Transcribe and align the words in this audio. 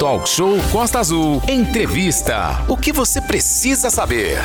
Talk 0.00 0.26
Show 0.26 0.56
Costa 0.72 0.98
Azul. 0.98 1.42
Entrevista. 1.46 2.64
O 2.66 2.74
que 2.74 2.90
você 2.90 3.20
precisa 3.20 3.90
saber? 3.90 4.38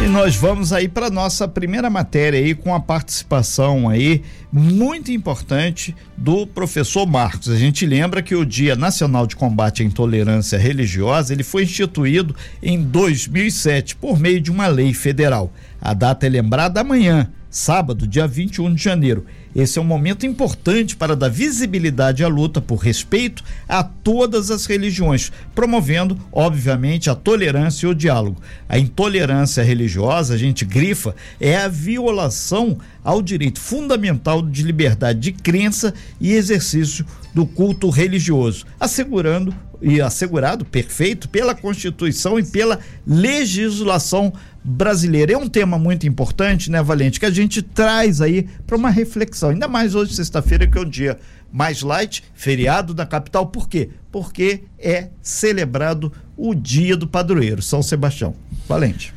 E 0.00 0.06
nós 0.06 0.36
vamos 0.36 0.72
aí 0.72 0.86
para 0.86 1.10
nossa 1.10 1.48
primeira 1.48 1.90
matéria 1.90 2.38
aí 2.38 2.54
com 2.54 2.72
a 2.72 2.78
participação 2.78 3.88
aí 3.88 4.22
muito 4.52 5.10
importante 5.10 5.92
do 6.16 6.46
professor 6.46 7.04
Marcos. 7.04 7.48
A 7.48 7.56
gente 7.56 7.84
lembra 7.84 8.22
que 8.22 8.36
o 8.36 8.46
Dia 8.46 8.76
Nacional 8.76 9.26
de 9.26 9.34
Combate 9.34 9.82
à 9.82 9.84
Intolerância 9.84 10.56
Religiosa, 10.56 11.32
ele 11.32 11.42
foi 11.42 11.64
instituído 11.64 12.36
em 12.62 12.80
2007 12.80 13.96
por 13.96 14.20
meio 14.20 14.40
de 14.40 14.52
uma 14.52 14.68
lei 14.68 14.94
federal. 14.94 15.52
A 15.80 15.92
data 15.92 16.28
é 16.28 16.28
lembrada 16.28 16.80
amanhã, 16.80 17.28
sábado, 17.50 18.06
dia 18.06 18.28
21 18.28 18.72
de 18.72 18.84
janeiro. 18.84 19.26
Esse 19.54 19.78
é 19.78 19.82
um 19.82 19.84
momento 19.84 20.24
importante 20.24 20.96
para 20.96 21.14
dar 21.14 21.28
visibilidade 21.28 22.24
à 22.24 22.28
luta 22.28 22.60
por 22.60 22.76
respeito 22.76 23.44
a 23.68 23.84
todas 23.84 24.50
as 24.50 24.64
religiões, 24.66 25.30
promovendo, 25.54 26.18
obviamente, 26.32 27.10
a 27.10 27.14
tolerância 27.14 27.86
e 27.86 27.90
o 27.90 27.94
diálogo. 27.94 28.40
A 28.68 28.78
intolerância 28.78 29.62
religiosa, 29.62 30.34
a 30.34 30.38
gente 30.38 30.64
grifa, 30.64 31.14
é 31.40 31.56
a 31.56 31.68
violação 31.68 32.78
ao 33.04 33.20
direito 33.20 33.60
fundamental 33.60 34.42
de 34.42 34.62
liberdade 34.62 35.20
de 35.20 35.32
crença 35.32 35.92
e 36.20 36.32
exercício 36.32 37.04
do 37.34 37.46
culto 37.46 37.90
religioso, 37.90 38.64
assegurando 38.78 39.54
e 39.82 40.00
assegurado, 40.00 40.64
perfeito, 40.64 41.28
pela 41.28 41.54
Constituição 41.54 42.38
e 42.38 42.44
pela 42.44 42.78
legislação 43.06 44.32
brasileira. 44.64 45.32
É 45.32 45.36
um 45.36 45.48
tema 45.48 45.78
muito 45.78 46.06
importante, 46.06 46.70
né, 46.70 46.82
Valente, 46.82 47.18
que 47.18 47.26
a 47.26 47.30
gente 47.30 47.60
traz 47.60 48.20
aí 48.20 48.46
para 48.66 48.76
uma 48.76 48.90
reflexão. 48.90 49.50
Ainda 49.50 49.66
mais 49.66 49.94
hoje, 49.94 50.14
sexta-feira, 50.14 50.66
que 50.66 50.78
é 50.78 50.80
o 50.80 50.84
dia 50.84 51.18
mais 51.52 51.82
light, 51.82 52.22
feriado 52.34 52.94
na 52.94 53.04
capital. 53.04 53.46
Por 53.46 53.68
quê? 53.68 53.90
Porque 54.10 54.62
é 54.78 55.08
celebrado 55.20 56.12
o 56.36 56.54
dia 56.54 56.96
do 56.96 57.06
padroeiro, 57.06 57.60
São 57.60 57.82
Sebastião. 57.82 58.34
Valente. 58.68 59.12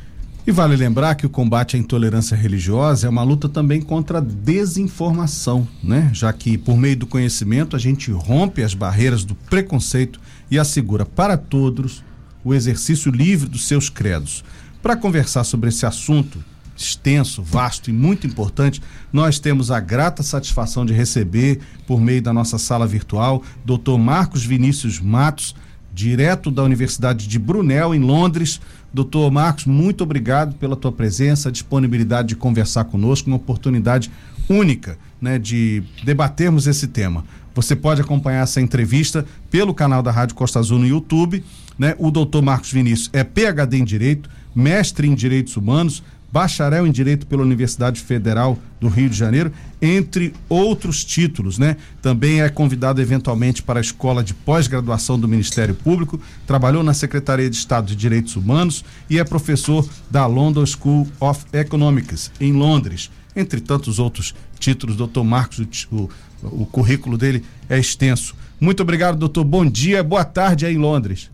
E 0.46 0.52
vale 0.52 0.76
lembrar 0.76 1.16
que 1.16 1.26
o 1.26 1.30
combate 1.30 1.74
à 1.74 1.78
intolerância 1.78 2.36
religiosa 2.36 3.08
é 3.08 3.10
uma 3.10 3.24
luta 3.24 3.48
também 3.48 3.80
contra 3.80 4.18
a 4.18 4.20
desinformação, 4.20 5.66
né? 5.82 6.08
Já 6.12 6.32
que 6.32 6.56
por 6.56 6.76
meio 6.76 6.96
do 6.96 7.06
conhecimento 7.06 7.74
a 7.74 7.80
gente 7.80 8.12
rompe 8.12 8.62
as 8.62 8.72
barreiras 8.72 9.24
do 9.24 9.34
preconceito 9.34 10.20
e 10.50 10.58
assegura 10.58 11.04
para 11.04 11.36
todos 11.36 12.04
o 12.44 12.54
exercício 12.54 13.10
livre 13.10 13.48
dos 13.48 13.66
seus 13.66 13.88
credos. 13.88 14.44
Para 14.82 14.96
conversar 14.96 15.44
sobre 15.44 15.68
esse 15.68 15.84
assunto 15.84 16.44
extenso, 16.76 17.42
vasto 17.42 17.90
e 17.90 17.92
muito 17.92 18.26
importante, 18.26 18.82
nós 19.12 19.38
temos 19.38 19.70
a 19.70 19.80
grata 19.80 20.22
satisfação 20.22 20.84
de 20.84 20.92
receber, 20.92 21.60
por 21.86 22.00
meio 22.00 22.20
da 22.20 22.32
nossa 22.32 22.58
sala 22.58 22.86
virtual, 22.86 23.42
Dr. 23.64 23.96
Marcos 23.98 24.44
Vinícius 24.44 25.00
Matos, 25.00 25.54
direto 25.92 26.50
da 26.50 26.62
Universidade 26.62 27.26
de 27.26 27.38
Brunel, 27.38 27.94
em 27.94 28.00
Londres. 28.00 28.60
Doutor 28.92 29.30
Marcos, 29.30 29.64
muito 29.64 30.04
obrigado 30.04 30.54
pela 30.56 30.76
tua 30.76 30.92
presença, 30.92 31.50
disponibilidade 31.50 32.28
de 32.28 32.36
conversar 32.36 32.84
conosco, 32.84 33.28
uma 33.28 33.36
oportunidade 33.36 34.10
única 34.48 34.98
né, 35.20 35.38
de 35.38 35.82
debatermos 36.04 36.66
esse 36.66 36.86
tema. 36.86 37.24
Você 37.56 37.74
pode 37.74 38.02
acompanhar 38.02 38.42
essa 38.42 38.60
entrevista 38.60 39.24
pelo 39.50 39.72
canal 39.72 40.02
da 40.02 40.10
Rádio 40.10 40.34
Costa 40.34 40.58
Azul 40.58 40.78
no 40.78 40.86
YouTube. 40.86 41.42
Né? 41.78 41.94
O 41.98 42.10
doutor 42.10 42.42
Marcos 42.42 42.70
Vinícius 42.70 43.08
é 43.14 43.24
PhD 43.24 43.78
em 43.78 43.84
Direito, 43.84 44.28
mestre 44.54 45.08
em 45.08 45.14
Direitos 45.14 45.56
Humanos, 45.56 46.02
bacharel 46.30 46.86
em 46.86 46.92
Direito 46.92 47.26
pela 47.26 47.42
Universidade 47.42 47.98
Federal 47.98 48.58
do 48.78 48.88
Rio 48.88 49.08
de 49.08 49.16
Janeiro, 49.16 49.50
entre 49.80 50.34
outros 50.50 51.02
títulos, 51.02 51.58
né? 51.58 51.78
Também 52.02 52.42
é 52.42 52.48
convidado 52.50 53.00
eventualmente 53.00 53.62
para 53.62 53.80
a 53.80 53.80
Escola 53.80 54.22
de 54.22 54.34
Pós-Graduação 54.34 55.18
do 55.18 55.26
Ministério 55.26 55.74
Público, 55.74 56.20
trabalhou 56.46 56.82
na 56.82 56.92
Secretaria 56.92 57.48
de 57.48 57.56
Estado 57.56 57.86
de 57.86 57.96
Direitos 57.96 58.36
Humanos 58.36 58.84
e 59.08 59.18
é 59.18 59.24
professor 59.24 59.88
da 60.10 60.26
London 60.26 60.66
School 60.66 61.08
of 61.18 61.46
Economics, 61.54 62.30
em 62.38 62.52
Londres. 62.52 63.10
Entre 63.34 63.60
tantos 63.60 63.98
outros 63.98 64.34
títulos, 64.58 64.96
doutor 64.96 65.22
Marcos, 65.22 65.86
o, 65.92 66.08
o 66.42 66.66
currículo 66.66 67.16
dele 67.16 67.44
é 67.68 67.78
extenso. 67.78 68.34
Muito 68.60 68.82
obrigado, 68.82 69.18
doutor. 69.18 69.44
Bom 69.44 69.64
dia, 69.64 70.02
boa 70.02 70.24
tarde 70.24 70.66
aí 70.66 70.74
em 70.74 70.78
Londres. 70.78 71.30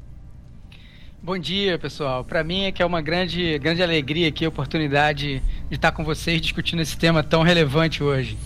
Bom 1.22 1.38
dia, 1.38 1.78
pessoal. 1.78 2.24
Para 2.24 2.42
mim 2.42 2.64
é 2.64 2.72
que 2.72 2.82
é 2.82 2.86
uma 2.86 3.00
grande, 3.00 3.56
grande 3.60 3.80
alegria 3.80 4.28
aqui, 4.28 4.44
a 4.44 4.48
oportunidade 4.48 5.40
de 5.68 5.74
estar 5.76 5.92
com 5.92 6.02
vocês 6.04 6.40
discutindo 6.40 6.82
esse 6.82 6.96
tema 6.96 7.22
tão 7.22 7.42
relevante 7.42 8.02
hoje. 8.02 8.36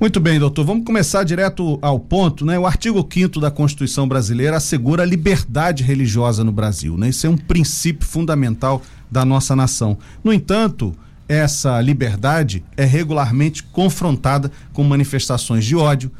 Muito 0.00 0.18
bem, 0.18 0.40
doutor. 0.40 0.64
Vamos 0.64 0.84
começar 0.84 1.22
direto 1.22 1.78
ao 1.80 2.00
ponto, 2.00 2.44
né? 2.44 2.58
O 2.58 2.66
artigo 2.66 3.08
5 3.08 3.38
da 3.38 3.52
Constituição 3.52 4.08
Brasileira 4.08 4.56
assegura 4.56 5.04
a 5.04 5.06
liberdade 5.06 5.84
religiosa 5.84 6.42
no 6.42 6.50
Brasil, 6.50 6.98
né? 6.98 7.10
Isso 7.10 7.24
é 7.24 7.30
um 7.30 7.36
princípio 7.36 8.04
fundamental 8.04 8.82
da 9.08 9.24
nossa 9.24 9.54
nação. 9.54 9.96
No 10.24 10.32
entanto, 10.32 10.92
essa 11.28 11.80
liberdade 11.80 12.64
é 12.76 12.84
regularmente 12.84 13.62
confrontada 13.62 14.50
com 14.72 14.84
manifestações 14.84 15.64
de 15.64 15.74
ódio, 15.74 16.10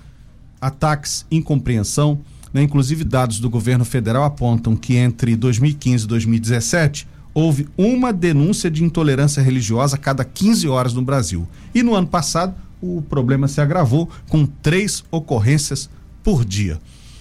ataques, 0.60 1.26
incompreensão, 1.30 2.20
né? 2.52 2.62
Inclusive, 2.62 3.02
dados 3.02 3.40
do 3.40 3.50
governo 3.50 3.84
federal 3.84 4.22
apontam 4.22 4.76
que 4.76 4.94
entre 4.96 5.34
2015 5.34 6.04
e 6.04 6.08
2017 6.08 7.08
houve 7.34 7.68
uma 7.76 8.12
denúncia 8.12 8.70
de 8.70 8.84
intolerância 8.84 9.42
religiosa 9.42 9.96
a 9.96 9.98
cada 9.98 10.24
15 10.24 10.68
horas 10.68 10.94
no 10.94 11.02
Brasil. 11.02 11.48
E 11.74 11.82
no 11.82 11.94
ano 11.94 12.06
passado, 12.06 12.54
o 12.80 13.02
problema 13.02 13.48
se 13.48 13.60
agravou 13.60 14.08
com 14.28 14.46
três 14.46 15.02
ocorrências 15.10 15.90
por 16.22 16.44
dia. 16.44 16.78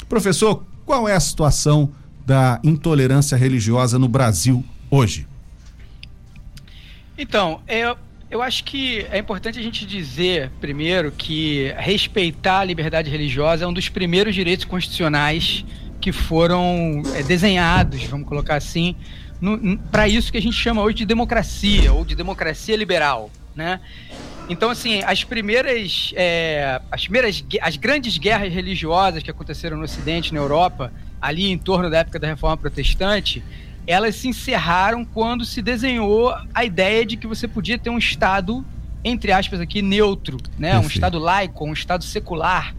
Professor, 0.07 0.63
qual 0.85 1.09
é 1.09 1.15
a 1.15 1.19
situação 1.19 1.89
da 2.25 2.59
intolerância 2.63 3.35
religiosa 3.35 3.97
no 3.97 4.07
Brasil 4.07 4.63
hoje? 4.91 5.27
Então, 7.17 7.61
é, 7.67 7.95
eu 8.29 8.41
acho 8.41 8.63
que 8.63 9.05
é 9.11 9.19
importante 9.19 9.59
a 9.59 9.61
gente 9.61 9.85
dizer, 9.85 10.49
primeiro, 10.59 11.11
que 11.11 11.73
respeitar 11.77 12.59
a 12.59 12.63
liberdade 12.63 13.09
religiosa 13.09 13.65
é 13.65 13.67
um 13.67 13.73
dos 13.73 13.89
primeiros 13.89 14.33
direitos 14.33 14.65
constitucionais 14.65 15.63
que 16.01 16.11
foram 16.11 17.01
é, 17.15 17.23
desenhados, 17.23 18.03
vamos 18.05 18.27
colocar 18.27 18.55
assim, 18.55 18.95
para 19.91 20.07
isso 20.07 20.31
que 20.31 20.37
a 20.37 20.41
gente 20.41 20.55
chama 20.55 20.81
hoje 20.81 20.97
de 20.97 21.05
democracia, 21.05 21.93
ou 21.93 22.03
de 22.03 22.15
democracia 22.15 22.75
liberal, 22.75 23.29
né? 23.55 23.79
Então, 24.49 24.69
assim, 24.69 25.01
as 25.03 25.23
primeiras, 25.23 26.11
é, 26.15 26.81
as 26.91 27.03
primeiras, 27.03 27.45
as 27.61 27.77
grandes 27.77 28.17
guerras 28.17 28.51
religiosas 28.53 29.23
que 29.23 29.31
aconteceram 29.31 29.77
no 29.77 29.83
Ocidente, 29.83 30.33
na 30.33 30.39
Europa, 30.39 30.91
ali 31.21 31.49
em 31.49 31.57
torno 31.57 31.89
da 31.89 31.99
época 31.99 32.19
da 32.19 32.27
Reforma 32.27 32.57
Protestante, 32.57 33.41
elas 33.85 34.15
se 34.15 34.27
encerraram 34.27 35.03
quando 35.03 35.45
se 35.45 35.61
desenhou 35.61 36.33
a 36.53 36.63
ideia 36.63 37.05
de 37.05 37.17
que 37.17 37.27
você 37.27 37.47
podia 37.47 37.77
ter 37.77 37.89
um 37.89 37.97
Estado, 37.97 38.65
entre 39.03 39.31
aspas 39.31 39.59
aqui, 39.59 39.81
neutro, 39.81 40.37
né? 40.57 40.77
Um 40.79 40.87
Estado 40.87 41.19
laico, 41.19 41.65
um 41.65 41.73
Estado 41.73 42.03
secular, 42.03 42.75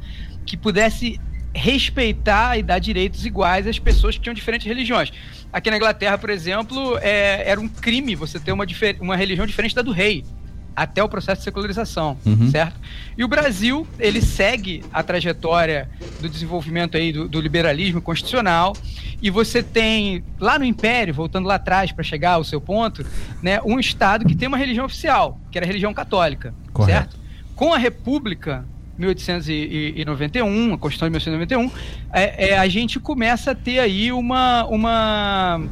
que 0.46 0.56
pudesse 0.56 1.20
respeitar 1.54 2.58
e 2.58 2.62
dar 2.62 2.78
direitos 2.78 3.24
iguais 3.24 3.66
às 3.66 3.78
pessoas 3.78 4.16
que 4.16 4.22
tinham 4.22 4.34
diferentes 4.34 4.66
religiões. 4.66 5.12
Aqui 5.52 5.70
na 5.70 5.76
Inglaterra, 5.76 6.18
por 6.18 6.30
exemplo, 6.30 6.98
é, 6.98 7.48
era 7.48 7.60
um 7.60 7.68
crime 7.68 8.16
você 8.16 8.40
ter 8.40 8.50
uma, 8.50 8.66
uma 9.00 9.16
religião 9.16 9.46
diferente 9.46 9.74
da 9.74 9.82
do 9.82 9.92
rei 9.92 10.24
até 10.74 11.02
o 11.02 11.08
processo 11.08 11.40
de 11.40 11.44
secularização, 11.44 12.16
uhum. 12.24 12.50
certo? 12.50 12.80
E 13.16 13.24
o 13.24 13.28
Brasil, 13.28 13.86
ele 13.98 14.20
segue 14.20 14.82
a 14.92 15.02
trajetória 15.02 15.88
do 16.20 16.28
desenvolvimento 16.28 16.96
aí 16.96 17.12
do, 17.12 17.28
do, 17.28 17.40
liberalismo 17.40 18.00
constitucional 18.00 18.74
e 19.22 19.30
você 19.30 19.62
tem, 19.62 20.24
lá 20.40 20.58
no 20.58 20.64
Império, 20.64 21.14
voltando 21.14 21.46
lá 21.46 21.54
atrás 21.54 21.92
para 21.92 22.02
chegar 22.02 22.32
ao 22.32 22.44
seu 22.44 22.60
ponto, 22.60 23.04
né, 23.42 23.60
um 23.64 23.78
Estado 23.78 24.24
que 24.24 24.34
tem 24.34 24.48
uma 24.48 24.58
religião 24.58 24.86
oficial, 24.86 25.40
que 25.50 25.58
era 25.58 25.64
a 25.64 25.68
religião 25.68 25.94
católica, 25.94 26.52
Correto. 26.72 27.12
certo? 27.12 27.24
Com 27.54 27.72
a 27.72 27.78
República, 27.78 28.64
1891, 28.98 30.74
a 30.74 30.78
Constituição 30.78 31.08
de 31.08 31.12
1891, 31.12 31.70
é, 32.12 32.50
é, 32.50 32.58
a 32.58 32.68
gente 32.68 32.98
começa 32.98 33.52
a 33.52 33.54
ter 33.54 33.78
aí 33.78 34.12
uma, 34.12 34.64
uma, 34.66 35.62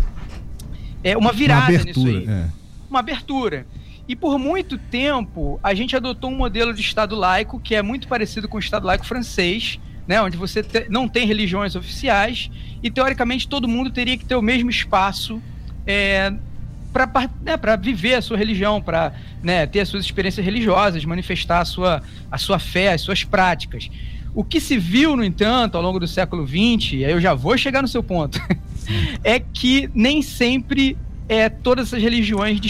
é, 1.02 1.16
uma 1.16 1.32
virada 1.32 1.72
uma 1.72 1.80
abertura, 1.80 2.10
nisso 2.10 2.30
aí. 2.30 2.34
É. 2.34 2.46
Uma 2.88 2.98
abertura. 3.00 3.66
E 4.12 4.14
por 4.14 4.38
muito 4.38 4.76
tempo, 4.76 5.58
a 5.62 5.72
gente 5.72 5.96
adotou 5.96 6.30
um 6.30 6.36
modelo 6.36 6.74
de 6.74 6.82
Estado 6.82 7.16
laico 7.16 7.58
que 7.58 7.74
é 7.74 7.80
muito 7.80 8.06
parecido 8.06 8.46
com 8.46 8.58
o 8.58 8.60
Estado 8.60 8.86
laico 8.86 9.06
francês, 9.06 9.80
né, 10.06 10.20
onde 10.20 10.36
você 10.36 10.62
te, 10.62 10.86
não 10.90 11.08
tem 11.08 11.26
religiões 11.26 11.74
oficiais 11.74 12.50
e, 12.82 12.90
teoricamente, 12.90 13.48
todo 13.48 13.66
mundo 13.66 13.88
teria 13.88 14.18
que 14.18 14.26
ter 14.26 14.36
o 14.36 14.42
mesmo 14.42 14.68
espaço 14.68 15.40
é, 15.86 16.30
para 16.92 17.30
né, 17.40 17.56
viver 17.80 18.16
a 18.16 18.20
sua 18.20 18.36
religião, 18.36 18.82
para 18.82 19.14
né, 19.42 19.64
ter 19.64 19.80
as 19.80 19.88
suas 19.88 20.04
experiências 20.04 20.44
religiosas, 20.44 21.06
manifestar 21.06 21.60
a 21.60 21.64
sua, 21.64 22.02
a 22.30 22.36
sua 22.36 22.58
fé, 22.58 22.92
as 22.92 23.00
suas 23.00 23.24
práticas. 23.24 23.88
O 24.34 24.44
que 24.44 24.60
se 24.60 24.76
viu, 24.76 25.16
no 25.16 25.24
entanto, 25.24 25.78
ao 25.78 25.82
longo 25.82 25.98
do 25.98 26.06
século 26.06 26.46
XX, 26.46 26.92
e 26.92 27.04
aí 27.06 27.12
eu 27.12 27.20
já 27.20 27.32
vou 27.32 27.56
chegar 27.56 27.80
no 27.80 27.88
seu 27.88 28.02
ponto, 28.02 28.38
é 29.24 29.40
que 29.40 29.88
nem 29.94 30.20
sempre 30.20 30.98
é, 31.30 31.48
todas 31.48 31.86
essas 31.86 32.02
religiões 32.02 32.60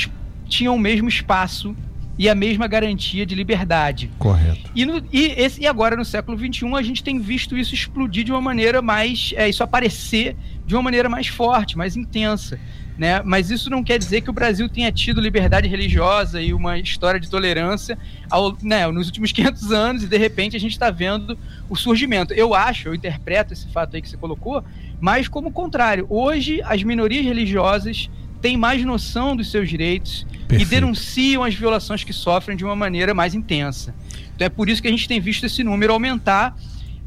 tinham 0.53 0.77
o 0.77 0.79
mesmo 0.79 1.09
espaço 1.09 1.75
e 2.19 2.29
a 2.29 2.35
mesma 2.35 2.67
garantia 2.67 3.25
de 3.25 3.35
liberdade. 3.35 4.11
Correto. 4.19 4.71
E, 4.75 4.85
no, 4.85 5.03
e, 5.11 5.33
esse, 5.39 5.63
e 5.63 5.67
agora, 5.67 5.97
no 5.97 6.05
século 6.05 6.37
XXI, 6.37 6.67
a 6.77 6.83
gente 6.83 7.03
tem 7.03 7.19
visto 7.19 7.57
isso 7.57 7.75
explodir 7.75 8.23
de 8.23 8.31
uma 8.31 8.41
maneira 8.41 8.83
mais. 8.83 9.33
É, 9.35 9.49
isso 9.49 9.63
aparecer 9.63 10.37
de 10.67 10.75
uma 10.75 10.83
maneira 10.83 11.09
mais 11.09 11.27
forte, 11.27 11.77
mais 11.77 11.97
intensa. 11.97 12.61
Né? 12.99 13.23
Mas 13.25 13.51
isso 13.51 13.71
não 13.71 13.83
quer 13.83 13.99
dizer 13.99 14.21
que 14.21 14.29
o 14.29 14.33
Brasil 14.35 14.69
tenha 14.69 14.93
tido 14.93 15.23
liberdade 15.23 15.67
religiosa 15.67 16.43
e 16.43 16.53
uma 16.53 16.79
história 16.79 17.19
de 17.19 17.31
tolerância 17.31 17.99
ao, 18.31 18.55
né, 18.63 18.87
nos 18.89 19.07
últimos 19.07 19.33
500 19.33 19.73
anos 19.73 20.03
e 20.05 20.07
de 20.07 20.19
repente 20.19 20.55
a 20.55 20.61
gente 20.61 20.73
está 20.73 20.91
vendo 20.91 21.39
o 21.71 21.75
surgimento. 21.75 22.35
Eu 22.35 22.55
acho, 22.55 22.89
eu 22.89 22.95
interpreto 22.95 23.55
esse 23.55 23.67
fato 23.69 23.97
aí 23.97 24.03
que 24.03 24.11
você 24.11 24.19
colocou, 24.19 24.63
mas 25.01 25.27
como 25.27 25.49
o 25.49 25.53
contrário. 25.53 26.07
Hoje 26.11 26.61
as 26.63 26.83
minorias 26.83 27.25
religiosas 27.25 28.11
têm 28.43 28.57
mais 28.57 28.85
noção 28.85 29.37
dos 29.37 29.51
seus 29.51 29.71
direitos 29.71 30.27
Perfeito. 30.49 30.63
e 30.63 30.65
denunciam 30.67 31.45
as 31.45 31.55
violações 31.55 32.03
que 32.03 32.13
sofrem 32.13 32.57
de 32.57 32.65
uma 32.65 32.77
maneira 32.77 33.15
mais 33.15 33.35
intensa. 33.35 33.95
Então 34.35 34.45
é 34.45 34.51
por 34.51 34.69
isso 34.69 34.83
que 34.83 34.89
a 34.89 34.91
gente 34.91 35.07
tem 35.09 35.21
visto 35.21 35.47
esse 35.47 35.63
número 35.63 35.93
aumentar 35.93 36.59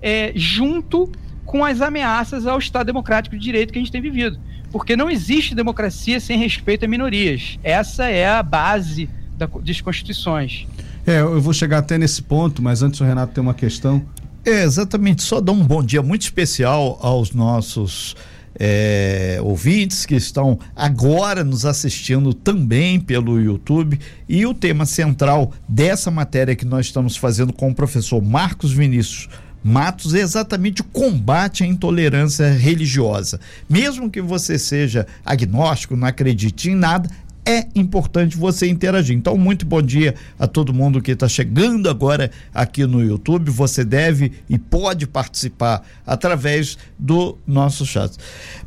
é, 0.02 0.32
junto 0.36 1.12
com 1.46 1.64
as 1.64 1.82
ameaças 1.82 2.48
ao 2.48 2.58
Estado 2.58 2.88
Democrático 2.88 3.36
de 3.36 3.44
Direito 3.44 3.72
que 3.74 3.78
a 3.78 3.82
gente 3.82 3.92
tem 3.92 4.02
vivido. 4.02 4.40
Porque 4.72 4.96
não 4.96 5.10
existe 5.10 5.54
democracia 5.54 6.20
sem 6.20 6.40
respeito 6.40 6.86
a 6.86 6.88
minorias. 6.88 7.60
Essa 7.64 8.06
é 8.06 8.28
a 8.28 8.42
base 8.42 9.10
da, 9.38 9.46
das 9.46 9.82
constituições. 9.82 10.66
É, 11.06 11.20
eu 11.20 11.40
vou 11.40 11.54
chegar 11.54 11.80
até 11.80 11.98
nesse 11.98 12.22
ponto, 12.22 12.64
mas 12.64 12.82
antes 12.82 13.00
o 13.00 13.04
Renato 13.04 13.34
tem 13.34 13.42
uma 13.42 13.54
questão. 13.54 14.04
É, 14.44 14.64
exatamente. 14.64 15.22
Só 15.24 15.40
dar 15.40 15.52
um 15.52 15.64
bom 15.64 15.84
dia 15.84 16.02
muito 16.02 16.24
especial 16.24 16.98
aos 17.02 17.32
nossos 17.32 18.16
é, 18.60 19.40
ouvintes 19.42 20.06
que 20.06 20.16
estão 20.16 20.60
agora 20.76 21.44
nos 21.44 21.66
assistindo 21.66 22.34
também 22.34 23.00
pelo 23.00 23.40
YouTube. 23.40 24.00
E 24.28 24.46
o 24.46 24.54
tema 24.54 24.86
central 24.86 25.52
dessa 25.68 26.10
matéria 26.10 26.56
que 26.56 26.66
nós 26.66 26.88
estamos 26.88 27.18
fazendo 27.18 27.54
com 27.54 27.70
o 27.70 27.76
professor 27.76 28.22
Marcos 28.22 28.72
Vinícius 28.72 29.30
Matos 29.68 30.14
é 30.14 30.20
exatamente 30.20 30.82
o 30.82 30.86
combate 30.86 31.64
à 31.64 31.66
intolerância 31.66 32.52
religiosa. 32.52 33.40
Mesmo 33.68 34.12
que 34.12 34.22
você 34.22 34.60
seja 34.60 35.08
agnóstico, 35.26 35.96
não 35.96 36.08
acredite 36.08 36.70
em 36.70 36.76
nada, 36.76 37.10
é 37.46 37.68
importante 37.76 38.36
você 38.36 38.68
interagir. 38.68 39.16
Então, 39.16 39.38
muito 39.38 39.66
bom 39.66 39.82
dia 39.82 40.16
a 40.40 40.48
todo 40.48 40.74
mundo 40.74 41.02
que 41.02 41.12
está 41.12 41.28
chegando 41.28 41.88
agora 41.88 42.32
aqui 42.54 42.86
no 42.86 43.04
YouTube. 43.04 43.52
Você 43.52 43.86
deve 43.86 44.32
e 44.50 44.58
pode 44.58 45.06
participar 45.06 45.86
através 46.06 46.78
do 46.98 47.38
nosso 47.46 47.86
chat. 47.86 48.18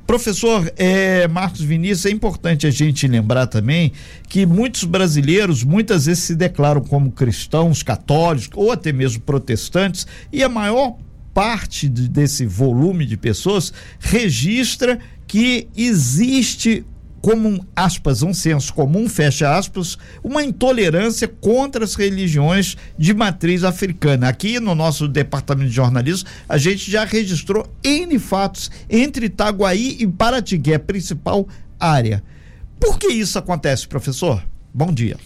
Professor 0.07 0.73
é, 0.77 1.27
Marcos 1.27 1.61
Vinícius, 1.61 2.07
é 2.07 2.11
importante 2.11 2.67
a 2.67 2.71
gente 2.71 3.07
lembrar 3.09 3.49
também 3.49 3.93
que 4.29 4.47
muitos 4.47 4.85
brasileiros 4.85 5.65
muitas 5.65 6.07
vezes 6.07 6.23
se 6.23 6.35
declaram 6.37 6.81
como 6.81 7.11
cristãos, 7.11 7.83
católicos 7.83 8.51
ou 8.55 8.71
até 8.71 8.93
mesmo 8.93 9.21
protestantes, 9.23 10.07
e 10.33 10.43
a 10.43 10.49
maior 10.49 10.97
parte 11.35 11.89
de, 11.89 12.09
desse 12.09 12.47
volume 12.47 13.05
de 13.05 13.17
pessoas 13.17 13.73
registra 14.01 14.99
que 15.27 15.69
existe 15.77 16.85
como 17.21 17.67
aspas, 17.75 18.23
um 18.23 18.33
senso 18.33 18.73
comum, 18.73 19.09
fecha 19.09 19.57
aspas, 19.57 19.99
uma 20.23 20.43
intolerância 20.43 21.27
contra 21.29 21.85
as 21.85 21.95
religiões 21.95 22.77
de 22.99 23.15
matriz 23.15 23.65
africana. 23.65 24.29
Aqui 24.29 24.61
no 24.61 24.75
nosso 24.75 25.09
departamento 25.09 25.69
de 25.69 25.75
jornalismo, 25.75 26.29
a 26.49 26.59
gente 26.59 26.91
já 26.91 27.05
registrou 27.05 27.67
N 27.83 28.19
fatos 28.19 28.71
entre 28.89 29.27
Itaguaí 29.27 29.97
e 30.01 30.07
Paratigui, 30.07 30.75
a 30.75 30.79
principal 30.79 31.49
área. 31.79 32.23
Por 32.79 32.99
que 32.99 33.09
isso 33.09 33.39
acontece, 33.39 33.89
professor? 33.89 34.45
Bom 34.73 34.93
dia. 34.93 35.17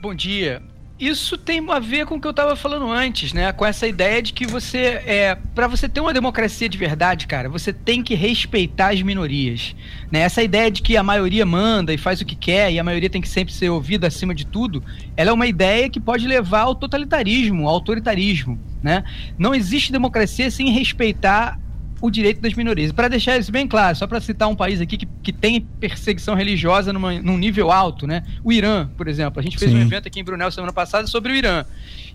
Bom 0.00 0.14
dia 0.14 0.62
isso 0.98 1.36
tem 1.36 1.62
a 1.70 1.78
ver 1.78 2.06
com 2.06 2.14
o 2.14 2.20
que 2.20 2.26
eu 2.26 2.30
estava 2.30 2.56
falando 2.56 2.90
antes, 2.90 3.32
né? 3.32 3.52
Com 3.52 3.66
essa 3.66 3.86
ideia 3.86 4.22
de 4.22 4.32
que 4.32 4.46
você 4.46 5.02
é, 5.06 5.36
para 5.54 5.68
você 5.68 5.88
ter 5.88 6.00
uma 6.00 6.12
democracia 6.12 6.68
de 6.68 6.78
verdade, 6.78 7.26
cara, 7.26 7.50
você 7.50 7.70
tem 7.70 8.02
que 8.02 8.14
respeitar 8.14 8.94
as 8.94 9.02
minorias, 9.02 9.76
né? 10.10 10.20
Essa 10.20 10.42
ideia 10.42 10.70
de 10.70 10.80
que 10.80 10.96
a 10.96 11.02
maioria 11.02 11.44
manda 11.44 11.92
e 11.92 11.98
faz 11.98 12.22
o 12.22 12.24
que 12.24 12.34
quer 12.34 12.72
e 12.72 12.78
a 12.78 12.84
maioria 12.84 13.10
tem 13.10 13.20
que 13.20 13.28
sempre 13.28 13.52
ser 13.52 13.68
ouvida 13.68 14.06
acima 14.06 14.34
de 14.34 14.46
tudo, 14.46 14.82
ela 15.16 15.30
é 15.30 15.32
uma 15.32 15.46
ideia 15.46 15.90
que 15.90 16.00
pode 16.00 16.26
levar 16.26 16.62
ao 16.62 16.74
totalitarismo, 16.74 17.68
ao 17.68 17.74
autoritarismo, 17.74 18.58
né? 18.82 19.04
Não 19.38 19.54
existe 19.54 19.92
democracia 19.92 20.50
sem 20.50 20.70
respeitar 20.70 21.58
o 22.00 22.10
direito 22.10 22.40
das 22.40 22.54
minorias. 22.54 22.92
Para 22.92 23.08
deixar 23.08 23.38
isso 23.38 23.50
bem 23.50 23.66
claro, 23.66 23.96
só 23.96 24.06
para 24.06 24.20
citar 24.20 24.48
um 24.48 24.54
país 24.54 24.80
aqui 24.80 24.96
que, 24.96 25.06
que 25.22 25.32
tem 25.32 25.60
perseguição 25.60 26.34
religiosa 26.34 26.92
numa, 26.92 27.20
num 27.20 27.38
nível 27.38 27.70
alto, 27.70 28.06
né? 28.06 28.22
O 28.44 28.52
Irã, 28.52 28.88
por 28.96 29.08
exemplo. 29.08 29.40
A 29.40 29.42
gente 29.42 29.58
fez 29.58 29.70
Sim. 29.70 29.78
um 29.78 29.80
evento 29.80 30.06
aqui 30.06 30.20
em 30.20 30.24
Brunel 30.24 30.50
semana 30.50 30.72
passada 30.72 31.06
sobre 31.06 31.32
o 31.32 31.36
Irã. 31.36 31.64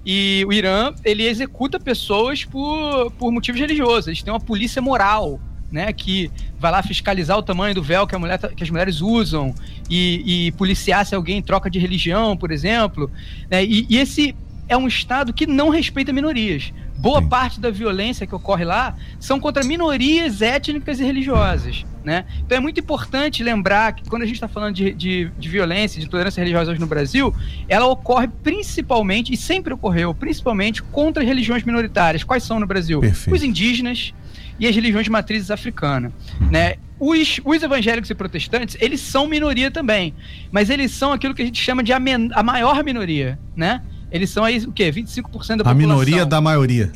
E 0.06 0.44
o 0.48 0.54
Irã, 0.54 0.94
ele 1.04 1.24
executa 1.24 1.80
pessoas 1.80 2.44
por, 2.44 3.12
por 3.12 3.32
motivos 3.32 3.60
religiosos. 3.60 4.08
Eles 4.08 4.24
têm 4.24 4.34
uma 4.34 4.40
polícia 4.40 4.82
moral, 4.82 5.40
né, 5.72 5.94
que 5.94 6.30
vai 6.60 6.72
lá 6.72 6.84
fiscalizar 6.84 7.38
o 7.38 7.44
tamanho 7.44 7.74
do 7.74 7.82
véu 7.82 8.06
que, 8.06 8.16
mulher, 8.18 8.38
tá, 8.38 8.50
que 8.50 8.64
as 8.64 8.70
mulheres 8.70 9.00
usam 9.00 9.56
e, 9.90 10.48
e, 10.48 10.52
policiar 10.54 11.06
se 11.06 11.16
alguém 11.16 11.42
troca 11.42 11.70
de 11.70 11.80
religião, 11.80 12.36
por 12.36 12.52
exemplo. 12.52 13.10
Né, 13.50 13.64
e, 13.64 13.86
e, 13.90 13.98
esse 13.98 14.36
é 14.68 14.76
um 14.76 14.88
Estado 14.88 15.34
que 15.34 15.48
não 15.48 15.70
respeita 15.70 16.12
minorias 16.12 16.74
boa 17.02 17.20
Sim. 17.20 17.28
parte 17.28 17.60
da 17.60 17.72
violência 17.72 18.28
que 18.28 18.36
ocorre 18.36 18.64
lá 18.64 18.96
são 19.20 19.40
contra 19.40 19.64
minorias 19.64 20.42
étnicas 20.42 21.00
e 21.00 21.04
religiosas. 21.04 21.84
Né? 22.04 22.26
Então 22.40 22.58
é 22.58 22.62
muito 22.62 22.80
importante 22.80 23.44
lembrar 23.44 23.94
que 23.94 24.08
quando 24.10 24.24
a 24.24 24.26
gente 24.26 24.36
está 24.36 24.48
falando 24.48 24.76
de, 24.76 24.92
de, 24.94 25.32
de, 25.38 25.50
violência, 25.50 26.00
de 26.00 26.06
intolerância 26.06 26.40
religiosa 26.40 26.72
hoje 26.72 26.80
no 26.80 26.88
Brasil, 26.88 27.34
ela 27.68 27.86
ocorre 27.86 28.28
principalmente, 28.28 29.34
e 29.34 29.38
sempre 29.38 29.74
ocorreu, 29.74 30.14
principalmente 30.14 30.82
contra 30.82 31.24
religiões 31.24 31.64
minoritárias. 31.64 32.24
Quais 32.24 32.44
são 32.44 32.60
no 32.60 32.66
Brasil? 32.68 33.00
Perfeito. 33.00 33.36
Os 33.36 33.44
indígenas 33.44 34.14
e 34.60 34.68
as 34.68 34.76
religiões 34.76 35.06
de 35.06 35.12
matrizes 35.12 35.52
africana. 35.52 36.12
Né? 36.52 36.76
Os, 37.00 37.40
os, 37.44 37.64
evangélicos 37.64 38.10
e 38.12 38.16
protestantes, 38.16 38.78
eles 38.80 39.02
são 39.02 39.28
minoria 39.28 39.72
também, 39.72 40.14
mas 40.52 40.70
eles 40.70 40.92
são 40.92 41.12
aquilo 41.12 41.34
que 41.34 41.42
a 41.42 41.46
gente 41.46 41.60
chama 41.60 41.84
de 41.84 41.92
a, 41.92 42.00
men 42.00 42.30
a 42.34 42.44
maior 42.44 42.84
minoria, 42.84 43.40
né? 43.56 43.82
Eles 44.12 44.30
são 44.30 44.44
aí 44.44 44.58
o 44.58 44.72
quê? 44.72 44.92
25% 44.92 45.16
da 45.16 45.32
população. 45.32 45.72
A 45.72 45.74
minoria 45.74 46.26
da 46.26 46.42
maioria. 46.42 46.92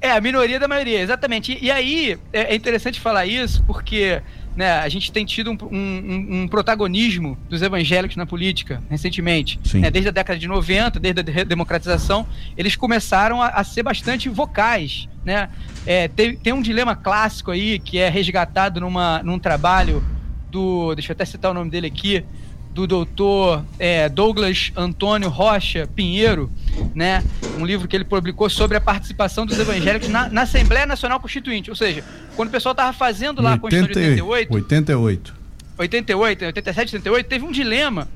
É, 0.00 0.12
a 0.12 0.20
minoria 0.20 0.60
da 0.60 0.68
maioria, 0.68 1.00
exatamente. 1.00 1.52
E, 1.52 1.66
e 1.66 1.70
aí 1.70 2.18
é, 2.32 2.52
é, 2.52 2.54
interessante 2.54 3.00
falar 3.00 3.26
isso 3.26 3.64
porque 3.64 4.22
né, 4.54 4.78
a 4.78 4.88
gente 4.88 5.10
tem 5.10 5.24
tido 5.24 5.50
um, 5.50 5.58
um, 5.70 6.42
um 6.42 6.48
protagonismo 6.48 7.36
dos 7.48 7.62
evangélicos 7.62 8.16
na 8.16 8.26
política 8.26 8.82
recentemente. 8.88 9.58
Né, 9.74 9.90
desde 9.90 10.08
a 10.08 10.12
década 10.12 10.38
de 10.38 10.46
90, 10.46 11.00
desde 11.00 11.20
a 11.20 11.44
democratização, 11.44 12.26
eles 12.56 12.76
começaram 12.76 13.42
a, 13.42 13.48
a 13.48 13.64
ser 13.64 13.82
bastante 13.82 14.28
vocais. 14.28 15.08
Né? 15.24 15.48
É, 15.84 16.08
tem, 16.08 16.36
tem 16.36 16.52
um 16.52 16.62
dilema 16.62 16.94
clássico 16.94 17.50
aí 17.50 17.78
que 17.78 17.98
é 17.98 18.08
resgatado 18.08 18.80
numa, 18.80 19.22
num 19.22 19.38
trabalho 19.38 20.02
do. 20.50 20.94
Deixa 20.94 21.10
eu 21.10 21.14
até 21.14 21.24
citar 21.24 21.50
o 21.50 21.54
nome 21.54 21.70
dele 21.70 21.86
aqui 21.86 22.24
do 22.72 22.86
doutor 22.86 23.64
é, 23.78 24.08
Douglas 24.08 24.72
Antônio 24.74 25.28
Rocha 25.28 25.86
Pinheiro, 25.86 26.50
né? 26.94 27.22
Um 27.58 27.66
livro 27.66 27.86
que 27.86 27.94
ele 27.94 28.04
publicou 28.04 28.48
sobre 28.48 28.76
a 28.76 28.80
participação 28.80 29.44
dos 29.44 29.58
evangélicos 29.58 30.08
na, 30.08 30.28
na 30.28 30.42
Assembleia 30.42 30.86
Nacional 30.86 31.20
Constituinte. 31.20 31.70
Ou 31.70 31.76
seja, 31.76 32.02
quando 32.34 32.48
o 32.48 32.52
pessoal 32.52 32.72
estava 32.72 32.92
fazendo 32.92 33.42
lá 33.42 33.52
80, 33.52 33.56
a 33.56 33.60
Constituição 33.60 34.14
de 34.14 34.22
88. 34.22 34.54
88. 34.54 35.34
88, 35.78 36.44
87, 36.46 36.96
88, 36.96 37.26
teve 37.26 37.44
um 37.44 37.52
dilema. 37.52 38.08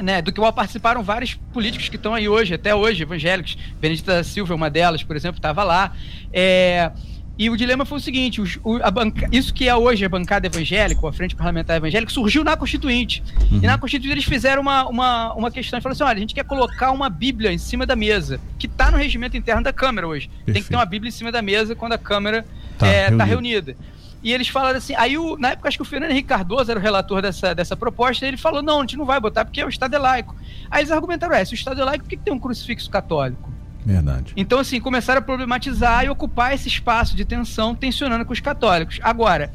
Né, 0.00 0.22
do 0.22 0.30
que 0.30 0.40
participaram 0.52 1.02
vários 1.02 1.34
políticos 1.34 1.88
que 1.88 1.96
estão 1.96 2.14
aí 2.14 2.28
hoje, 2.28 2.54
até 2.54 2.72
hoje, 2.72 3.02
evangélicos. 3.02 3.58
Benedita 3.80 4.22
Silva, 4.22 4.54
uma 4.54 4.70
delas, 4.70 5.02
por 5.02 5.16
exemplo, 5.16 5.38
estava 5.38 5.64
lá. 5.64 5.92
É, 6.32 6.92
e 7.38 7.48
o 7.48 7.56
dilema 7.56 7.84
foi 7.84 7.98
o 7.98 8.00
seguinte: 8.00 8.40
os, 8.40 8.58
o, 8.64 8.78
banca, 8.90 9.28
isso 9.30 9.54
que 9.54 9.68
é 9.68 9.76
hoje 9.76 10.04
a 10.04 10.08
bancada 10.08 10.46
evangélica, 10.46 11.08
a 11.08 11.12
frente 11.12 11.36
parlamentar 11.36 11.76
evangélica, 11.76 12.12
surgiu 12.12 12.42
na 12.42 12.56
Constituinte. 12.56 13.22
Uhum. 13.52 13.60
E 13.62 13.66
na 13.66 13.78
Constituinte 13.78 14.12
eles 14.12 14.24
fizeram 14.24 14.60
uma, 14.60 14.88
uma, 14.88 15.34
uma 15.34 15.50
questão 15.50 15.78
e 15.78 15.82
falaram 15.82 15.94
assim: 15.94 16.02
olha, 16.04 16.16
a 16.16 16.20
gente 16.20 16.34
quer 16.34 16.44
colocar 16.44 16.90
uma 16.90 17.08
Bíblia 17.08 17.52
em 17.52 17.58
cima 17.58 17.86
da 17.86 17.94
mesa, 17.94 18.40
que 18.58 18.66
está 18.66 18.90
no 18.90 18.96
regimento 18.96 19.36
interno 19.36 19.62
da 19.62 19.72
Câmara 19.72 20.08
hoje. 20.08 20.26
Perfeito. 20.28 20.52
Tem 20.52 20.62
que 20.62 20.68
ter 20.68 20.74
uma 20.74 20.84
Bíblia 20.84 21.08
em 21.08 21.12
cima 21.12 21.30
da 21.30 21.40
mesa 21.40 21.76
quando 21.76 21.92
a 21.92 21.98
Câmara 21.98 22.44
está 22.72 22.86
é, 22.88 23.10
tá 23.10 23.22
reunida. 23.22 23.76
E 24.20 24.32
eles 24.32 24.48
falaram 24.48 24.78
assim, 24.78 24.94
aí 24.96 25.16
o, 25.16 25.36
na 25.36 25.50
época 25.50 25.68
acho 25.68 25.78
que 25.78 25.82
o 25.82 25.86
Fernando 25.86 26.10
Henrique 26.10 26.28
Cardoso 26.28 26.70
era 26.70 26.80
o 26.80 26.82
relator 26.82 27.22
dessa, 27.22 27.54
dessa 27.54 27.76
proposta, 27.76 28.24
e 28.24 28.28
ele 28.28 28.36
falou, 28.36 28.60
não, 28.62 28.78
a 28.78 28.80
gente 28.80 28.96
não 28.96 29.04
vai 29.04 29.20
botar 29.20 29.44
porque 29.44 29.62
o 29.62 29.68
Estado 29.68 29.94
é 29.94 29.98
laico. 29.98 30.34
Aí 30.68 30.80
eles 30.80 30.90
argumentaram, 30.90 31.34
é, 31.34 31.44
se 31.44 31.52
o 31.52 31.54
Estado 31.54 31.80
é 31.80 31.84
laico, 31.84 32.02
por 32.02 32.10
que, 32.10 32.16
que 32.16 32.24
tem 32.24 32.34
um 32.34 32.38
crucifixo 32.38 32.90
católico? 32.90 33.48
Verdade. 33.92 34.34
Então, 34.36 34.58
assim, 34.58 34.78
começaram 34.80 35.20
a 35.20 35.22
problematizar 35.22 36.04
e 36.04 36.10
ocupar 36.10 36.54
esse 36.54 36.68
espaço 36.68 37.16
de 37.16 37.24
tensão, 37.24 37.74
tensionando 37.74 38.24
com 38.26 38.34
os 38.34 38.40
católicos. 38.40 39.00
Agora, 39.02 39.50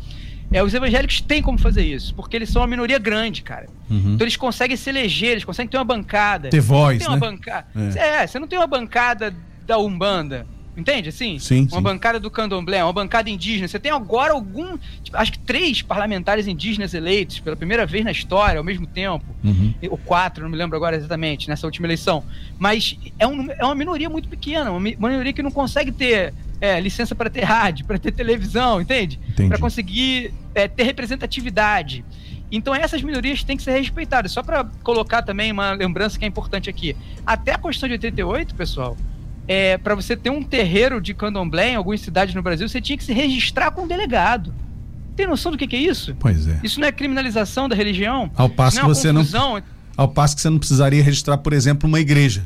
é, 0.51 0.63
os 0.63 0.73
evangélicos 0.73 1.21
têm 1.21 1.39
como 1.39 1.59
fazer 1.59 1.83
isso, 1.83 2.15
porque 2.15 2.35
eles 2.35 2.49
são 2.49 2.63
uma 2.63 2.67
minoria 2.67 2.97
grande, 2.97 3.43
cara. 3.43 3.67
Uhum. 3.89 4.13
Então 4.13 4.25
eles 4.25 4.35
conseguem 4.35 4.75
se 4.75 4.89
eleger, 4.89 5.33
eles 5.33 5.45
conseguem 5.45 5.69
ter 5.69 5.77
uma 5.77 5.83
bancada. 5.83 6.49
Ter 6.49 6.61
voz, 6.61 6.97
tem 6.97 7.09
né? 7.09 7.17
Bancada, 7.17 7.67
é. 7.95 8.23
é. 8.23 8.27
você 8.27 8.39
não 8.39 8.47
tem 8.47 8.57
uma 8.57 8.65
bancada 8.65 9.35
da 9.67 9.77
Umbanda, 9.77 10.47
Entende? 10.75 11.09
Assim? 11.09 11.37
Sim, 11.37 11.67
uma 11.71 11.77
sim. 11.77 11.81
bancada 11.81 12.19
do 12.19 12.31
candomblé, 12.31 12.83
uma 12.83 12.93
bancada 12.93 13.29
indígena. 13.29 13.67
Você 13.67 13.79
tem 13.79 13.91
agora 13.91 14.33
algum. 14.33 14.77
Tipo, 15.03 15.17
acho 15.17 15.31
que 15.33 15.39
três 15.39 15.81
parlamentares 15.83 16.47
indígenas 16.47 16.93
eleitos 16.93 17.39
pela 17.39 17.55
primeira 17.55 17.85
vez 17.85 18.03
na 18.03 18.11
história, 18.11 18.57
ao 18.57 18.63
mesmo 18.63 18.87
tempo. 18.87 19.23
Uhum. 19.43 19.73
Ou 19.89 19.97
quatro, 19.97 20.43
não 20.43 20.49
me 20.49 20.57
lembro 20.57 20.75
agora 20.75 20.95
exatamente, 20.95 21.47
nessa 21.47 21.67
última 21.67 21.85
eleição. 21.85 22.23
Mas 22.57 22.97
é, 23.19 23.27
um, 23.27 23.51
é 23.51 23.63
uma 23.63 23.75
minoria 23.75 24.09
muito 24.09 24.27
pequena, 24.27 24.71
uma 24.71 24.79
minoria 24.79 25.31
que 25.31 25.43
não 25.43 25.51
consegue 25.51 25.91
ter 25.91 26.33
é, 26.59 26.79
licença 26.79 27.13
para 27.13 27.29
ter 27.29 27.43
rádio, 27.43 27.85
para 27.85 27.99
ter 27.99 28.11
televisão, 28.11 28.81
entende? 28.81 29.19
Para 29.47 29.59
conseguir 29.59 30.33
é, 30.55 30.67
ter 30.67 30.83
representatividade. 30.83 32.03
Então 32.51 32.73
essas 32.73 33.01
minorias 33.01 33.43
têm 33.43 33.57
que 33.57 33.63
ser 33.63 33.71
respeitadas. 33.71 34.31
Só 34.31 34.41
para 34.41 34.63
colocar 34.83 35.21
também 35.21 35.51
uma 35.51 35.73
lembrança 35.73 36.17
que 36.17 36.25
é 36.25 36.27
importante 36.27 36.69
aqui. 36.69 36.95
Até 37.25 37.53
a 37.53 37.57
Constituição 37.57 37.89
de 37.89 37.93
88, 38.05 38.55
pessoal, 38.55 38.97
é, 39.47 39.77
para 39.77 39.95
você 39.95 40.15
ter 40.15 40.29
um 40.29 40.41
terreiro 40.41 41.01
de 41.01 41.13
candomblé 41.13 41.71
em 41.71 41.75
algumas 41.75 42.01
cidades 42.01 42.33
no 42.33 42.41
Brasil, 42.41 42.67
você 42.67 42.79
tinha 42.79 42.97
que 42.97 43.03
se 43.03 43.13
registrar 43.13 43.71
com 43.71 43.83
um 43.83 43.87
delegado. 43.87 44.53
Tem 45.15 45.27
noção 45.27 45.51
do 45.51 45.57
que, 45.57 45.67
que 45.67 45.75
é 45.75 45.79
isso? 45.79 46.15
Pois 46.19 46.47
é. 46.47 46.59
Isso 46.63 46.79
não 46.79 46.87
é 46.87 46.91
criminalização 46.91 47.69
da 47.69 47.75
religião? 47.75 48.31
Ao 48.35 48.49
passo 48.49 48.77
não 48.77 48.85
que 48.85 48.91
é 48.91 48.93
você 48.93 49.13
confusão. 49.13 49.55
não. 49.55 49.63
Ao 49.95 50.07
passo 50.07 50.35
que 50.35 50.41
você 50.41 50.49
não 50.49 50.57
precisaria 50.57 51.03
registrar, 51.03 51.37
por 51.37 51.53
exemplo, 51.53 51.87
uma 51.87 51.99
igreja. 51.99 52.43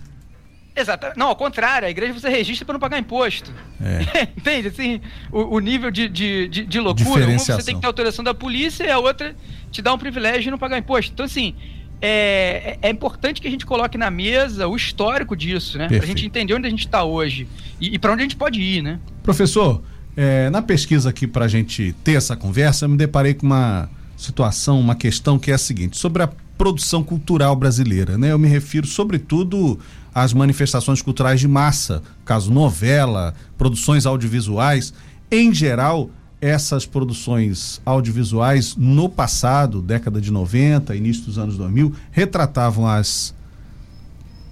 Exato. 0.75 1.07
Não, 1.15 1.27
ao 1.27 1.35
contrário, 1.35 1.87
a 1.87 1.89
igreja 1.89 2.13
você 2.13 2.29
registra 2.29 2.65
para 2.65 2.73
não 2.73 2.79
pagar 2.79 2.99
imposto. 2.99 3.51
É. 3.81 4.23
Entende? 4.37 4.67
Assim, 4.67 5.01
o, 5.31 5.55
o 5.55 5.59
nível 5.59 5.89
de, 5.89 6.07
de, 6.07 6.47
de, 6.47 6.65
de 6.65 6.79
loucura. 6.79 7.25
Uma 7.25 7.39
você 7.39 7.63
tem 7.63 7.75
que 7.75 7.81
ter 7.81 7.87
autorização 7.87 8.23
da 8.23 8.33
polícia 8.33 8.83
e 8.83 8.91
a 8.91 8.99
outra 8.99 9.35
te 9.71 9.81
dá 9.81 9.93
um 9.93 9.97
privilégio 9.97 10.43
de 10.43 10.51
não 10.51 10.57
pagar 10.57 10.77
imposto. 10.77 11.11
Então, 11.13 11.25
assim, 11.25 11.55
é, 12.01 12.77
é, 12.81 12.89
importante 12.89 13.41
que 13.41 13.47
a 13.47 13.51
gente 13.51 13.65
coloque 13.65 13.97
na 13.97 14.11
mesa 14.11 14.67
o 14.67 14.75
histórico 14.75 15.35
disso, 15.35 15.77
né? 15.77 15.87
Para 15.87 16.03
a 16.03 16.05
gente 16.05 16.25
entender 16.25 16.53
onde 16.53 16.67
a 16.67 16.69
gente 16.69 16.85
está 16.85 17.03
hoje 17.03 17.47
e, 17.81 17.95
e 17.95 17.99
para 17.99 18.13
onde 18.13 18.21
a 18.21 18.23
gente 18.23 18.35
pode 18.35 18.61
ir, 18.61 18.81
né? 18.81 18.99
Professor, 19.23 19.81
é, 20.15 20.49
na 20.49 20.61
pesquisa 20.61 21.09
aqui 21.09 21.25
para 21.25 21.45
a 21.45 21.47
gente 21.47 21.95
ter 22.03 22.13
essa 22.13 22.35
conversa, 22.35 22.85
eu 22.85 22.89
me 22.89 22.97
deparei 22.97 23.33
com 23.33 23.45
uma 23.45 23.89
situação, 24.15 24.79
uma 24.79 24.95
questão 24.95 25.39
que 25.39 25.51
é 25.51 25.55
a 25.55 25.57
seguinte: 25.57 25.97
sobre 25.97 26.23
a 26.23 26.29
produção 26.57 27.03
cultural 27.03 27.55
brasileira, 27.55 28.17
né? 28.17 28.31
Eu 28.31 28.39
me 28.39 28.47
refiro, 28.47 28.87
sobretudo, 28.87 29.79
às 30.13 30.33
manifestações 30.33 31.01
culturais 31.01 31.39
de 31.39 31.47
massa, 31.47 32.01
caso 32.25 32.51
novela, 32.51 33.33
produções 33.57 34.05
audiovisuais. 34.05 34.93
Em 35.29 35.53
geral, 35.53 36.09
essas 36.39 36.86
produções 36.86 37.82
audiovisuais 37.86 38.75
no 38.75 39.10
passado, 39.10 39.82
década 39.82 40.22
de 40.22 40.32
90, 40.32 40.96
início 40.96 41.25
dos 41.25 41.38
anos 41.38 41.58
2000, 41.58 41.94
retratavam 42.12 42.88
as 42.88 43.34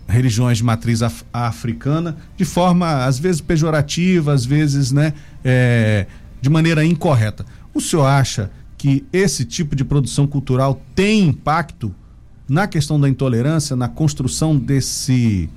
religiões 0.07 0.57
de 0.57 0.63
matriz 0.63 1.01
af 1.01 1.23
africana 1.33 2.15
de 2.37 2.45
forma 2.45 3.05
às 3.05 3.17
vezes 3.19 3.41
pejorativa, 3.41 4.33
às 4.33 4.45
vezes, 4.45 4.91
né, 4.91 5.13
é, 5.43 6.07
de 6.41 6.49
maneira 6.49 6.85
incorreta. 6.85 7.45
O 7.73 7.81
senhor 7.81 8.05
acha 8.05 8.51
que 8.77 9.05
esse 9.11 9.45
tipo 9.45 9.75
de 9.75 9.83
produção 9.83 10.27
cultural 10.27 10.81
tem 10.93 11.27
impacto 11.27 11.93
na 12.47 12.67
questão 12.67 12.99
da 12.99 13.09
intolerância, 13.09 13.75
na 13.75 13.87
construção 13.87 14.55
desse 14.55 15.49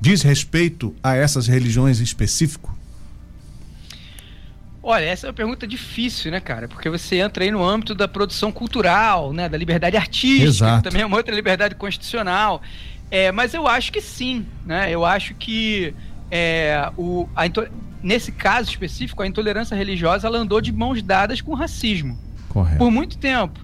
desrespeito 0.00 0.94
a 1.02 1.14
essas 1.14 1.46
religiões 1.46 2.00
em 2.00 2.04
específico? 2.04 2.76
Olha, 4.88 5.04
essa 5.04 5.26
é 5.26 5.28
uma 5.28 5.34
pergunta 5.34 5.66
difícil, 5.66 6.30
né, 6.30 6.38
cara? 6.38 6.68
Porque 6.68 6.88
você 6.88 7.16
entra 7.16 7.42
aí 7.42 7.50
no 7.50 7.60
âmbito 7.60 7.92
da 7.92 8.06
produção 8.06 8.52
cultural, 8.52 9.32
né, 9.32 9.48
da 9.48 9.58
liberdade 9.58 9.96
artística, 9.96 10.44
Exato. 10.44 10.76
que 10.76 10.84
também 10.84 11.02
é 11.02 11.06
uma 11.06 11.16
outra 11.16 11.34
liberdade 11.34 11.74
constitucional. 11.74 12.62
É, 13.10 13.32
mas 13.32 13.52
eu 13.52 13.66
acho 13.66 13.90
que 13.90 14.00
sim, 14.00 14.46
né? 14.64 14.88
Eu 14.88 15.04
acho 15.04 15.34
que 15.34 15.92
é, 16.30 16.88
o, 16.96 17.28
a, 17.34 17.42
nesse 18.00 18.30
caso 18.30 18.70
específico, 18.70 19.24
a 19.24 19.26
intolerância 19.26 19.74
religiosa 19.74 20.28
ela 20.28 20.38
andou 20.38 20.60
de 20.60 20.70
mãos 20.70 21.02
dadas 21.02 21.40
com 21.40 21.50
o 21.50 21.56
racismo. 21.56 22.16
Correto. 22.48 22.78
Por 22.78 22.88
muito 22.88 23.18
tempo. 23.18 23.58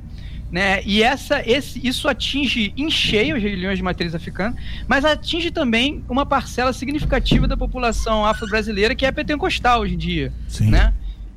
Né? 0.50 0.82
E 0.84 1.04
essa, 1.04 1.40
esse, 1.48 1.80
isso 1.86 2.08
atinge 2.08 2.74
em 2.76 2.90
cheio 2.90 3.36
as 3.36 3.42
religiões 3.42 3.78
de 3.78 3.84
matriz 3.84 4.12
africana, 4.12 4.56
mas 4.88 5.04
atinge 5.04 5.52
também 5.52 6.04
uma 6.08 6.26
parcela 6.26 6.72
significativa 6.72 7.46
da 7.46 7.56
população 7.56 8.26
afro-brasileira 8.26 8.92
que 8.92 9.06
é 9.06 9.12
pentecostal 9.12 9.82
hoje 9.82 9.94
em 9.94 9.98
dia. 9.98 10.32
Sim. 10.48 10.68
Né? 10.68 10.92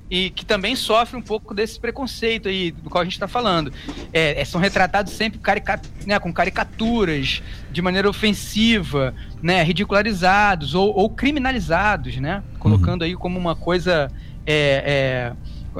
E 0.09 0.29
que 0.29 0.45
também 0.45 0.75
sofre 0.75 1.17
um 1.17 1.21
pouco 1.21 1.53
desse 1.53 1.79
preconceito 1.79 2.47
aí 2.47 2.71
do 2.71 2.89
qual 2.89 3.01
a 3.01 3.03
gente 3.03 3.13
está 3.13 3.27
falando. 3.27 3.71
É, 4.13 4.39
é, 4.39 4.45
são 4.45 4.61
retratados 4.61 5.13
sempre 5.13 5.39
carica 5.39 5.81
né, 6.05 6.19
com 6.19 6.31
caricaturas 6.31 7.41
de 7.71 7.81
maneira 7.81 8.09
ofensiva, 8.09 9.15
né, 9.41 9.63
ridicularizados 9.63 10.75
ou, 10.75 10.95
ou 10.95 11.09
criminalizados, 11.09 12.17
né, 12.17 12.43
colocando 12.59 13.01
uhum. 13.01 13.07
aí 13.07 13.15
como 13.15 13.39
uma 13.39 13.55
coisa 13.55 14.11
é, 14.45 15.33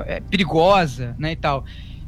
é, 0.08 0.20
perigosa, 0.22 1.16
né, 1.20 1.34
e 1.34 1.36
tal. 1.36 1.64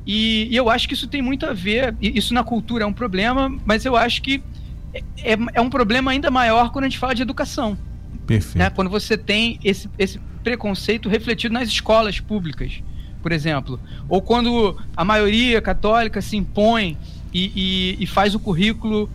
E, 0.06 0.48
e, 0.50 0.56
eu 0.56 0.70
acho 0.70 0.88
que 0.88 0.94
isso 0.94 1.08
tem 1.08 1.22
muito 1.22 1.46
a 1.46 1.54
ver. 1.54 1.96
Isso 2.02 2.34
na 2.34 2.44
cultura 2.44 2.84
é 2.86 2.88
um 2.88 2.94
problema, 2.94 3.54
mas 3.66 3.86
eu 3.86 3.96
acho 3.96 4.22
que 4.22 4.42
é, 5.18 5.38
é 5.54 5.62
um 5.62 5.70
problema 5.70 6.12
ainda 6.12 6.32
maior 6.32 6.72
quando 6.72 6.86
a 6.86 6.88
gente 6.88 6.98
fala 6.98 7.14
de 7.14 7.22
educação. 7.22 7.78
Perfeito. 8.26 8.58
Né, 8.58 8.70
quando 8.70 8.90
você 8.90 9.18
tem 9.18 9.60
esse, 9.64 9.90
esse 9.98 10.20
preconceito 10.38 11.10
refletido 11.10 11.54
nas 11.54 11.68
escolas 11.68 12.20
públicas, 12.20 12.82
por 13.22 13.32
exemplo. 13.32 13.80
Ou 14.08 14.22
quando 14.22 14.78
a 14.96 15.04
maioria 15.04 15.62
católica 15.62 16.22
se 16.22 16.38
impõe 16.38 16.98
e, 17.34 17.52
e, 17.56 18.04
e, 18.04 18.08
faz 18.08 18.34
o 18.34 18.40
currículo 18.40 19.10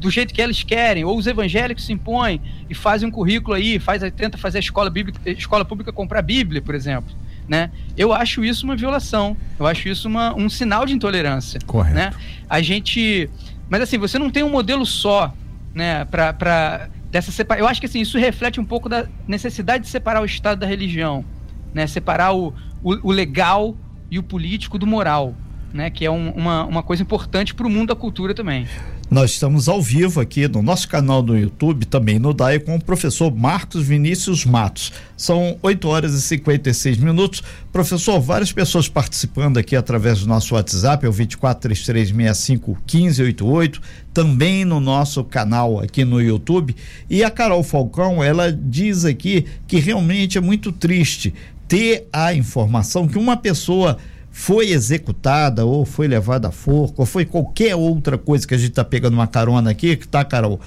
do 0.00 0.10
jeito 0.10 0.32
que 0.32 0.40
eles 0.40 0.62
querem, 0.62 1.04
ou 1.04 1.16
os 1.16 1.26
evangélicos 1.26 1.84
se 1.86 1.92
impõem 1.92 2.40
e 2.68 2.74
fazem 2.74 3.08
um 3.08 3.10
currículo 3.10 3.54
aí, 3.54 3.78
faz, 3.78 4.02
tenta 4.12 4.36
fazer 4.38 4.58
a 4.58 4.60
escola, 4.60 4.90
bíblica, 4.90 5.18
a 5.26 5.30
escola 5.30 5.64
pública 5.64 5.92
comprar 5.92 6.22
Bíblia, 6.22 6.62
por 6.62 6.74
exemplo. 6.74 7.14
Né? 7.48 7.70
Eu 7.96 8.12
acho 8.12 8.44
isso 8.44 8.64
uma 8.64 8.76
violação, 8.76 9.36
eu 9.58 9.66
acho 9.66 9.88
isso 9.88 10.06
uma, 10.06 10.34
um 10.34 10.50
sinal 10.50 10.84
de 10.84 10.92
intolerância. 10.92 11.58
Correto. 11.66 11.94
Né? 11.94 12.12
A 12.48 12.60
gente. 12.60 13.30
Mas 13.70 13.80
assim, 13.80 13.96
você 13.96 14.18
não 14.18 14.30
tem 14.30 14.42
um 14.42 14.50
modelo 14.50 14.84
só 14.84 15.32
né, 15.74 16.04
para 16.04 16.88
dessa 17.10 17.30
separa... 17.30 17.60
Eu 17.60 17.66
acho 17.66 17.80
que 17.80 17.86
assim, 17.86 18.00
isso 18.00 18.18
reflete 18.18 18.60
um 18.60 18.64
pouco 18.64 18.88
da 18.88 19.06
necessidade 19.26 19.84
de 19.84 19.90
separar 19.90 20.20
o 20.22 20.24
Estado 20.24 20.60
da 20.60 20.66
religião, 20.66 21.24
né? 21.72 21.86
Separar 21.86 22.34
o, 22.34 22.54
o, 22.82 23.08
o 23.08 23.12
legal 23.12 23.76
e 24.10 24.18
o 24.18 24.22
político 24.22 24.78
do 24.78 24.86
moral, 24.86 25.34
né? 25.72 25.90
Que 25.90 26.04
é 26.04 26.10
um, 26.10 26.30
uma, 26.30 26.64
uma 26.64 26.82
coisa 26.82 27.02
importante 27.02 27.54
para 27.54 27.66
o 27.66 27.70
mundo 27.70 27.88
da 27.88 27.96
cultura 27.96 28.34
também. 28.34 28.66
Nós 29.10 29.30
estamos 29.30 29.70
ao 29.70 29.80
vivo 29.80 30.20
aqui 30.20 30.46
no 30.48 30.60
nosso 30.60 30.86
canal 30.86 31.22
no 31.22 31.38
YouTube, 31.38 31.86
também 31.86 32.18
no 32.18 32.34
DAI, 32.34 32.58
com 32.58 32.76
o 32.76 32.84
professor 32.84 33.34
Marcos 33.34 33.82
Vinícius 33.82 34.44
Matos. 34.44 34.92
São 35.16 35.56
8 35.62 35.88
horas 35.88 36.12
e 36.12 36.20
56 36.20 36.98
minutos. 36.98 37.42
Professor, 37.72 38.20
várias 38.20 38.52
pessoas 38.52 38.86
participando 38.86 39.56
aqui 39.56 39.74
através 39.74 40.20
do 40.20 40.26
nosso 40.26 40.54
WhatsApp, 40.54 41.06
é 41.06 41.08
o 41.08 41.12
2433651588, 41.12 43.80
também 44.12 44.66
no 44.66 44.78
nosso 44.78 45.24
canal 45.24 45.80
aqui 45.80 46.04
no 46.04 46.20
YouTube. 46.20 46.76
E 47.08 47.24
a 47.24 47.30
Carol 47.30 47.62
Falcão, 47.62 48.22
ela 48.22 48.52
diz 48.52 49.06
aqui 49.06 49.46
que 49.66 49.78
realmente 49.78 50.36
é 50.36 50.40
muito 50.42 50.70
triste 50.70 51.32
ter 51.66 52.06
a 52.12 52.34
informação 52.34 53.08
que 53.08 53.16
uma 53.16 53.38
pessoa 53.38 53.96
foi 54.38 54.70
executada 54.70 55.66
ou 55.66 55.84
foi 55.84 56.06
levada 56.06 56.46
a 56.46 56.52
forca 56.52 56.94
ou 56.98 57.04
foi 57.04 57.24
qualquer 57.24 57.74
outra 57.74 58.16
coisa 58.16 58.46
que 58.46 58.54
a 58.54 58.56
gente 58.56 58.70
está 58.70 58.84
pegando 58.84 59.14
uma 59.14 59.26
carona 59.26 59.72
aqui, 59.72 59.96
que 59.96 60.06
tá, 60.06 60.24
Carol, 60.24 60.60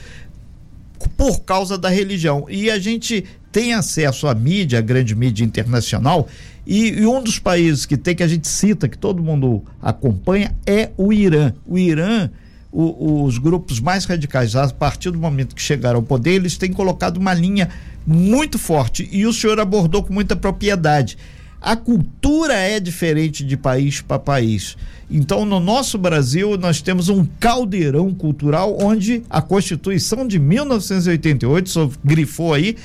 por 1.16 1.40
causa 1.44 1.78
da 1.78 1.88
religião. 1.88 2.46
E 2.50 2.70
a 2.70 2.78
gente 2.78 3.24
tem 3.50 3.74
acesso 3.74 4.28
à 4.28 4.36
mídia, 4.36 4.80
à 4.80 4.82
grande 4.82 5.16
mídia 5.16 5.46
internacional, 5.46 6.28
e, 6.68 6.90
e, 6.90 7.06
um 7.06 7.24
dos 7.24 7.40
países 7.40 7.86
que 7.86 7.96
tem, 7.96 8.14
que 8.14 8.22
a 8.22 8.28
gente 8.28 8.46
cita, 8.46 8.90
que 8.90 8.98
todo 8.98 9.24
mundo 9.24 9.64
acompanha, 9.82 10.54
é 10.66 10.90
o 10.98 11.14
Irã. 11.14 11.54
O 11.66 11.78
Irã, 11.78 12.30
o, 12.74 13.24
os 13.24 13.38
grupos 13.38 13.80
mais 13.80 14.04
radicais, 14.04 14.54
a 14.54 14.68
partir 14.68 15.12
do 15.12 15.18
momento 15.18 15.56
que 15.56 15.62
chegaram 15.62 16.00
ao 16.00 16.04
poder, 16.04 16.32
eles 16.32 16.58
têm 16.58 16.74
colocado 16.74 17.16
uma 17.16 17.34
linha 17.34 17.70
muito 18.06 18.60
forte, 18.60 19.08
e 19.14 19.26
o 19.26 19.32
senhor 19.32 19.62
abordou 19.62 20.04
com 20.04 20.14
muita 20.14 20.36
propriedade 20.36 21.18
a 21.62 21.76
cultura 21.76 22.56
é 22.56 22.80
diferente 22.80 23.46
de 23.46 23.56
país 23.56 24.02
para 24.02 24.18
país. 24.18 24.76
Então, 25.10 25.46
no 25.46 25.60
nosso 25.60 25.96
Brasil, 25.98 26.58
nós 26.58 26.82
temos 26.82 27.08
um 27.08 27.24
caldeirão 27.40 28.12
cultural 28.16 28.76
onde 28.82 29.22
a 29.30 29.42
Constituição 29.44 30.28
de 30.28 30.40
1988, 30.40 31.70
só 31.70 31.92
grifou 32.04 32.56
aí, 32.56 32.76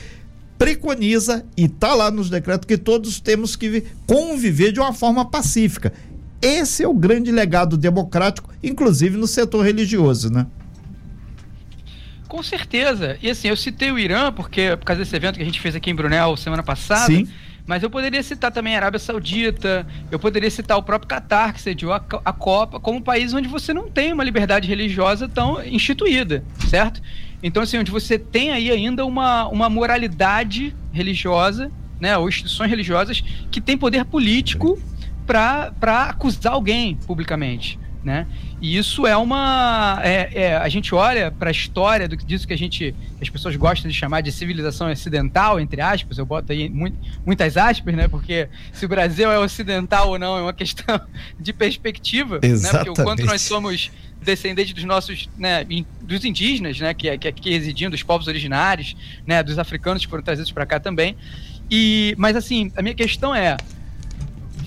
preconiza 0.58 1.44
e 1.56 1.64
está 1.64 1.94
lá 1.94 2.10
nos 2.10 2.28
decretos 2.28 2.66
que 2.66 2.76
todos 2.76 3.18
temos 3.18 3.56
que 3.56 3.82
conviver 4.06 4.72
de 4.72 4.80
uma 4.80 4.92
forma 4.92 5.24
pacífica. 5.24 5.92
Esse 6.42 6.82
é 6.82 6.88
o 6.88 6.92
grande 6.92 7.30
legado 7.30 7.78
democrático, 7.78 8.52
inclusive 8.62 9.16
no 9.16 9.26
setor 9.26 9.64
religioso, 9.64 10.30
né? 10.30 10.46
Com 12.28 12.42
certeza. 12.42 13.16
E 13.22 13.30
assim, 13.30 13.48
eu 13.48 13.56
citei 13.56 13.90
o 13.90 13.98
Irã 13.98 14.30
porque 14.32 14.76
por 14.76 14.84
causa 14.84 15.02
desse 15.02 15.16
evento 15.16 15.36
que 15.36 15.42
a 15.42 15.46
gente 15.46 15.60
fez 15.60 15.74
aqui 15.74 15.90
em 15.90 15.94
Brunel 15.94 16.36
semana 16.36 16.62
passada. 16.62 17.06
Sim 17.06 17.26
mas 17.66 17.82
eu 17.82 17.90
poderia 17.90 18.22
citar 18.22 18.52
também 18.52 18.74
a 18.74 18.78
Arábia 18.78 19.00
Saudita, 19.00 19.86
eu 20.10 20.18
poderia 20.18 20.50
citar 20.50 20.78
o 20.78 20.82
próprio 20.82 21.08
Catar, 21.08 21.52
que 21.52 21.60
sediou 21.60 21.92
a, 21.92 22.02
a 22.24 22.32
Copa, 22.32 22.78
como 22.78 22.98
um 22.98 23.02
país 23.02 23.34
onde 23.34 23.48
você 23.48 23.74
não 23.74 23.90
tem 23.90 24.12
uma 24.12 24.22
liberdade 24.22 24.68
religiosa 24.68 25.28
tão 25.28 25.62
instituída, 25.64 26.44
certo? 26.68 27.02
Então, 27.42 27.62
assim, 27.62 27.78
onde 27.78 27.90
você 27.90 28.18
tem 28.18 28.50
aí 28.50 28.70
ainda 28.70 29.04
uma, 29.04 29.48
uma 29.48 29.68
moralidade 29.68 30.74
religiosa, 30.92 31.70
né, 32.00 32.16
ou 32.16 32.28
instituições 32.28 32.70
religiosas 32.70 33.22
que 33.50 33.60
têm 33.60 33.76
poder 33.76 34.04
político 34.04 34.78
para 35.26 35.72
acusar 36.08 36.52
alguém 36.52 36.96
publicamente. 37.06 37.78
Né? 38.06 38.24
E 38.62 38.78
isso 38.78 39.04
é 39.04 39.16
uma. 39.16 40.00
É, 40.04 40.30
é, 40.32 40.56
a 40.56 40.68
gente 40.68 40.94
olha 40.94 41.28
para 41.28 41.48
a 41.48 41.50
história 41.50 42.06
do, 42.06 42.16
disso 42.16 42.46
que 42.46 42.52
a 42.52 42.56
gente. 42.56 42.94
as 43.20 43.28
pessoas 43.28 43.56
gostam 43.56 43.90
de 43.90 43.96
chamar 43.96 44.20
de 44.20 44.30
civilização 44.30 44.88
ocidental, 44.88 45.58
entre 45.58 45.80
aspas, 45.80 46.16
eu 46.16 46.24
boto 46.24 46.52
aí 46.52 46.68
muito, 46.68 46.96
muitas 47.26 47.56
aspas, 47.56 47.96
né? 47.96 48.06
Porque 48.06 48.48
se 48.72 48.86
o 48.86 48.88
Brasil 48.88 49.28
é 49.32 49.40
ocidental 49.40 50.10
ou 50.10 50.20
não 50.20 50.38
é 50.38 50.42
uma 50.42 50.52
questão 50.52 51.00
de 51.36 51.52
perspectiva. 51.52 52.38
Exatamente. 52.40 52.62
Né? 52.62 52.84
Porque 52.84 53.00
o 53.00 53.04
quanto 53.04 53.26
nós 53.26 53.42
somos 53.42 53.90
descendentes 54.22 54.72
dos 54.72 54.84
nossos, 54.84 55.28
né, 55.36 55.66
dos 56.00 56.24
indígenas, 56.24 56.78
né, 56.78 56.94
que, 56.94 57.18
que 57.18 57.26
aqui 57.26 57.50
residiam, 57.50 57.90
dos 57.90 58.04
povos 58.04 58.28
originários, 58.28 58.96
né, 59.26 59.42
dos 59.42 59.58
africanos 59.58 60.04
que 60.04 60.10
foram 60.10 60.22
trazidos 60.22 60.52
para 60.52 60.64
cá 60.64 60.78
também. 60.78 61.16
E, 61.68 62.14
mas 62.16 62.36
assim, 62.36 62.70
a 62.76 62.82
minha 62.82 62.94
questão 62.94 63.34
é, 63.34 63.56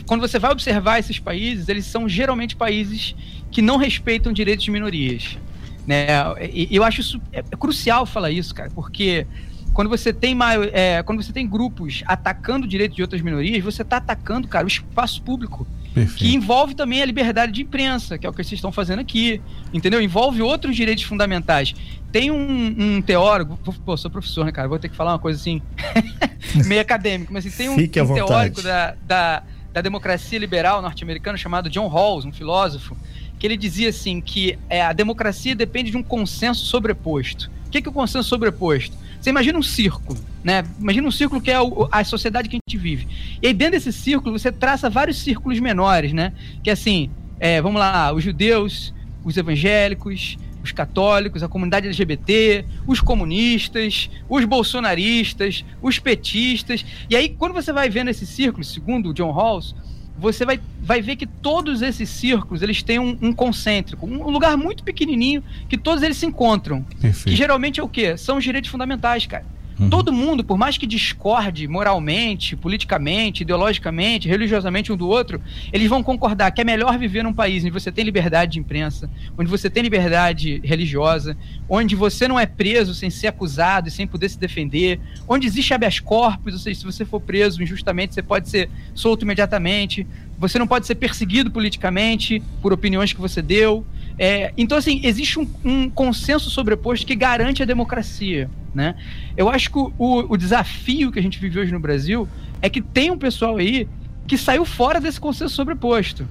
quando 0.10 0.22
você 0.22 0.40
vai 0.40 0.52
observar 0.52 0.98
esses 0.98 1.20
países, 1.20 1.70
eles 1.70 1.86
são 1.86 2.10
geralmente 2.10 2.56
países 2.56 3.16
que 3.52 3.62
não 3.62 3.78
respeitam 3.78 4.34
direitos 4.34 4.66
de 4.66 4.72
minorias. 4.72 5.38
Né? 5.86 6.08
E 6.52 6.76
eu 6.76 6.84
acho 6.84 7.02
isso 7.02 7.22
é, 7.32 7.42
é 7.42 7.56
crucial 7.56 8.08
falar 8.08 8.32
isso, 8.32 8.56
cara, 8.56 8.72
porque 8.74 9.28
quando 9.72 9.88
você 9.88 10.12
tem 10.12 10.36
é, 10.74 11.04
quando 11.04 11.22
você 11.22 11.32
tem 11.32 11.48
grupos 11.48 12.02
atacando 12.08 12.68
direitos 12.68 12.96
de 12.96 13.04
outras 13.04 13.22
minorias, 13.22 13.64
você 13.64 13.84
está 13.84 13.98
atacando, 13.98 14.48
cara, 14.48 14.66
o 14.66 14.68
espaço 14.68 15.22
público. 15.22 15.68
Perfeito. 15.94 16.18
Que 16.18 16.34
envolve 16.34 16.74
também 16.74 17.04
a 17.04 17.06
liberdade 17.06 17.52
de 17.52 17.62
imprensa, 17.62 18.18
que 18.18 18.26
é 18.26 18.30
o 18.30 18.34
que 18.34 18.44
vocês 18.44 18.54
estão 18.54 18.72
fazendo 18.72 19.00
aqui. 19.00 19.40
Entendeu? 19.72 20.02
Envolve 20.02 20.42
outros 20.42 20.76
direitos 20.76 21.04
fundamentais. 21.04 21.76
Tem 22.12 22.32
um, 22.32 22.76
um 22.98 23.02
teórico, 23.02 23.58
pô, 23.86 23.96
sou 23.96 24.10
professor, 24.10 24.44
né, 24.44 24.52
cara? 24.52 24.68
Vou 24.68 24.80
ter 24.80 24.90
que 24.90 24.96
falar 24.96 25.14
uma 25.14 25.20
coisa 25.20 25.40
assim, 25.40 25.62
meio 26.66 26.82
acadêmico, 26.82 27.32
mas 27.32 27.46
assim, 27.46 27.58
tem 27.58 27.70
um, 27.70 27.74
um 27.74 28.14
teórico 28.16 28.62
da, 28.64 28.96
da 29.06 29.44
da 29.74 29.82
democracia 29.82 30.40
liberal 30.40 30.82
norte-americana 30.82 31.38
chamado 31.38 31.70
John 31.70 31.88
Rawls, 31.88 32.26
um 32.26 32.32
filósofo, 32.32 32.98
que 33.38 33.48
ele 33.48 33.56
dizia 33.56 33.90
assim 33.90 34.20
que 34.20 34.58
é, 34.70 34.82
a 34.82 34.94
democracia 34.94 35.56
depende 35.56 35.92
de 35.92 35.98
um 35.98 36.04
consenso 36.04 36.66
sobreposto. 36.66 37.50
O 37.68 37.70
que 37.70 37.78
é, 37.78 37.90
o 37.90 37.94
consenso 37.94 38.28
sobreposto? 38.28 38.98
Você 39.22 39.30
imagina 39.30 39.58
um 39.60 39.64
círculo, 39.64 40.20
né? 40.44 40.64
Imagina 40.80 41.08
um 41.08 41.12
círculo 41.12 41.42
que 41.42 41.52
é 41.52 41.58
a 41.92 42.04
sociedade 42.04 42.50
que 42.50 42.56
a 42.56 42.60
gente 42.60 42.82
vive. 42.82 43.08
E 43.42 43.48
aí 43.48 43.54
dentro 43.54 43.74
desse 43.74 43.94
círculo 43.94 44.38
você 44.38 44.52
traça 44.52 44.90
vários 44.90 45.18
círculos 45.18 45.60
menores, 45.60 46.14
né? 46.14 46.34
Que 46.64 46.70
é 46.70 46.74
assim, 46.74 47.10
é, 47.40 47.62
vamos 47.62 47.80
lá, 47.80 48.14
os 48.14 48.24
judeus, 48.24 48.94
os 49.24 49.38
evangélicos, 49.38 50.38
os 50.70 50.72
católicos, 50.72 51.44
a 51.44 51.48
comunidade 51.48 51.88
LGBT, 51.88 52.66
os 52.88 53.02
comunistas, 53.02 54.10
os 54.28 54.46
bolsonaristas, 54.46 55.66
os 55.82 56.00
petistas. 56.00 56.86
E 57.10 57.16
aí, 57.16 57.30
quando 57.30 57.54
você 57.54 57.74
vai 57.74 57.90
vendo 57.90 58.10
esse 58.10 58.26
círculo, 58.26 58.64
segundo 58.64 59.10
o 59.10 59.14
John 59.14 59.32
Rawls, 59.32 59.76
você 60.18 60.46
vai, 60.46 60.60
vai 60.82 61.02
ver 61.02 61.16
que 61.16 61.26
todos 61.26 61.82
esses 61.82 62.10
círculos 62.10 62.62
eles 62.62 62.84
têm 62.84 63.00
um, 63.00 63.18
um 63.22 63.34
concêntrico, 63.34 64.06
um 64.06 64.30
lugar 64.30 64.58
muito 64.58 64.84
pequenininho 64.84 65.42
que 65.68 65.78
todos 65.78 66.04
eles 66.04 66.18
se 66.18 66.26
encontram. 66.26 66.84
Perfeito. 67.02 67.30
Que 67.30 67.36
geralmente 67.36 67.80
é 67.80 67.84
o 67.84 67.88
quê? 67.88 68.18
São 68.18 68.38
os 68.38 68.44
direitos 68.44 68.70
fundamentais, 68.70 69.26
cara. 69.26 69.46
Uhum. 69.80 69.90
Todo 69.90 70.12
mundo, 70.12 70.44
por 70.44 70.58
mais 70.58 70.78
que 70.78 70.86
discorde 70.86 71.68
moralmente, 71.68 72.56
politicamente, 72.56 73.44
ideologicamente, 73.44 74.28
religiosamente 74.28 74.92
um 74.92 74.98
do 74.98 75.08
outro, 75.08 75.42
eles 75.72 75.88
vão 75.88 76.04
concordar 76.04 76.52
que 76.52 76.60
é 76.60 76.64
melhor 76.64 76.98
viver 76.98 77.24
num 77.24 77.34
país 77.34 77.64
onde 77.64 77.72
você 77.72 77.92
tem 77.92 78.04
liberdade 78.04 78.54
de 78.54 78.60
imprensa, 78.60 79.10
onde 79.38 79.50
você 79.50 79.70
tem 79.70 79.82
liberdade 79.82 80.60
religiosa, 80.64 81.38
onde 81.70 81.96
você 81.96 82.28
não 82.28 82.40
é 82.40 82.46
preso 82.46 82.94
sem 82.94 83.10
ser 83.10 83.28
acusado 83.28 83.88
e 83.88 83.92
sem 83.92 84.06
poder 84.06 84.28
se 84.28 84.38
defender, 84.38 85.00
onde 85.28 85.48
existe 85.48 85.74
habeas 85.74 86.00
corpus, 86.00 86.54
ou 86.54 86.60
seja, 86.60 86.80
se 86.80 86.86
você 86.86 87.06
for 87.06 87.22
preso 87.22 87.64
injustamente, 87.64 88.14
você 88.14 88.22
pode 88.22 88.50
ser 88.50 88.70
solto 88.94 89.24
imediatamente, 89.24 90.06
você 90.38 90.60
não 90.60 90.68
pode 90.68 90.88
ser 90.88 90.96
perseguido 90.96 91.52
politicamente 91.52 92.42
por 92.62 92.74
opiniões 92.74 93.14
que 93.14 93.20
você 93.20 93.42
deu. 93.42 93.86
É, 94.22 94.52
então, 94.58 94.78
assim, 94.78 95.00
existe 95.02 95.40
um, 95.40 95.48
um, 95.64 95.90
consenso 95.90 96.50
sobreposto 96.50 97.08
que 97.08 97.16
garante 97.16 97.64
a 97.64 97.66
democracia. 97.66 98.50
Né? 98.76 98.94
Eu 99.38 99.50
acho 99.50 99.72
que 99.72 99.80
o, 99.80 99.94
o, 99.98 100.36
desafio 100.36 101.10
que 101.10 101.18
a 101.18 101.22
gente 101.22 101.40
vive 101.40 101.58
hoje 101.58 101.72
no 101.72 101.80
Brasil 101.80 102.28
é 102.62 102.70
que 102.70 102.82
tem 102.82 103.10
um 103.10 103.18
pessoal 103.18 103.56
aí 103.56 103.88
que 104.28 104.38
saiu 104.38 104.66
fora 104.66 105.00
desse 105.00 105.22
consenso 105.22 105.56
sobreposto. 105.56 106.28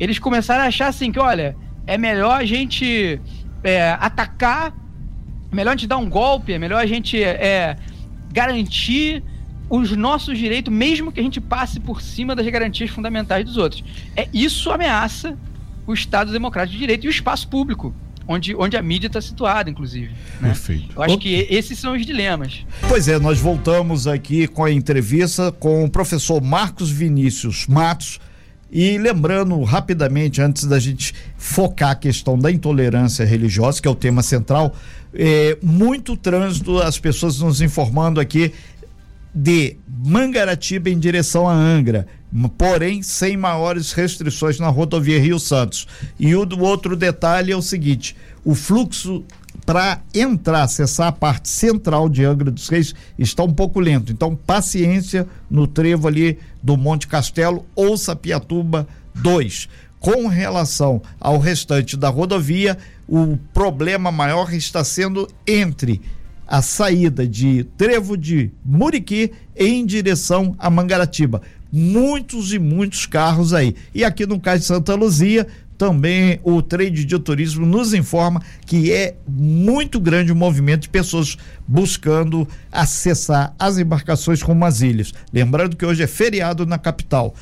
Eles 0.00 0.18
começaram 0.18 0.64
a 0.64 0.68
achar 0.68 0.88
assim 0.88 1.12
que, 1.12 1.18
olha, 1.18 1.54
é 1.86 1.98
melhor 1.98 2.40
a 2.40 2.44
gente 2.46 3.20
é, 3.62 3.90
atacar, 4.00 4.74
é 5.52 5.54
melhor 5.54 5.72
a 5.72 5.76
gente 5.76 5.86
dar 5.86 5.98
um 5.98 6.08
golpe, 6.08 6.54
é 6.54 6.58
melhor 6.58 6.82
a 6.82 6.86
gente 6.86 7.22
é, 7.22 7.76
garantir 8.32 9.22
os 9.68 9.94
nossos 9.94 10.38
direitos, 10.38 10.72
mesmo 10.72 11.12
que 11.12 11.20
a 11.20 11.22
gente 11.22 11.40
passe 11.40 11.80
por 11.80 12.00
cima 12.00 12.34
das 12.34 12.46
garantias 12.48 12.88
fundamentais 12.88 13.44
dos 13.44 13.58
outros. 13.58 13.84
É 14.16 14.26
isso 14.32 14.70
ameaça 14.70 15.36
o 15.86 15.94
Estado 15.94 16.32
Democrático 16.32 16.74
de 16.74 16.78
Direito 16.78 17.04
e 17.04 17.08
o 17.08 17.10
espaço 17.10 17.48
público. 17.48 17.94
Onde, 18.28 18.56
onde 18.56 18.76
a 18.76 18.82
mídia 18.82 19.06
está 19.06 19.20
situada, 19.20 19.70
inclusive. 19.70 20.08
Né? 20.40 20.48
Perfeito. 20.48 20.88
Eu 20.96 21.02
acho 21.02 21.18
que 21.18 21.46
esses 21.48 21.78
são 21.78 21.94
os 21.94 22.04
dilemas. 22.04 22.66
Pois 22.88 23.06
é, 23.06 23.20
nós 23.20 23.38
voltamos 23.38 24.08
aqui 24.08 24.48
com 24.48 24.64
a 24.64 24.72
entrevista 24.72 25.52
com 25.52 25.84
o 25.84 25.90
professor 25.90 26.42
Marcos 26.42 26.90
Vinícius 26.90 27.68
Matos. 27.68 28.18
E 28.68 28.98
lembrando 28.98 29.62
rapidamente, 29.62 30.42
antes 30.42 30.64
da 30.64 30.80
gente 30.80 31.14
focar 31.36 31.90
a 31.90 31.94
questão 31.94 32.36
da 32.36 32.50
intolerância 32.50 33.24
religiosa, 33.24 33.80
que 33.80 33.86
é 33.86 33.90
o 33.90 33.94
tema 33.94 34.24
central, 34.24 34.74
é, 35.14 35.56
muito 35.62 36.16
trânsito, 36.16 36.78
as 36.78 36.98
pessoas 36.98 37.38
nos 37.38 37.60
informando 37.60 38.18
aqui 38.18 38.52
de 39.32 39.76
Mangaratiba 39.86 40.90
em 40.90 40.98
direção 40.98 41.48
a 41.48 41.54
Angra, 41.54 42.08
porém 42.58 43.02
sem 43.02 43.36
maiores 43.36 43.92
restrições 43.92 44.58
na 44.58 44.68
rodovia 44.68 45.20
Rio 45.20 45.38
Santos. 45.38 45.86
E 46.18 46.34
o 46.34 46.60
outro 46.60 46.96
detalhe 46.96 47.52
é 47.52 47.56
o 47.56 47.62
seguinte: 47.62 48.16
o 48.44 48.54
fluxo 48.54 49.24
para 49.64 50.00
entrar, 50.14 50.62
acessar 50.62 51.08
a 51.08 51.12
parte 51.12 51.48
central 51.48 52.08
de 52.08 52.24
Angra 52.24 52.50
dos 52.50 52.68
Reis 52.68 52.94
está 53.18 53.42
um 53.42 53.52
pouco 53.52 53.80
lento. 53.80 54.12
Então, 54.12 54.36
paciência 54.36 55.26
no 55.50 55.66
trevo 55.66 56.06
ali 56.06 56.38
do 56.62 56.76
Monte 56.76 57.08
Castelo 57.08 57.64
ou 57.74 57.96
Sapiatuba 57.96 58.86
2. 59.14 59.68
Com 59.98 60.28
relação 60.28 61.02
ao 61.18 61.38
restante 61.38 61.96
da 61.96 62.08
rodovia, 62.08 62.78
o 63.08 63.36
problema 63.52 64.12
maior 64.12 64.52
está 64.52 64.84
sendo 64.84 65.26
entre 65.46 66.00
a 66.46 66.62
saída 66.62 67.26
de 67.26 67.64
Trevo 67.76 68.16
de 68.16 68.50
Muriqui 68.64 69.32
em 69.56 69.84
direção 69.84 70.54
a 70.58 70.70
Mangaratiba. 70.70 71.42
Muitos 71.72 72.52
e 72.52 72.58
muitos 72.58 73.06
carros 73.06 73.52
aí. 73.52 73.74
E 73.94 74.04
aqui 74.04 74.24
no 74.24 74.38
Cais 74.38 74.60
de 74.60 74.66
Santa 74.66 74.94
Luzia, 74.94 75.46
também 75.76 76.40
o 76.42 76.62
trade 76.62 77.04
de 77.04 77.18
turismo 77.18 77.66
nos 77.66 77.92
informa 77.92 78.42
que 78.64 78.90
é 78.92 79.14
muito 79.28 80.00
grande 80.00 80.32
o 80.32 80.36
movimento 80.36 80.82
de 80.82 80.88
pessoas 80.88 81.36
buscando 81.66 82.48
acessar 82.72 83.54
as 83.58 83.78
embarcações 83.78 84.42
com 84.42 84.64
as 84.64 84.80
ilhas. 84.80 85.12
Lembrando 85.32 85.76
que 85.76 85.84
hoje 85.84 86.02
é 86.02 86.06
feriado 86.06 86.64
na 86.64 86.78
capital. 86.78 87.34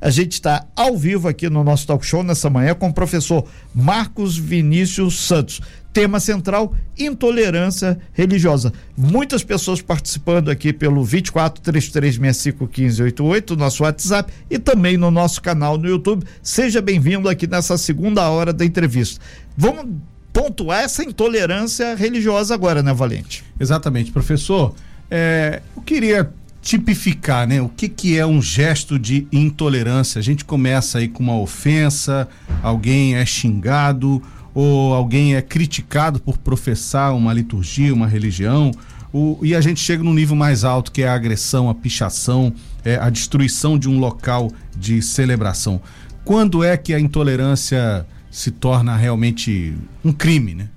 A 0.00 0.08
gente 0.08 0.32
está 0.32 0.64
ao 0.74 0.96
vivo 0.96 1.28
aqui 1.28 1.50
no 1.50 1.62
nosso 1.62 1.86
talk 1.86 2.04
show 2.06 2.22
nessa 2.22 2.48
manhã 2.48 2.74
com 2.74 2.88
o 2.88 2.92
professor 2.92 3.46
Marcos 3.74 4.36
Vinícius 4.36 5.20
Santos. 5.20 5.60
Tema 5.92 6.18
central: 6.18 6.74
intolerância 6.98 7.98
religiosa. 8.12 8.72
Muitas 8.96 9.44
pessoas 9.44 9.82
participando 9.82 10.50
aqui 10.50 10.72
pelo 10.72 11.04
24 11.04 11.60
3365 11.62 12.64
1588, 12.64 13.56
nosso 13.56 13.82
WhatsApp 13.82 14.32
e 14.48 14.58
também 14.58 14.96
no 14.96 15.10
nosso 15.10 15.42
canal 15.42 15.76
no 15.76 15.88
YouTube. 15.88 16.24
Seja 16.42 16.80
bem-vindo 16.80 17.28
aqui 17.28 17.46
nessa 17.46 17.76
segunda 17.76 18.28
hora 18.30 18.52
da 18.52 18.64
entrevista. 18.64 19.20
Vamos 19.54 19.86
pontuar 20.32 20.82
essa 20.82 21.02
intolerância 21.02 21.94
religiosa 21.94 22.54
agora, 22.54 22.82
né, 22.82 22.94
Valente? 22.94 23.44
Exatamente, 23.58 24.12
professor. 24.12 24.74
É, 25.10 25.60
eu 25.76 25.82
queria 25.82 26.32
tipificar, 26.62 27.46
né? 27.46 27.60
O 27.60 27.68
que, 27.68 27.88
que 27.88 28.18
é 28.18 28.26
um 28.26 28.40
gesto 28.40 28.98
de 28.98 29.26
intolerância? 29.32 30.18
A 30.18 30.22
gente 30.22 30.44
começa 30.44 30.98
aí 30.98 31.08
com 31.08 31.22
uma 31.22 31.38
ofensa, 31.38 32.28
alguém 32.62 33.16
é 33.16 33.24
xingado 33.24 34.22
ou 34.54 34.94
alguém 34.94 35.36
é 35.36 35.42
criticado 35.42 36.20
por 36.20 36.36
professar 36.36 37.14
uma 37.14 37.32
liturgia, 37.32 37.94
uma 37.94 38.06
religião, 38.06 38.72
o, 39.12 39.38
e 39.42 39.54
a 39.54 39.60
gente 39.60 39.80
chega 39.80 40.02
num 40.02 40.14
nível 40.14 40.36
mais 40.36 40.64
alto 40.64 40.92
que 40.92 41.02
é 41.02 41.08
a 41.08 41.14
agressão, 41.14 41.68
a 41.68 41.74
pichação, 41.74 42.52
é, 42.84 42.96
a 42.96 43.10
destruição 43.10 43.78
de 43.78 43.88
um 43.88 43.98
local 43.98 44.52
de 44.76 45.02
celebração. 45.02 45.80
Quando 46.24 46.62
é 46.62 46.76
que 46.76 46.94
a 46.94 47.00
intolerância 47.00 48.06
se 48.30 48.50
torna 48.50 48.96
realmente 48.96 49.74
um 50.04 50.12
crime, 50.12 50.54
né? 50.54 50.68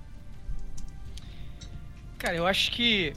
Cara, 2.18 2.36
eu 2.36 2.48
acho 2.48 2.72
que 2.72 3.14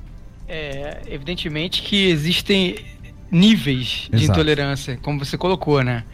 é, 0.48 1.02
evidentemente 1.09 1.82
que 1.82 2.06
existem 2.09 2.76
níveis 3.30 4.09
de 4.12 4.24
intolerância, 4.24 4.98
como 5.02 5.18
você 5.18 5.37
colocou, 5.37 5.82
né? 5.82 6.04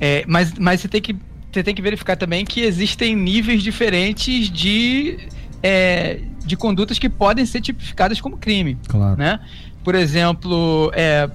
É, 0.00 0.24
mas, 0.26 0.52
mas 0.54 0.80
você 0.80 0.88
tem 0.88 1.00
que 1.00 1.16
você 1.52 1.62
tem 1.62 1.74
que 1.74 1.82
verificar 1.82 2.16
também 2.16 2.46
que 2.46 2.62
existem 2.62 3.14
níveis 3.14 3.62
diferentes 3.62 4.50
de, 4.50 5.18
é, 5.62 6.20
de 6.46 6.56
condutas 6.56 6.98
que 6.98 7.10
podem 7.10 7.44
ser 7.44 7.60
tipificadas 7.60 8.22
como 8.22 8.38
crime. 8.38 8.78
Claro. 8.88 9.18
Né? 9.18 9.38
por 9.82 9.94
exemplo, 9.94 10.90
é, 10.94 11.28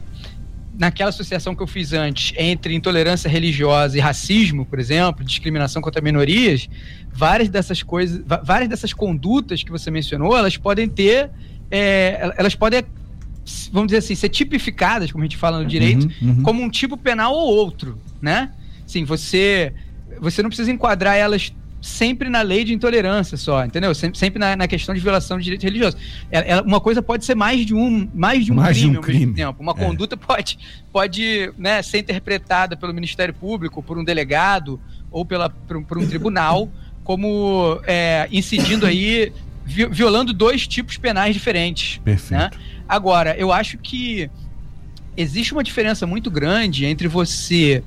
naquela 0.78 1.10
associação 1.10 1.56
que 1.56 1.62
eu 1.62 1.68
fiz 1.68 1.94
antes 1.94 2.34
entre 2.38 2.74
intolerância 2.74 3.30
religiosa 3.30 3.98
e 3.98 4.00
racismo, 4.00 4.66
por 4.66 4.80
exemplo, 4.80 5.24
discriminação 5.24 5.82
contra 5.82 6.02
minorias, 6.02 6.70
várias 7.12 7.50
dessas 7.50 7.84
coisas, 7.84 8.22
várias 8.44 8.70
dessas 8.70 8.94
condutas 8.94 9.64
que 9.64 9.72
você 9.72 9.92
mencionou, 9.92 10.38
elas 10.38 10.56
podem 10.58 10.88
ter, 10.88 11.30
é, 11.70 12.34
elas 12.38 12.56
podem, 12.56 12.84
vamos 13.72 13.88
dizer 13.88 14.00
assim, 14.00 14.16
ser 14.16 14.30
tipificadas, 14.30 15.12
como 15.12 15.24
a 15.24 15.28
gente 15.28 15.38
fala 15.38 15.60
no 15.60 15.66
direito, 15.66 16.08
uhum, 16.22 16.30
uhum. 16.30 16.44
como 16.44 16.64
um 16.64 16.70
tipo 16.70 16.98
penal 16.98 17.34
ou 17.34 17.56
outro, 17.56 17.98
né? 18.22 18.52
Sim, 18.86 19.04
você, 19.04 19.74
você 20.20 20.42
não 20.42 20.50
precisa 20.50 20.72
enquadrar 20.72 21.16
elas 21.16 21.54
sempre 21.80 22.30
na 22.30 22.42
lei 22.42 22.64
de 22.64 22.74
intolerância 22.74 23.38
só, 23.38 23.64
entendeu? 23.64 23.94
Sempre, 23.94 24.18
sempre 24.18 24.40
na, 24.40 24.56
na, 24.56 24.68
questão 24.68 24.94
de 24.96 25.02
violação 25.02 25.38
de 25.38 25.44
direito 25.44 25.64
religioso. 25.64 25.96
É, 26.32 26.54
é, 26.54 26.62
uma 26.62 26.82
coisa 26.82 27.02
pode 27.02 27.24
ser 27.24 27.36
mais 27.36 27.66
de 27.66 27.74
um, 27.74 28.10
mais 28.14 28.46
de 28.46 28.52
um 28.52 28.56
mais 28.56 28.78
crime 28.78 28.92
de 28.92 28.98
um 28.98 29.02
crime. 29.02 29.18
ao 29.18 29.28
mesmo 29.28 29.36
tempo. 29.36 29.64
Uma 29.64 29.72
é. 29.74 29.76
conduta 29.76 30.18
pode, 30.18 30.58
pode 30.92 31.52
né, 31.58 31.82
ser 31.82 32.00
interpretada 32.00 32.76
pelo 32.76 32.94
Ministério 32.94 33.34
Público, 33.34 33.82
por 33.84 33.98
um 33.98 34.04
delegado 34.04 34.80
ou 35.12 35.26
pela, 35.26 35.50
por, 35.50 35.84
por 35.84 35.98
um 35.98 36.08
tribunal 36.08 36.70
como 37.04 37.80
é, 37.88 38.28
incidindo 38.30 38.86
aí, 38.86 39.32
violando 39.68 40.34
dois 40.34 40.66
tipos 40.68 40.98
penais 40.98 41.34
diferentes. 41.34 42.00
Perfeito. 42.04 42.40
Né? 42.40 42.50
Agora, 42.88 43.36
eu 43.38 43.52
acho 43.52 43.78
que 43.78 44.30
existe 45.16 45.52
uma 45.52 45.64
diferença 45.64 46.08
muito 46.08 46.32
grande 46.32 46.86
entre 46.86 47.08
você 47.08 47.84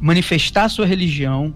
manifestar 0.00 0.68
sua 0.68 0.86
religião 0.86 1.54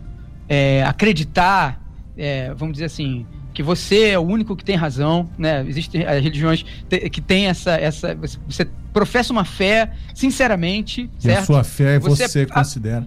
é, 0.49 0.83
acreditar, 0.85 1.81
é, 2.17 2.53
vamos 2.55 2.75
dizer 2.75 2.87
assim, 2.87 3.27
que 3.53 3.63
você 3.63 4.09
é 4.09 4.19
o 4.19 4.23
único 4.23 4.57
que 4.57 4.65
tem 4.65 4.77
razão, 4.77 5.31
né? 5.39 5.65
Existem 5.67 6.05
as 6.05 6.23
religiões 6.23 6.65
que 7.11 7.21
têm 7.21 7.47
essa, 7.47 7.77
essa 7.77 8.15
você 8.47 8.67
professa 8.93 9.33
uma 9.33 9.45
fé 9.45 9.93
sinceramente, 10.15 11.09
e 11.19 11.23
certo? 11.23 11.39
a 11.39 11.45
sua 11.45 11.65
fé 11.65 11.99
você, 11.99 12.29
você 12.29 12.47
considera. 12.47 13.07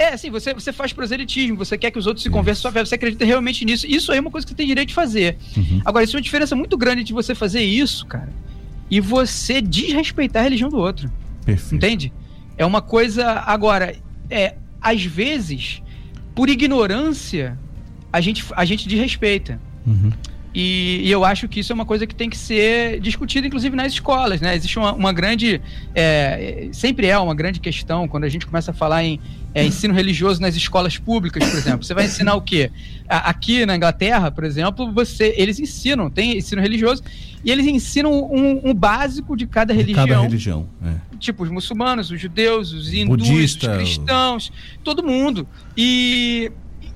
É, 0.00 0.14
assim, 0.14 0.30
você, 0.30 0.54
você 0.54 0.72
faz 0.72 0.94
proselitismo, 0.94 1.58
você 1.58 1.76
quer 1.76 1.90
que 1.90 1.98
os 1.98 2.06
outros 2.06 2.22
se 2.22 2.30
convertam 2.30 2.62
sua 2.62 2.72
fé, 2.72 2.82
você 2.82 2.94
acredita 2.94 3.22
realmente 3.22 3.66
nisso. 3.66 3.86
Isso 3.86 4.10
aí 4.10 4.16
é 4.16 4.20
uma 4.22 4.30
coisa 4.30 4.46
que 4.46 4.52
você 4.52 4.56
tem 4.56 4.66
direito 4.66 4.88
de 4.88 4.94
fazer. 4.94 5.36
Uhum. 5.54 5.82
Agora, 5.84 6.02
isso 6.02 6.16
é 6.16 6.18
uma 6.18 6.22
diferença 6.22 6.56
muito 6.56 6.74
grande 6.78 7.04
de 7.04 7.12
você 7.12 7.34
fazer 7.34 7.60
isso, 7.60 8.06
cara, 8.06 8.32
e 8.90 8.98
você 8.98 9.60
desrespeitar 9.60 10.40
a 10.40 10.44
religião 10.44 10.70
do 10.70 10.78
outro. 10.78 11.12
Perfeito. 11.44 11.74
Entende? 11.74 12.12
É 12.56 12.64
uma 12.64 12.80
coisa. 12.80 13.42
Agora, 13.44 13.94
é, 14.30 14.54
às 14.80 15.04
vezes, 15.04 15.82
por 16.34 16.48
ignorância, 16.48 17.58
a 18.10 18.22
gente, 18.22 18.42
a 18.56 18.64
gente 18.64 18.88
desrespeita. 18.88 19.60
Uhum. 19.86 20.10
E, 20.52 21.02
e, 21.04 21.10
eu 21.10 21.24
acho 21.24 21.46
que 21.48 21.60
isso 21.60 21.72
é 21.72 21.74
uma 21.74 21.86
coisa 21.86 22.06
que 22.06 22.14
tem 22.14 22.28
que 22.28 22.36
ser 22.36 23.00
discutida, 23.00 23.46
inclusive 23.46 23.76
nas 23.76 23.92
escolas, 23.92 24.40
né? 24.40 24.56
Existe 24.56 24.78
uma, 24.78 24.92
uma 24.92 25.12
grande, 25.12 25.60
é, 25.94 26.68
sempre 26.72 27.06
é 27.06 27.16
uma 27.18 27.34
grande 27.34 27.60
questão 27.60 28.08
quando 28.08 28.24
a 28.24 28.28
gente 28.28 28.46
começa 28.46 28.72
a 28.72 28.74
falar 28.74 29.04
em 29.04 29.20
é, 29.54 29.64
ensino 29.64 29.94
religioso 29.94 30.40
nas 30.40 30.56
escolas 30.56 30.98
públicas, 30.98 31.48
por 31.48 31.56
exemplo. 31.56 31.84
Você 31.84 31.94
vai 31.94 32.04
ensinar 32.06 32.34
o 32.34 32.40
quê? 32.40 32.70
Aqui 33.08 33.64
na 33.64 33.76
Inglaterra, 33.76 34.30
por 34.30 34.44
exemplo, 34.44 34.92
você, 34.92 35.34
eles 35.36 35.58
ensinam, 35.58 36.10
tem 36.10 36.38
ensino 36.38 36.60
religioso 36.60 37.02
e 37.44 37.50
eles 37.50 37.66
ensinam 37.66 38.12
um, 38.12 38.70
um 38.70 38.74
básico 38.74 39.36
de 39.36 39.46
cada 39.46 39.72
religião. 39.72 40.04
De 40.04 40.10
cada 40.10 40.22
religião. 40.22 40.68
É. 40.84 41.16
Tipo 41.18 41.44
os 41.44 41.50
muçulmanos, 41.50 42.10
os 42.10 42.20
judeus, 42.20 42.72
os 42.72 42.92
hindus, 42.92 43.28
Budista, 43.28 43.70
os 43.70 43.76
cristãos, 43.76 44.52
todo 44.82 45.02
mundo. 45.02 45.46
E 45.76 46.50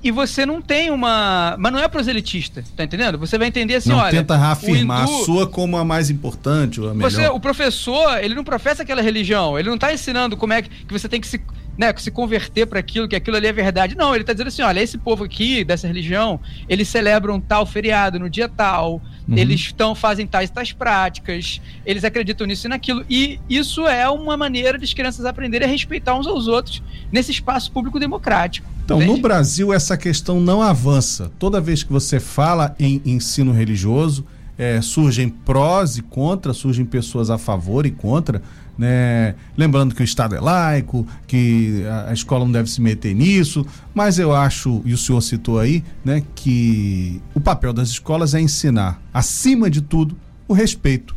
e 0.05 0.11
você 0.11 0.45
não 0.45 0.61
tem 0.61 0.91
uma. 0.91 1.55
Mas 1.57 1.73
não 1.73 1.79
é 1.79 1.87
proselitista, 1.87 2.63
tá 2.77 2.83
entendendo? 2.83 3.17
Você 3.17 3.39
vai 3.39 3.47
entender 3.47 3.73
assim, 3.73 3.89
não 3.89 3.97
olha. 3.97 4.11
Tenta 4.11 4.37
reafirmar 4.37 5.01
hindu, 5.01 5.21
a 5.21 5.25
sua 5.25 5.47
como 5.47 5.77
a 5.77 5.83
mais 5.83 6.11
importante 6.11 6.79
ou 6.79 6.91
a 6.91 6.93
melhor. 6.93 7.09
Você, 7.09 7.27
o 7.27 7.39
professor, 7.39 8.23
ele 8.23 8.35
não 8.35 8.43
professa 8.43 8.83
aquela 8.83 9.01
religião, 9.01 9.57
ele 9.57 9.67
não 9.67 9.73
está 9.73 9.91
ensinando 9.91 10.37
como 10.37 10.53
é 10.53 10.61
que, 10.61 10.69
que 10.69 10.93
você 10.93 11.09
tem 11.09 11.19
que 11.19 11.27
se 11.27 11.41
né, 11.75 11.91
se 11.97 12.11
converter 12.11 12.67
para 12.67 12.79
aquilo, 12.79 13.07
que 13.07 13.15
aquilo 13.15 13.35
ali 13.35 13.47
é 13.47 13.51
verdade. 13.51 13.97
Não, 13.97 14.13
ele 14.13 14.21
está 14.21 14.31
dizendo 14.31 14.49
assim: 14.49 14.61
olha, 14.61 14.79
esse 14.79 14.95
povo 14.95 15.23
aqui, 15.23 15.63
dessa 15.63 15.87
religião, 15.87 16.39
eles 16.69 16.87
celebram 16.87 17.41
tal 17.41 17.65
feriado 17.65 18.19
no 18.19 18.29
dia 18.29 18.47
tal, 18.47 19.01
uhum. 19.27 19.35
eles 19.35 19.59
estão 19.59 19.95
fazem 19.95 20.27
tais 20.27 20.51
tais 20.51 20.71
práticas, 20.71 21.59
eles 21.83 22.03
acreditam 22.03 22.45
nisso 22.45 22.67
e 22.67 22.69
naquilo. 22.69 23.03
E 23.09 23.39
isso 23.49 23.87
é 23.87 24.07
uma 24.07 24.37
maneira 24.37 24.77
das 24.77 24.93
crianças 24.93 25.25
aprenderem 25.25 25.67
a 25.67 25.71
respeitar 25.71 26.13
uns 26.13 26.27
aos 26.27 26.47
outros 26.47 26.83
nesse 27.11 27.31
espaço 27.31 27.71
público 27.71 27.99
democrático. 27.99 28.74
Então, 28.85 28.97
entende? 28.97 29.13
no 29.13 29.21
Brasil, 29.21 29.73
essa 29.73 29.97
questão 29.97 30.39
não 30.39 30.61
avança. 30.61 31.31
Toda 31.37 31.59
vez 31.59 31.83
que 31.83 31.91
você 31.91 32.19
fala 32.19 32.75
em 32.79 33.01
ensino 33.03 33.51
religioso, 33.51 34.25
é, 34.57 34.79
surgem 34.81 35.27
prós 35.27 35.97
e 35.97 36.01
contras, 36.01 36.57
surgem 36.57 36.85
pessoas 36.85 37.29
a 37.29 37.37
favor 37.37 37.85
e 37.85 37.91
contra 37.91 38.41
né? 38.77 39.35
Lembrando 39.55 39.95
que 39.95 40.01
o 40.01 40.03
Estado 40.03 40.35
é 40.35 40.39
laico, 40.39 41.07
que 41.27 41.83
a, 42.07 42.13
escola 42.13 42.43
não 42.45 42.51
deve 42.51 42.69
se 42.69 42.81
meter 42.81 43.13
nisso, 43.15 43.65
mas 43.93 44.19
eu 44.19 44.33
acho, 44.33 44.81
e 44.85 44.93
o 44.93 44.97
senhor 44.97 45.21
citou 45.21 45.59
aí, 45.59 45.83
né, 46.03 46.23
que 46.35 47.21
o 47.33 47.39
papel 47.39 47.73
das 47.73 47.89
escolas 47.89 48.33
é 48.33 48.41
ensinar, 48.41 49.01
acima 49.13 49.69
de 49.69 49.81
tudo, 49.81 50.17
o 50.47 50.53
respeito. 50.53 51.15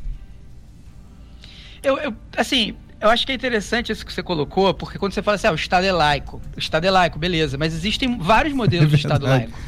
Eu, 1.82 1.96
eu 1.98 2.14
assim, 2.36 2.74
eu 3.00 3.08
acho 3.10 3.26
que 3.26 3.32
é 3.32 3.34
interessante 3.34 3.92
isso 3.92 4.04
que 4.04 4.12
você 4.12 4.22
colocou, 4.22 4.72
porque 4.74 4.98
quando 4.98 5.12
você 5.12 5.22
fala 5.22 5.36
assim, 5.36 5.46
ah, 5.46 5.52
o 5.52 5.56
Estado 5.56 5.86
é 5.86 5.92
laico, 5.92 6.40
o 6.56 6.58
Estado 6.58 6.84
é 6.86 6.90
laico, 6.90 7.18
beleza, 7.18 7.56
mas 7.56 7.74
existem 7.74 8.18
vários 8.18 8.54
modelos 8.54 8.86
é 8.86 8.96
de 8.96 8.96
Estado 8.96 9.24
laico 9.24 9.58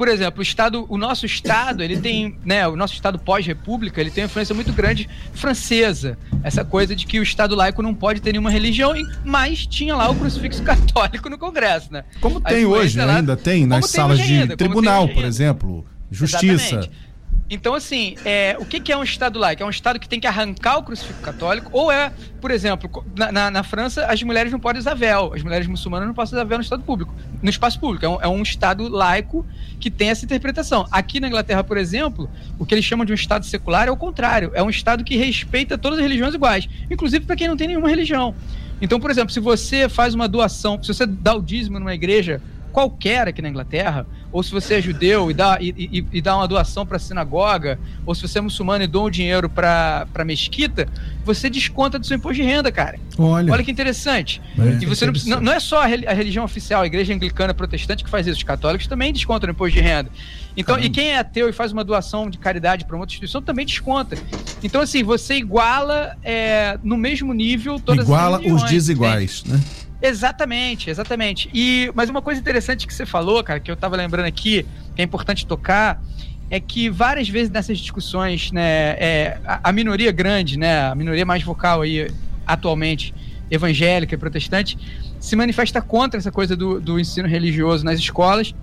por 0.00 0.08
exemplo, 0.08 0.40
o 0.40 0.42
estado, 0.42 0.86
o 0.88 0.96
nosso 0.96 1.26
estado, 1.26 1.82
ele 1.82 2.00
tem, 2.00 2.38
né, 2.42 2.66
o 2.66 2.74
nosso 2.74 2.94
estado 2.94 3.18
pós-república, 3.18 4.00
ele 4.00 4.10
tem 4.10 4.24
uma 4.24 4.28
influência 4.28 4.54
muito 4.54 4.72
grande 4.72 5.06
francesa. 5.34 6.16
Essa 6.42 6.64
coisa 6.64 6.96
de 6.96 7.04
que 7.04 7.20
o 7.20 7.22
estado 7.22 7.54
laico 7.54 7.82
não 7.82 7.94
pode 7.94 8.22
ter 8.22 8.32
nenhuma 8.32 8.50
religião, 8.50 8.94
mas 9.22 9.66
tinha 9.66 9.94
lá 9.94 10.08
o 10.08 10.14
crucifixo 10.14 10.62
católico 10.64 11.28
no 11.28 11.36
Congresso, 11.36 11.92
né? 11.92 12.04
Como 12.18 12.40
tem 12.40 12.64
hoje, 12.64 12.98
lá, 12.98 13.16
ainda 13.16 13.36
tem 13.36 13.66
nas 13.66 13.90
salas 13.90 14.18
de 14.18 14.40
ainda, 14.40 14.56
tribunal, 14.56 15.06
por 15.06 15.22
exemplo, 15.22 15.84
justiça. 16.10 16.76
Exatamente. 16.76 17.09
Então, 17.50 17.74
assim, 17.74 18.14
é, 18.24 18.56
o 18.60 18.64
que, 18.64 18.78
que, 18.78 18.92
é 18.92 18.96
um 18.96 19.02
Estado 19.02 19.36
laico? 19.36 19.60
É 19.60 19.66
um 19.66 19.70
Estado 19.70 19.98
que 19.98 20.08
tem 20.08 20.20
que 20.20 20.26
arrancar 20.26 20.78
o 20.78 20.84
crucifixo 20.84 21.20
católico, 21.20 21.68
ou 21.72 21.90
é, 21.90 22.12
por 22.40 22.52
exemplo, 22.52 23.04
na, 23.16 23.32
na, 23.32 23.50
na, 23.50 23.62
França, 23.64 24.06
as 24.06 24.22
mulheres 24.22 24.52
não 24.52 24.60
podem 24.60 24.78
usar 24.78 24.94
véu, 24.94 25.34
as 25.34 25.42
mulheres 25.42 25.66
muçulmanas 25.66 26.06
não 26.06 26.14
podem 26.14 26.32
usar 26.32 26.44
véu 26.44 26.58
no 26.58 26.62
Estado 26.62 26.84
público, 26.84 27.12
no 27.42 27.50
espaço 27.50 27.80
público. 27.80 28.06
É 28.06 28.08
um, 28.08 28.20
é 28.22 28.28
um, 28.28 28.40
Estado 28.40 28.88
laico 28.88 29.44
que 29.80 29.90
tem 29.90 30.10
essa 30.10 30.24
interpretação. 30.24 30.86
Aqui 30.92 31.18
na 31.18 31.26
Inglaterra, 31.26 31.64
por 31.64 31.76
exemplo, 31.76 32.30
o 32.56 32.64
que 32.64 32.72
eles 32.72 32.84
chamam 32.84 33.04
de 33.04 33.10
um 33.10 33.16
Estado 33.16 33.44
secular 33.44 33.88
é 33.88 33.90
o 33.90 33.96
contrário. 33.96 34.52
É 34.54 34.62
um 34.62 34.70
Estado 34.70 35.02
que 35.02 35.16
respeita 35.16 35.76
todas 35.76 35.98
as 35.98 36.04
religiões 36.04 36.34
iguais, 36.34 36.68
inclusive 36.88 37.26
para 37.26 37.34
quem 37.34 37.48
não 37.48 37.56
tem 37.56 37.66
nenhuma 37.66 37.88
religião. 37.88 38.32
Então, 38.80 39.00
por 39.00 39.10
exemplo, 39.10 39.32
se 39.32 39.40
você 39.40 39.88
faz 39.88 40.14
uma 40.14 40.28
doação, 40.28 40.80
se 40.80 40.94
você 40.94 41.04
dá 41.04 41.34
o 41.34 41.42
dízimo 41.42 41.80
numa 41.80 41.94
igreja 41.94 42.40
qualquer 42.70 43.26
aqui 43.26 43.42
na 43.42 43.48
Inglaterra, 43.48 44.06
ou 44.32 44.42
se 44.42 44.50
você 44.50 44.74
é 44.74 44.82
judeu 44.82 45.30
e 45.30 45.34
dá, 45.34 45.58
e, 45.60 45.74
e, 45.76 46.06
e 46.12 46.22
dá 46.22 46.36
uma 46.36 46.46
doação 46.46 46.86
para 46.86 46.96
a 46.96 47.00
sinagoga, 47.00 47.78
ou 48.06 48.14
se 48.14 48.22
você 48.22 48.38
é 48.38 48.40
muçulmano 48.40 48.84
e 48.84 48.86
doa 48.86 49.04
um 49.04 49.10
dinheiro 49.10 49.48
para 49.48 50.06
a 50.14 50.24
mesquita, 50.24 50.88
você 51.24 51.50
desconta 51.50 51.98
do 51.98 52.06
seu 52.06 52.16
imposto 52.16 52.36
de 52.36 52.42
renda, 52.42 52.70
cara. 52.70 52.98
Olha, 53.18 53.52
Olha 53.52 53.64
que 53.64 53.70
interessante. 53.70 54.40
É, 54.58 54.82
e 54.82 54.86
você 54.86 55.06
não, 55.06 55.12
não, 55.26 55.40
não, 55.40 55.52
é 55.52 55.60
só 55.60 55.82
a 55.82 55.86
religião 55.86 56.44
oficial, 56.44 56.82
a 56.82 56.86
igreja 56.86 57.12
anglicana 57.12 57.52
protestante 57.52 58.04
que 58.04 58.10
faz 58.10 58.26
isso, 58.26 58.38
os 58.38 58.42
católicos 58.42 58.86
também 58.86 59.12
descontam 59.12 59.48
no 59.48 59.52
imposto 59.52 59.74
de 59.74 59.80
renda. 59.80 60.10
Então, 60.56 60.74
Caramba. 60.74 60.86
e 60.86 60.90
quem 60.90 61.08
é 61.10 61.18
ateu 61.18 61.48
e 61.48 61.52
faz 61.52 61.72
uma 61.72 61.84
doação 61.84 62.28
de 62.28 62.38
caridade 62.38 62.84
para 62.84 62.96
uma 62.96 63.02
outra 63.02 63.12
instituição 63.12 63.40
também 63.40 63.64
desconta. 63.64 64.16
Então, 64.62 64.80
assim, 64.80 65.02
você 65.02 65.34
iguala 65.34 66.16
é, 66.22 66.78
no 66.82 66.96
mesmo 66.96 67.32
nível 67.32 67.78
todas 67.78 68.04
iguala 68.04 68.38
as 68.38 68.44
Iguala 68.44 68.64
os 68.64 68.70
desiguais, 68.70 69.44
né? 69.44 69.60
Exatamente, 70.02 70.88
exatamente. 70.88 71.50
E 71.52 71.90
mas 71.94 72.08
uma 72.08 72.22
coisa 72.22 72.40
interessante 72.40 72.86
que 72.86 72.94
você 72.94 73.04
falou, 73.04 73.42
cara, 73.44 73.60
que 73.60 73.70
eu 73.70 73.76
tava 73.76 73.96
lembrando 73.96 74.26
aqui, 74.26 74.66
que 74.94 75.02
é 75.02 75.04
importante 75.04 75.46
tocar, 75.46 76.02
é 76.50 76.58
que 76.58 76.88
várias 76.88 77.28
vezes 77.28 77.50
nessas 77.50 77.78
discussões, 77.78 78.50
né, 78.50 78.96
é, 78.98 79.38
a, 79.44 79.68
a, 79.68 79.72
minoria 79.72 80.10
grande, 80.10 80.58
né, 80.58 80.88
a 80.88 80.94
minoria 80.94 81.24
mais 81.24 81.42
vocal 81.42 81.82
aí 81.82 82.10
atualmente, 82.46 83.14
evangélica 83.50 84.14
e 84.14 84.18
protestante, 84.18 84.76
se 85.20 85.36
manifesta 85.36 85.80
contra 85.80 86.18
essa 86.18 86.32
coisa 86.32 86.56
do, 86.56 86.80
do 86.80 86.98
ensino 86.98 87.28
religioso 87.28 87.84
nas 87.84 87.98
escolas. 87.98 88.54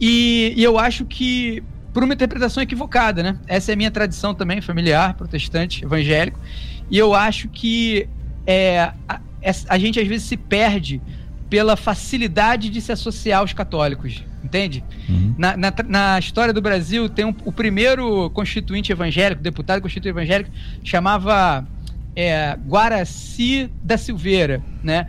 E, 0.00 0.52
e 0.56 0.62
eu 0.62 0.78
acho 0.78 1.04
que 1.04 1.62
por 1.92 2.02
uma 2.02 2.12
interpretação 2.12 2.60
equivocada, 2.62 3.22
né? 3.22 3.38
Essa 3.46 3.70
é 3.70 3.74
a 3.74 3.76
minha 3.76 3.90
tradição 3.90 4.34
também, 4.34 4.60
familiar, 4.60 5.14
protestante, 5.14 5.84
evangélico. 5.84 6.40
E 6.90 6.98
eu 6.98 7.14
acho 7.14 7.48
que 7.48 8.08
é, 8.46 8.92
gente 9.78 10.00
às 10.00 10.06
vezes 10.06 10.26
se 10.26 10.36
perde 10.36 11.00
pela 11.48 11.76
facilidade 11.76 12.68
de 12.68 12.80
se 12.80 12.90
associar 12.90 13.40
aos 13.40 13.52
católicos, 13.52 14.24
entende? 14.42 14.82
Uhum. 15.08 15.34
Na, 15.38 15.56
na, 15.56 15.72
na, 15.86 16.18
história 16.18 16.52
do 16.52 16.60
Brasil, 16.60 17.08
tem 17.08 17.24
um, 17.24 17.34
o 17.44 17.52
primeiro 17.52 18.28
constituinte 18.30 18.90
evangélico, 18.90 19.42
deputado 19.42 19.80
constituinte 19.80 20.08
evangélico, 20.08 20.50
chamava 20.82 21.66
é, 22.16 22.56
Guaraci 22.66 23.70
da 23.82 23.98
Silveira. 23.98 24.62
né? 24.82 25.06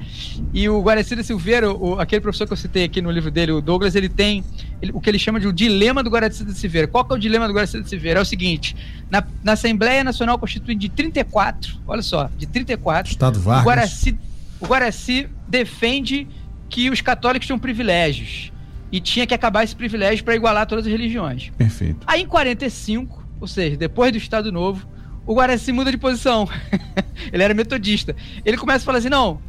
E 0.54 0.68
o 0.68 0.82
Guaracida 0.82 1.22
Silveira, 1.22 1.72
o, 1.72 2.00
aquele 2.00 2.22
professor 2.22 2.48
que 2.48 2.54
eu 2.54 2.58
citei 2.58 2.84
aqui 2.86 3.02
no 3.02 3.12
livro 3.12 3.30
dele, 3.30 3.52
o 3.52 3.62
Douglas, 3.62 3.96
ele 3.96 4.10
tem 4.10 4.44
ele, 4.82 4.92
o 4.94 5.02
que 5.02 5.10
ele 5.10 5.20
chama 5.20 5.40
de 5.40 5.48
o 5.48 5.54
dilema 5.54 6.02
do 6.02 6.10
Guaracida 6.10 6.52
Silveira. 6.52 6.88
Qual 6.88 7.06
que 7.06 7.14
é 7.14 7.16
o 7.16 7.20
dilema 7.20 7.48
do 7.48 7.54
Guaracida 7.54 7.84
Silveira? 7.84 8.20
É 8.20 8.22
o 8.22 8.26
seguinte, 8.26 8.76
na, 9.10 9.24
na 9.44 9.54
Assembleia 9.54 10.04
Nacional 10.04 10.40
Constituinte 10.40 10.88
de 10.88 10.90
34, 10.90 11.80
olha 11.88 12.02
só, 12.02 12.30
de 12.38 12.48
34, 12.48 13.12
Estado 13.12 13.40
Vargas. 13.40 13.64
o 13.64 13.66
Guaraci, 13.66 14.20
o 14.60 14.66
Guaraci 14.66 15.30
defende 15.48 16.28
que 16.70 16.90
os 16.90 17.02
católicos 17.02 17.46
tinham 17.46 17.60
privilégios 17.60 18.52
e 18.92 19.00
tinha 19.00 19.28
que 19.28 19.34
acabar 19.34 19.64
esse 19.64 19.76
privilégio 19.76 20.24
para 20.24 20.36
igualar 20.36 20.66
todas 20.66 20.86
as 20.86 20.92
religiões. 20.92 21.52
Perfeito. 21.58 22.00
Aí 22.08 22.22
em 22.22 22.28
45, 22.28 23.24
ou 23.40 23.48
seja, 23.48 23.76
depois 23.76 24.12
do 24.12 24.18
Estado 24.18 24.52
Novo, 24.52 24.88
o 25.26 25.34
Guaraci 25.34 25.72
muda 25.72 25.92
de 25.92 25.98
posição. 25.98 26.48
ele 27.32 27.44
era 27.44 27.54
metodista. 27.54 28.16
Ele 28.44 28.58
começa 28.58 28.84
a 28.84 28.86
falar 28.86 28.98
assim: 29.00 29.10
não, 29.10 29.40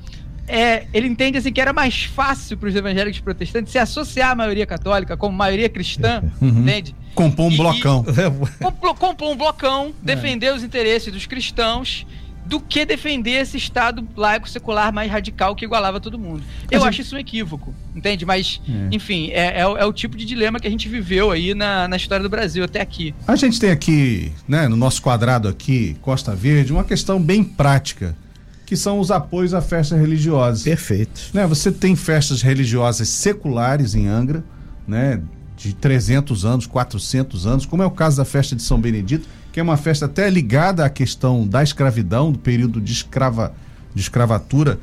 é, 0.48 0.86
ele 0.94 1.06
entende 1.08 1.38
assim 1.38 1.52
que 1.52 1.60
era 1.60 1.72
mais 1.72 2.04
fácil 2.04 2.56
para 2.56 2.68
os 2.68 2.74
evangélicos 2.76 3.20
protestantes 3.20 3.72
se 3.72 3.78
associar 3.78 4.30
à 4.30 4.34
maioria 4.34 4.66
católica 4.66 5.16
como 5.16 5.36
maioria 5.36 5.68
cristã, 5.68 6.22
Uhum. 6.40 6.48
entende? 6.60 6.94
Compor 7.14 7.46
um 7.46 7.50
E- 7.52 7.56
blocão. 7.56 8.04
Complo- 8.62 8.94
Compor 8.94 9.30
um 9.32 9.36
blocão, 9.36 9.92
defender 10.02 10.52
os 10.54 10.62
interesses 10.62 11.12
dos 11.12 11.26
cristãos, 11.26 12.06
do 12.46 12.60
que 12.60 12.84
defender 12.86 13.32
esse 13.42 13.56
Estado 13.56 14.06
laico 14.16 14.48
secular 14.48 14.92
mais 14.92 15.10
radical 15.10 15.54
que 15.56 15.64
igualava 15.64 15.98
todo 16.00 16.16
mundo. 16.18 16.42
Eu 16.70 16.78
gente- 16.80 16.88
acho 16.88 17.00
isso 17.00 17.16
um 17.16 17.18
equívoco, 17.18 17.74
entende? 17.94 18.24
Mas, 18.24 18.60
É. 18.68 18.88
enfim, 18.94 19.30
é, 19.32 19.60
é 19.60 19.66
o- 19.66 19.76
é 19.76 19.84
o 19.84 19.92
tipo 19.92 20.16
de 20.16 20.24
dilema 20.24 20.60
que 20.60 20.66
a 20.66 20.70
gente 20.70 20.88
viveu 20.88 21.30
aí 21.32 21.54
na, 21.54 21.88
na 21.88 21.96
história 21.96 22.22
do 22.22 22.28
Brasil 22.28 22.62
até 22.62 22.80
aqui. 22.80 23.12
A 23.26 23.34
gente 23.34 23.58
tem 23.58 23.70
aqui, 23.70 24.30
né, 24.46 24.68
no 24.68 24.76
nosso 24.76 25.02
quadrado 25.02 25.48
aqui, 25.48 25.96
Costa 26.00 26.34
Verde, 26.36 26.72
uma 26.72 26.84
questão 26.84 27.20
bem 27.20 27.42
prática, 27.42 28.16
que 28.64 28.76
são 28.76 29.00
os 29.00 29.10
apoios 29.10 29.52
a 29.52 29.60
festas 29.60 29.98
religiosas. 30.00 30.62
Perfeito. 30.62 31.30
né, 31.34 31.46
você 31.46 31.72
tem 31.72 31.96
festas 31.96 32.42
religiosas 32.42 33.08
seculares 33.08 33.94
em 33.94 34.06
Angra, 34.06 34.44
né, 34.86 35.20
de 35.56 35.74
300 35.74 36.44
anos, 36.44 36.66
400 36.66 37.46
anos, 37.46 37.66
como 37.66 37.82
é 37.82 37.86
o 37.86 37.90
caso 37.90 38.16
da 38.18 38.24
festa 38.24 38.54
de 38.54 38.62
São 38.62 38.78
Benedito, 38.80 39.26
que 39.56 39.60
é 39.60 39.62
uma 39.62 39.78
festa 39.78 40.04
até 40.04 40.28
ligada 40.28 40.84
à 40.84 40.90
questão 40.90 41.48
da 41.48 41.62
escravidão, 41.62 42.30
do 42.30 42.38
período 42.38 42.78
de, 42.78 42.92
escrava, 42.92 43.54
de 43.94 44.02
escravatura 44.02 44.78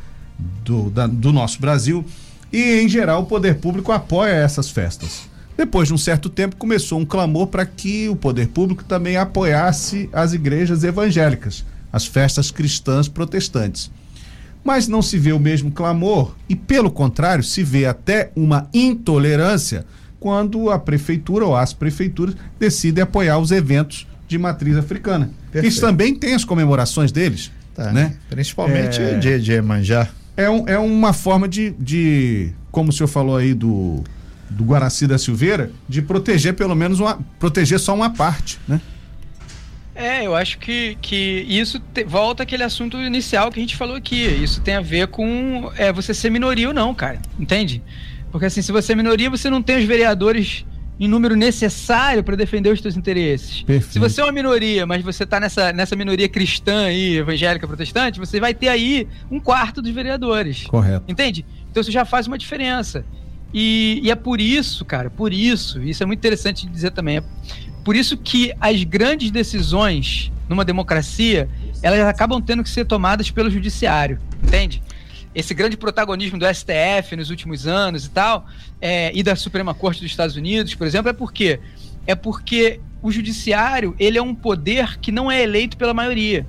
do, 0.65 0.89
da- 0.89 1.05
do 1.05 1.31
nosso 1.31 1.61
Brasil. 1.61 2.03
E, 2.51 2.81
em 2.81 2.89
geral, 2.89 3.21
o 3.21 3.25
poder 3.27 3.57
público 3.59 3.91
apoia 3.91 4.31
essas 4.31 4.71
festas. 4.71 5.29
Depois 5.55 5.89
de 5.89 5.93
um 5.93 5.97
certo 5.99 6.27
tempo, 6.27 6.55
começou 6.55 6.99
um 6.99 7.05
clamor 7.05 7.45
para 7.45 7.67
que 7.67 8.09
o 8.09 8.15
poder 8.15 8.47
público 8.47 8.83
também 8.83 9.15
apoiasse 9.15 10.09
as 10.11 10.33
igrejas 10.33 10.83
evangélicas, 10.83 11.63
as 11.91 12.07
festas 12.07 12.49
cristãs 12.49 13.07
protestantes. 13.07 13.91
Mas 14.63 14.87
não 14.87 15.03
se 15.03 15.19
vê 15.19 15.33
o 15.33 15.39
mesmo 15.39 15.69
clamor 15.69 16.33
e, 16.49 16.55
pelo 16.55 16.89
contrário, 16.89 17.43
se 17.43 17.61
vê 17.61 17.85
até 17.85 18.31
uma 18.35 18.67
intolerância 18.73 19.85
quando 20.19 20.71
a 20.71 20.79
prefeitura 20.79 21.45
ou 21.45 21.55
as 21.55 21.73
prefeituras 21.73 22.35
decidem 22.59 23.03
apoiar 23.03 23.37
os 23.37 23.51
eventos 23.51 24.07
de 24.33 24.39
matriz 24.39 24.75
africana. 24.75 25.29
Perfeito. 25.51 25.71
Isso 25.71 25.79
também 25.81 26.15
tem 26.15 26.33
as 26.33 26.43
comemorações 26.43 27.11
deles, 27.11 27.51
Tá. 27.75 27.91
né? 27.91 28.15
Principalmente 28.29 28.99
É. 29.01 29.17
de, 29.17 29.39
de 29.39 29.51
Emanjá. 29.53 30.07
É, 30.35 30.49
um- 30.49 30.67
é 30.67 30.77
uma 30.79 31.13
forma 31.13 31.47
de, 31.47 31.71
de, 31.79 32.51
como 32.71 32.89
o 32.89 32.91
senhor 32.93 33.07
falou 33.07 33.37
aí 33.37 33.53
do, 33.53 34.03
do 34.49 34.63
Guaraci 34.63 35.05
da 35.07 35.17
Silveira, 35.19 35.71
de 35.87 36.01
proteger 36.01 36.53
pelo 36.55 36.75
menos 36.75 36.99
uma, 36.99 37.19
proteger 37.39 37.79
só 37.79 37.93
uma 37.93 38.09
parte, 38.09 38.59
né? 38.67 38.81
É, 39.95 40.25
eu 40.25 40.35
acho 40.35 40.57
que, 40.57 40.97
que 40.99 41.45
isso 41.47 41.79
te- 41.93 42.03
volta 42.03 42.41
àquele 42.41 42.63
assunto 42.63 42.97
inicial 42.97 43.51
que 43.51 43.59
a 43.59 43.61
gente 43.61 43.75
falou 43.75 43.95
aqui. 43.95 44.23
Isso 44.25 44.59
tem 44.61 44.73
a 44.75 44.81
ver 44.81 45.07
com 45.07 45.71
é, 45.77 45.93
você 45.93 46.15
ser 46.15 46.31
minoria 46.31 46.67
ou 46.67 46.73
não, 46.73 46.95
cara. 46.95 47.19
Entende? 47.39 47.83
Porque 48.31 48.47
assim, 48.47 48.63
se 48.63 48.71
você 48.71 48.93
é 48.93 48.95
minoria, 48.95 49.29
você 49.29 49.51
não 49.51 49.61
tem 49.61 49.77
os 49.77 49.83
vereadores 49.85 50.65
em 50.99 51.07
número 51.07 51.35
necessário 51.35 52.23
para 52.23 52.35
defender 52.35 52.69
os 52.69 52.79
seus 52.79 52.95
interesses. 52.95 53.63
Perfeito. 53.63 53.93
Se 53.93 53.99
você 53.99 54.21
é 54.21 54.23
uma 54.23 54.31
minoria, 54.31 54.85
mas 54.85 55.03
você 55.03 55.25
tá 55.25 55.39
nessa, 55.39 55.73
nessa 55.73 55.95
minoria 55.95 56.29
cristã 56.29 56.85
aí, 56.85 57.17
evangélica, 57.17 57.67
protestante, 57.67 58.19
você 58.19 58.39
vai 58.39 58.53
ter 58.53 58.67
aí 58.67 59.07
um 59.29 59.39
quarto 59.39 59.81
dos 59.81 59.91
vereadores. 59.91 60.63
Correto. 60.65 61.05
Entende? 61.07 61.45
Então 61.69 61.81
isso 61.81 61.91
já 61.91 62.05
faz 62.05 62.27
uma 62.27 62.37
diferença. 62.37 63.03
E, 63.53 63.99
e 64.03 64.11
é 64.11 64.15
por 64.15 64.41
isso, 64.41 64.83
cara, 64.83 65.09
por 65.09 65.31
isso, 65.31 65.81
isso 65.81 66.01
é 66.01 66.05
muito 66.05 66.19
interessante 66.19 66.65
de 66.65 66.71
dizer 66.71 66.91
também, 66.91 67.17
é 67.17 67.23
por 67.85 67.95
isso 67.95 68.17
que 68.17 68.51
as 68.59 68.83
grandes 68.83 69.29
decisões 69.29 70.31
numa 70.47 70.65
democracia, 70.65 71.49
elas 71.81 71.99
acabam 72.01 72.41
tendo 72.41 72.63
que 72.63 72.69
ser 72.69 72.85
tomadas 72.85 73.29
pelo 73.29 73.49
judiciário, 73.49 74.19
entende? 74.41 74.81
Esse 75.35 75.53
grande 75.53 75.75
protagonismo 75.75 76.37
do 76.37 76.45
STF 76.45 77.15
nos 77.15 77.29
últimos 77.29 77.67
anos 77.67 78.05
e 78.05 78.09
tal, 78.09 78.45
é, 78.81 79.11
e 79.15 79.23
da 79.23 79.35
Suprema 79.35 79.73
Corte 79.73 80.01
dos 80.01 80.11
Estados 80.11 80.35
Unidos, 80.35 80.75
por 80.75 80.85
exemplo, 80.85 81.09
é 81.09 81.13
por 81.13 81.33
quê? 81.33 81.59
É 82.05 82.15
porque 82.15 82.79
o 83.01 83.11
judiciário, 83.11 83.95
ele 83.99 84.17
é 84.17 84.21
um 84.21 84.33
poder 84.33 84.97
que 84.99 85.11
não 85.11 85.29
é 85.29 85.43
eleito 85.43 85.75
pela 85.75 85.93
maioria. 85.93 86.45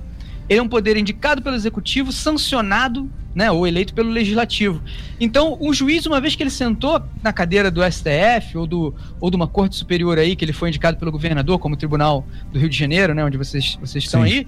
Ele 0.47 0.59
é 0.59 0.61
um 0.63 0.69
poder 0.69 0.95
indicado 0.95 1.41
pelo 1.41 1.55
executivo, 1.55 2.11
sancionado, 2.11 3.09
né, 3.35 3.51
ou 3.51 3.67
eleito 3.67 3.93
pelo 3.93 4.09
legislativo. 4.09 4.81
Então, 5.19 5.57
o 5.59 5.73
juiz, 5.73 6.05
uma 6.05 6.21
vez 6.21 6.35
que 6.35 6.43
ele 6.43 6.49
sentou 6.49 7.01
na 7.21 7.33
cadeira 7.33 7.69
do 7.69 7.81
STF 7.83 8.57
ou, 8.57 8.65
do, 8.65 8.95
ou 9.19 9.29
de 9.29 9.35
uma 9.35 9.47
corte 9.47 9.75
superior 9.75 10.17
aí, 10.17 10.35
que 10.35 10.45
ele 10.45 10.53
foi 10.53 10.69
indicado 10.69 10.97
pelo 10.97 11.11
governador, 11.11 11.59
como 11.59 11.75
o 11.75 11.77
Tribunal 11.77 12.25
do 12.53 12.57
Rio 12.57 12.69
de 12.69 12.77
Janeiro, 12.77 13.13
né, 13.13 13.25
onde 13.25 13.37
vocês, 13.37 13.77
vocês 13.81 14.05
estão 14.05 14.25
Sim. 14.25 14.27
aí, 14.27 14.47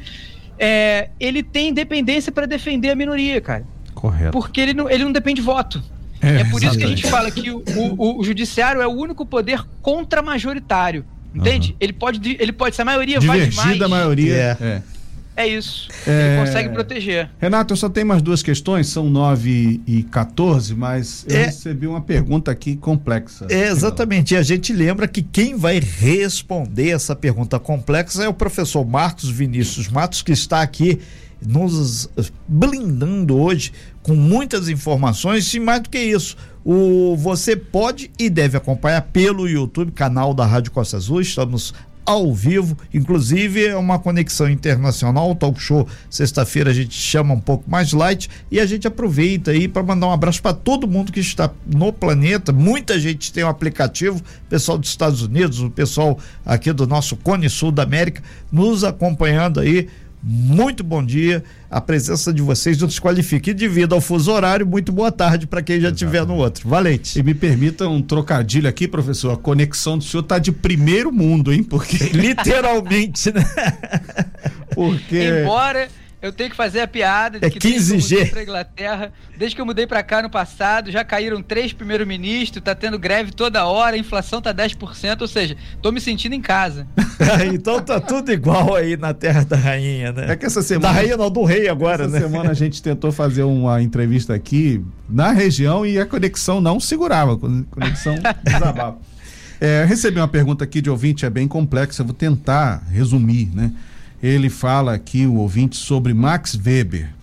é, 0.58 1.10
ele 1.19 1.43
tem 1.43 1.69
independência 1.69 2.32
para 2.32 2.45
defender 2.45 2.89
a 2.91 2.95
minoria, 2.95 3.41
cara. 3.41 3.65
Correto. 3.97 4.31
Porque 4.31 4.62
ele 4.62 4.73
não, 4.75 4.88
ele 4.88 5.03
não 5.03 5.12
depende 5.12 5.41
de 5.41 5.45
voto. 5.45 5.81
É, 6.21 6.43
por 6.45 6.63
isso 6.63 6.77
que 6.77 6.83
a 6.83 6.88
gente 6.88 7.07
fala 7.07 7.31
que 7.31 7.49
o, 7.49 7.63
o, 7.97 8.19
o 8.19 8.23
judiciário 8.23 8.79
é 8.79 8.88
o 8.88 8.91
único 8.91 9.25
poder 9.25 9.63
contra-majoritário. 9.81 11.03
Entende? 11.33 11.75
Ele 11.79 11.93
pode 11.93 12.38
ele 12.39 12.51
pode 12.51 12.75
se 12.75 12.81
a 12.81 12.86
maioria 12.86 13.19
vai 13.19 13.39
Divergir 13.39 13.62
demais, 13.62 13.79
da 13.79 13.88
maioria. 13.88 14.33
É. 14.33 14.57
é. 14.63 14.81
é 15.36 15.47
isso. 15.47 15.88
É. 16.07 16.38
Ele 16.38 16.45
consegue 16.45 16.69
proteger. 16.69 17.29
Renato, 17.39 17.73
eu 17.73 17.77
só 17.77 17.89
tenho 17.89 18.07
mais 18.07 18.21
duas 18.21 18.41
questões, 18.41 18.88
são 18.88 19.10
9 19.10 19.81
e 19.86 20.03
14, 20.03 20.75
mas 20.75 21.25
eu 21.27 21.36
É. 21.36 21.45
recebi 21.45 21.86
uma 21.86 22.01
pergunta 22.01 22.51
aqui 22.51 22.75
complexa. 22.75 23.45
É, 23.49 23.67
exatamente. 23.67 24.33
E 24.33 24.38
a 24.38 24.43
gente 24.43 24.73
lembra 24.73 25.07
que 25.07 25.21
quem 25.21 25.55
vai 25.55 25.79
responder 25.79 26.89
essa 26.89 27.15
pergunta 27.15 27.60
complexa 27.60 28.23
é 28.23 28.27
o 28.27 28.33
professor 28.33 28.86
Marcos 28.86 29.29
Vinícius 29.29 29.88
Matos, 29.88 30.21
que 30.21 30.31
está 30.31 30.62
aqui 30.62 30.99
nos 31.45 32.10
blindando 32.47 33.38
hoje 33.38 33.71
com 34.02 34.15
muitas 34.15 34.69
informações 34.69 35.54
e 35.54 35.60
mais 35.60 35.82
do 35.82 35.89
que 35.89 36.00
isso. 36.00 36.38
O, 36.63 37.15
você 37.15 37.56
pode 37.56 38.12
e 38.19 38.30
deve 38.30 38.58
acompanhar 38.58 39.02
pelo 39.02 39.47
YouTube, 39.47 39.91
canal 39.91 40.34
da 40.34 40.45
Rádio 40.45 40.71
Costa 40.71 40.97
Azul. 40.97 41.21
Estamos 41.21 41.73
ao 42.08 42.34
vivo, 42.34 42.78
inclusive 42.93 43.65
é 43.65 43.76
uma 43.76 44.00
conexão 44.00 44.50
internacional, 44.50 45.36
talk 45.36 45.62
show 45.62 45.86
sexta-feira 46.10 46.69
a 46.69 46.73
gente 46.73 46.93
chama 46.93 47.34
um 47.34 47.39
pouco 47.39 47.69
mais 47.69 47.91
light 47.91 48.30
e 48.50 48.62
a 48.62 48.65
gente 48.65 48.88
aproveita 48.88 49.52
aí 49.52 49.67
para 49.67 49.84
mandar 49.84 50.08
um 50.08 50.13
abraço 50.13 50.41
para 50.41 50.54
todo 50.54 50.88
mundo 50.88 51.12
que 51.12 51.19
está 51.19 51.52
no 51.65 51.91
planeta. 51.91 52.54
Muita 52.54 52.97
gente 52.97 53.34
tem 53.34 53.43
o 53.43 53.47
aplicativo, 53.50 54.21
pessoal 54.47 54.78
dos 54.78 54.89
Estados 54.89 55.21
Unidos, 55.21 55.60
o 55.60 55.69
pessoal 55.69 56.17
aqui 56.45 56.71
do 56.71 56.88
nosso 56.88 57.17
Cone 57.17 57.50
Sul 57.50 57.73
da 57.73 57.84
América 57.84 58.23
nos 58.50 58.86
acompanhando 58.86 59.60
aí. 59.60 59.89
Muito 60.21 60.84
bom 60.84 61.03
dia. 61.03 61.43
A 61.69 61.80
presença 61.80 62.34
de 62.34 62.41
vocês 62.41 62.77
não 62.80 62.88
desqualifica. 62.88 63.51
E 63.51 63.53
devido 63.53 63.93
ao 63.93 64.01
fuso 64.01 64.32
horário, 64.32 64.65
muito 64.65 64.91
boa 64.91 65.12
tarde 65.12 65.45
para 65.45 65.62
quem 65.62 65.80
já 65.80 65.89
estiver 65.89 66.25
no 66.25 66.36
outro. 66.36 66.67
Valente. 66.67 67.19
E 67.19 67.23
me 67.23 67.34
permita 67.34 67.88
um 67.88 68.01
trocadilho 68.01 68.67
aqui, 68.67 68.88
professor. 68.88 69.34
A 69.34 69.38
conexão 69.38 69.97
do 69.97 70.03
senhor 70.03 70.23
tá 70.23 70.39
de 70.39 70.51
primeiro 70.51 71.12
mundo, 71.12 71.53
hein? 71.53 71.63
Porque. 71.63 71.97
Literalmente, 72.12 73.32
né? 73.32 73.43
Porque. 74.73 75.41
Embora 75.41 75.88
eu 76.21 76.32
tenha 76.32 76.49
que 76.49 76.56
fazer 76.56 76.82
a 76.82 76.88
piada 76.88 77.39
de 77.39 77.45
É 77.45 77.49
que 77.49 77.60
desde 77.60 77.91
que 77.91 77.93
eu 77.93 77.99
15G. 77.99 78.12
mudei 78.17 78.25
pra 78.32 78.43
Inglaterra, 78.43 79.13
desde 79.38 79.56
que 79.56 79.62
eu 79.62 79.65
mudei 79.65 79.86
pra 79.88 80.01
cá 80.03 80.21
no 80.21 80.30
passado, 80.30 80.91
já 80.91 81.03
caíram 81.03 81.41
três 81.43 81.71
primeiros-ministros, 81.73 82.63
tá 82.63 82.73
tendo 82.73 82.97
greve 82.97 83.32
toda 83.32 83.65
hora, 83.65 83.95
a 83.95 83.99
inflação 83.99 84.41
tá 84.41 84.53
10%, 84.53 85.21
ou 85.21 85.27
seja, 85.27 85.56
tô 85.82 85.91
me 85.91 86.01
sentindo 86.01 86.34
em 86.34 86.41
casa. 86.41 86.88
então 87.53 87.80
tá 87.82 87.99
tudo 87.99 88.32
igual 88.32 88.75
aí 88.75 88.97
na 88.97 89.13
terra 89.13 89.43
da 89.43 89.56
rainha, 89.56 90.12
né? 90.12 90.32
É 90.32 90.36
que 90.36 90.45
essa 90.45 90.62
Da 90.62 90.65
semana. 90.65 90.91
rainha 90.93 91.17
não, 91.17 91.30
do 91.30 91.43
rei 91.43 91.67
agora, 91.69 92.03
essa 92.06 92.12
né? 92.13 92.19
semana 92.19 92.49
a 92.51 92.53
gente 92.56 92.82
tentou 92.82 93.12
fazer 93.12 93.43
uma 93.43 93.82
entrevista 93.82 94.34
aqui 94.34 94.84
na 95.08 95.32
região 95.32 95.86
e 95.86 95.99
a 95.99 96.06
conexão 96.06 96.60
não 96.60 96.80
segurava, 96.80 97.34
a 97.34 97.38
conexão 97.69 98.15
desabava. 98.43 98.97
É, 99.60 99.86
recebi 99.86 100.19
uma 100.19 100.27
pergunta 100.27 100.63
aqui 100.63 100.82
de 100.82 100.89
ouvinte, 100.89 101.25
é 101.25 101.30
bem 101.30 101.47
complexa, 101.47 102.01
eu 102.01 102.06
vou 102.06 102.13
tentar 102.15 102.84
resumir, 102.91 103.49
né? 103.56 103.71
Ele 104.21 104.49
fala 104.49 104.93
aqui, 104.93 105.25
o 105.25 105.36
ouvinte, 105.36 105.75
sobre 105.75 106.13
Max 106.13 106.56
Weber. 106.56 107.13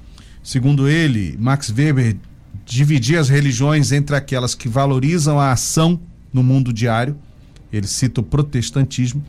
Segundo 0.43 0.89
ele, 0.89 1.37
Max 1.41 1.71
Weber 1.71 2.17
dividia 2.65 3.21
as 3.21 3.29
religiões 3.29 3.93
entre 3.93 4.15
aquelas 4.15 4.55
que 4.55 4.69
valorizam 4.69 5.41
a 5.41 5.53
ação 5.53 6.01
no 6.33 6.43
mundo 6.43 6.73
diário, 6.73 7.17
ele 7.73 7.87
cita 7.87 8.21
o 8.21 8.25
protestantismo, 8.25 9.25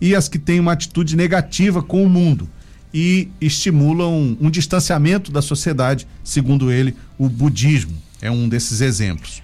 e 0.00 0.14
as 0.14 0.28
que 0.28 0.38
têm 0.38 0.58
uma 0.58 0.72
atitude 0.72 1.16
negativa 1.16 1.82
com 1.82 2.04
o 2.04 2.08
mundo, 2.08 2.48
e 2.92 3.28
estimulam 3.40 4.36
um 4.40 4.50
distanciamento 4.50 5.30
da 5.30 5.42
sociedade, 5.42 6.06
segundo 6.22 6.70
ele, 6.70 6.96
o 7.18 7.28
budismo 7.28 7.96
é 8.20 8.30
um 8.30 8.48
desses 8.48 8.80
exemplos. 8.80 9.42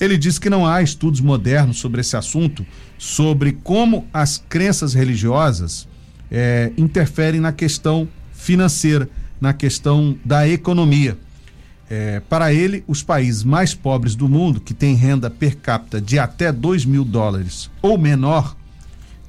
Ele 0.00 0.16
diz 0.16 0.38
que 0.38 0.50
não 0.50 0.66
há 0.66 0.82
estudos 0.82 1.20
modernos 1.20 1.78
sobre 1.78 2.00
esse 2.00 2.16
assunto, 2.16 2.66
sobre 2.98 3.52
como 3.52 4.06
as 4.12 4.42
crenças 4.48 4.94
religiosas 4.94 5.86
é, 6.36 6.72
interferem 6.76 7.40
na 7.40 7.52
questão 7.52 8.08
financeira, 8.32 9.08
na 9.40 9.52
questão 9.52 10.18
da 10.24 10.48
economia. 10.48 11.16
É, 11.88 12.18
para 12.28 12.52
ele, 12.52 12.82
os 12.88 13.04
países 13.04 13.44
mais 13.44 13.72
pobres 13.72 14.16
do 14.16 14.28
mundo, 14.28 14.60
que 14.60 14.74
têm 14.74 14.96
renda 14.96 15.30
per 15.30 15.56
capita 15.56 16.00
de 16.00 16.18
até 16.18 16.50
2 16.50 16.84
mil 16.86 17.04
dólares 17.04 17.70
ou 17.80 17.96
menor, 17.96 18.56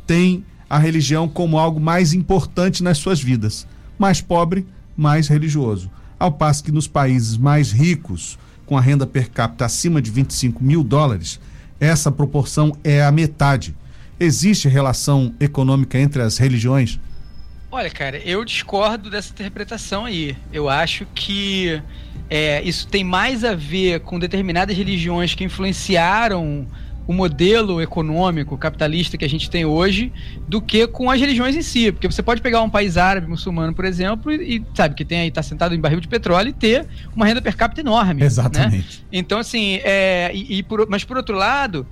têm 0.07 0.43
a 0.67 0.79
religião 0.79 1.27
como 1.27 1.59
algo 1.59 1.79
mais 1.79 2.11
importante 2.11 2.83
nas 2.83 2.97
suas 2.97 3.21
vidas. 3.21 3.67
Mais 3.99 4.19
pobre, 4.19 4.65
mais 4.97 5.27
religioso. 5.27 5.91
Ao 6.17 6.31
passo 6.31 6.63
que 6.63 6.71
nos 6.71 6.87
países 6.87 7.37
mais 7.37 7.71
ricos, 7.71 8.39
com 8.65 8.75
a 8.75 8.81
renda 8.81 9.05
per 9.05 9.29
capita 9.29 9.65
acima 9.65 10.01
de 10.01 10.09
25 10.09 10.63
mil 10.63 10.83
dólares, 10.83 11.39
essa 11.79 12.11
proporção 12.11 12.75
é 12.83 13.03
a 13.03 13.11
metade. 13.11 13.75
Existe 14.19 14.67
relação 14.67 15.33
econômica 15.39 15.97
entre 15.99 16.21
as 16.21 16.37
religiões? 16.37 16.99
Olha, 17.71 17.89
cara, 17.89 18.17
eu 18.19 18.45
discordo 18.45 19.09
dessa 19.09 19.33
interpretação 19.33 20.05
aí. 20.05 20.37
Eu 20.53 20.69
acho 20.69 21.05
que 21.13 21.81
é, 22.29 22.61
isso 22.63 22.87
tem 22.87 23.03
mais 23.03 23.43
a 23.43 23.53
ver 23.53 23.99
com 23.99 24.17
determinadas 24.17 24.77
religiões 24.77 25.35
que 25.35 25.43
influenciaram 25.43 26.65
o 27.07 27.13
modelo 27.13 27.81
econômico 27.81 28.57
capitalista 28.57 29.17
que 29.17 29.25
a 29.25 29.29
gente 29.29 29.49
tem 29.49 29.65
hoje 29.65 30.11
do 30.47 30.61
que 30.61 30.87
com 30.87 31.11
as 31.11 31.19
religiões 31.19 31.55
em 31.55 31.61
si. 31.61 31.91
Porque 31.91 32.07
você 32.07 32.23
pode 32.23 32.41
pegar 32.41 32.61
um 32.61 32.69
país 32.69 32.97
árabe 32.97 33.27
muçulmano, 33.27 33.73
por 33.73 33.85
exemplo, 33.85 34.31
e, 34.31 34.57
e 34.57 34.65
sabe 34.73 34.95
que 34.95 35.05
tem 35.05 35.19
aí, 35.19 35.29
tá 35.31 35.43
sentado 35.43 35.75
em 35.75 35.79
barril 35.79 35.99
de 35.99 36.07
petróleo 36.07 36.49
e 36.49 36.53
ter 36.53 36.87
uma 37.15 37.25
renda 37.25 37.41
per 37.41 37.55
capita 37.55 37.81
enorme. 37.81 38.21
Né? 38.21 38.25
Exatamente. 38.25 38.99
Né? 38.99 39.05
Então, 39.11 39.39
assim, 39.39 39.81
é, 39.83 40.31
e, 40.33 40.59
e 40.59 40.63
por, 40.63 40.87
mas 40.89 41.03
por 41.03 41.17
outro 41.17 41.35
lado, 41.35 41.85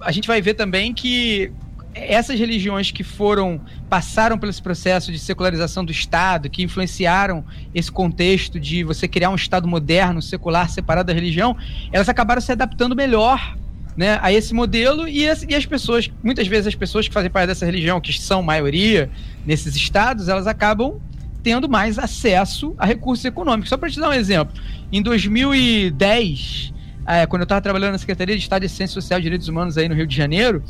a 0.00 0.10
gente 0.10 0.26
vai 0.26 0.40
ver 0.40 0.54
também 0.54 0.92
que 0.92 1.52
essas 1.96 2.38
religiões 2.38 2.90
que 2.90 3.02
foram 3.02 3.60
passaram 3.88 4.38
pelo 4.38 4.50
esse 4.50 4.60
processo 4.60 5.10
de 5.10 5.18
secularização 5.18 5.84
do 5.84 5.90
Estado, 5.90 6.50
que 6.50 6.62
influenciaram 6.62 7.44
esse 7.74 7.90
contexto 7.90 8.60
de 8.60 8.84
você 8.84 9.08
criar 9.08 9.30
um 9.30 9.34
Estado 9.34 9.66
moderno, 9.66 10.20
secular, 10.20 10.68
separado 10.68 11.06
da 11.06 11.12
religião, 11.14 11.56
elas 11.90 12.08
acabaram 12.08 12.40
se 12.40 12.52
adaptando 12.52 12.94
melhor 12.94 13.56
né, 13.96 14.18
a 14.20 14.30
esse 14.30 14.52
modelo 14.52 15.08
e 15.08 15.26
as, 15.26 15.42
e 15.48 15.54
as 15.54 15.64
pessoas, 15.64 16.10
muitas 16.22 16.46
vezes 16.46 16.66
as 16.66 16.74
pessoas 16.74 17.08
que 17.08 17.14
fazem 17.14 17.30
parte 17.30 17.46
dessa 17.46 17.64
religião, 17.64 18.00
que 18.00 18.12
são 18.12 18.42
maioria 18.42 19.10
nesses 19.46 19.74
estados, 19.74 20.28
elas 20.28 20.46
acabam 20.46 21.00
tendo 21.42 21.68
mais 21.68 21.98
acesso 21.98 22.74
a 22.76 22.84
recursos 22.84 23.24
econômicos. 23.24 23.70
Só 23.70 23.76
para 23.76 23.88
te 23.88 23.98
dar 23.98 24.10
um 24.10 24.12
exemplo, 24.12 24.54
em 24.92 25.00
2010, 25.00 26.74
é, 27.06 27.24
quando 27.24 27.42
eu 27.42 27.44
estava 27.44 27.60
trabalhando 27.60 27.92
na 27.92 27.98
Secretaria 27.98 28.36
de 28.36 28.42
Estado 28.42 28.62
de 28.62 28.68
Ciência 28.68 28.94
Social 28.94 29.20
e 29.20 29.22
Direitos 29.22 29.48
Humanos 29.48 29.78
aí 29.78 29.88
no 29.88 29.94
Rio 29.94 30.06
de 30.06 30.16
Janeiro, 30.16 30.62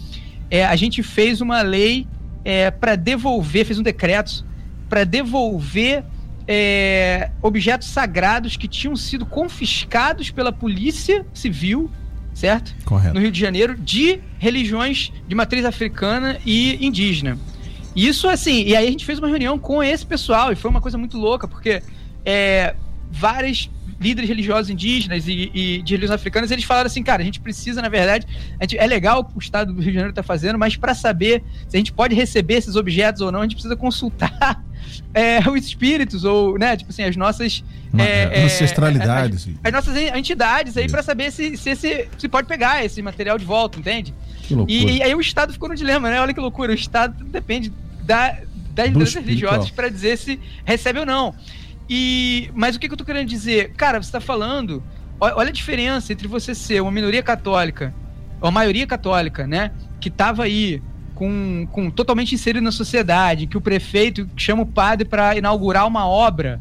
é, 0.51 0.65
a 0.65 0.77
gente 0.77 1.03
fez 1.03 1.41
uma 1.41 1.63
lei 1.63 2.07
é, 2.45 2.71
para 2.71 2.97
devolver, 2.97 3.65
fez 3.65 3.79
um 3.79 3.83
decreto 3.83 4.45
para 4.89 5.05
devolver 5.05 6.05
é, 6.47 7.31
objetos 7.43 7.89
sagrados 7.89 8.57
que 8.57 8.69
tinham 8.69 8.95
sido 8.95 9.27
confiscados 9.27 10.31
pela 10.31 10.53
Polícia 10.53 11.27
Civil 11.35 11.91
certo? 12.37 12.75
Correto. 12.85 13.15
No 13.15 13.21
Rio 13.21 13.33
de 13.33 13.41
Janeiro, 13.41 13.75
de 13.75 14.21
religiões 14.39 15.11
de 15.27 15.35
matriz 15.35 15.65
africana 15.65 16.39
e 16.45 16.85
indígena. 16.87 17.39
Isso, 17.97 18.29
assim, 18.29 18.63
e 18.63 18.77
aí 18.77 18.87
a 18.87 18.91
gente 18.91 19.07
fez 19.07 19.19
uma 19.19 19.27
reunião 19.27 19.59
com 19.59 19.83
esse 19.83 20.05
pessoal, 20.05 20.53
e 20.53 20.55
foi 20.55 20.71
uma 20.71 20.83
coisa 20.83 20.99
muito 20.99 21.17
louca, 21.17 21.49
porque 21.49 21.83
é, 22.27 22.75
várias 23.11 23.71
líderes 24.01 24.29
religiosos 24.29 24.71
indígenas 24.71 25.27
e, 25.27 25.51
e, 25.55 25.83
de 25.83 25.95
religiões 25.95 26.11
africanas, 26.11 26.51
eles 26.51 26.65
falaram 26.65 26.87
assim, 26.87 27.03
cara, 27.03 27.23
a 27.23 27.25
gente 27.25 27.41
precisa, 27.41 27.81
na 27.81 27.89
verdade, 27.89 28.27
gente, 28.61 28.77
é 28.79 28.87
legal 28.87 29.21
o 29.21 29.25
que 29.25 29.37
o 29.37 29.39
Estado 29.39 29.73
do 29.73 29.81
Rio 29.81 29.89
de 29.89 29.95
Janeiro 29.95 30.11
está 30.11 30.23
fazendo, 30.23 30.59
mas 30.59 30.77
para 30.77 30.95
saber 30.95 31.43
se 31.69 31.77
a 31.77 31.79
gente 31.79 31.93
pode 31.93 32.15
receber 32.15 32.55
esses 32.55 32.77
objetos 32.77 33.23
ou 33.23 33.33
não, 33.33 33.41
a 33.41 33.43
gente 33.43 33.55
precisa 33.55 33.77
consultar 33.77 34.63
é, 35.15 35.39
os 35.49 35.65
espíritos 35.65 36.25
ou, 36.25 36.59
né, 36.59 36.77
tipo 36.77 36.91
assim, 36.91 37.05
as 37.05 37.17
nossas 37.17 37.65
é, 37.97 38.41
é, 38.41 38.45
ancestralidades, 38.45 39.49
as, 39.49 39.55
as, 39.65 39.73
nossas 39.73 39.97
entidades 39.97 40.77
aí 40.77 40.89
para 40.91 41.03
saber 41.03 41.33
se, 41.33 41.57
se, 41.57 41.75
se, 41.75 42.09
se 42.19 42.29
pode 42.29 42.47
pegar 42.47 42.85
esse 42.85 43.01
material 43.01 43.39
de 43.39 43.45
volta, 43.45 43.79
entende? 43.79 44.13
Que 44.43 44.55
loucura. 44.55 44.79
E, 44.79 44.99
e 44.99 45.03
aí 45.03 45.15
o 45.15 45.21
Estado 45.21 45.53
ficou 45.53 45.69
no 45.69 45.75
dilema, 45.75 46.11
né? 46.11 46.21
Olha 46.21 46.35
que 46.35 46.41
loucura, 46.41 46.73
o 46.73 46.75
Estado 46.75 47.25
depende 47.25 47.73
da 48.03 48.37
das 48.77 48.89
lideranças 48.89 49.25
religiosas 49.25 49.71
para 49.71 49.89
dizer 49.89 50.19
se 50.19 50.39
recebe 50.65 51.01
ou 51.01 51.07
não. 51.07 51.35
E, 51.89 52.51
mas 52.55 52.77
o 52.77 52.81
que, 52.81 52.89
que 52.89 52.95
eu 52.95 52.99
tô 52.99 53.05
querendo 53.05 53.29
dizer? 53.29 53.73
Cara, 53.77 54.03
você 54.03 54.09
está 54.09 54.21
falando. 54.21 54.83
Olha 55.19 55.49
a 55.49 55.53
diferença 55.53 56.13
entre 56.13 56.29
você 56.29 56.55
ser 56.55 56.83
uma 56.83 56.91
minoria 56.91 57.23
católica, 57.23 57.95
uma 58.41 58.51
maioria 58.51 58.87
católica, 58.87 59.47
né? 59.47 59.73
Que 60.01 60.09
estava 60.09 60.45
aí 60.45 60.83
com, 61.15 61.67
com 61.73 61.91
totalmente 61.91 62.35
inserido 62.35 62.63
na 62.63 62.71
sociedade, 62.71 63.47
que 63.47 63.57
o 63.57 63.61
prefeito 63.61 64.29
chama 64.37 64.63
o 64.63 64.67
padre 64.67 65.09
para 65.09 65.37
inaugurar 65.37 65.87
uma 65.87 66.07
obra, 66.07 66.61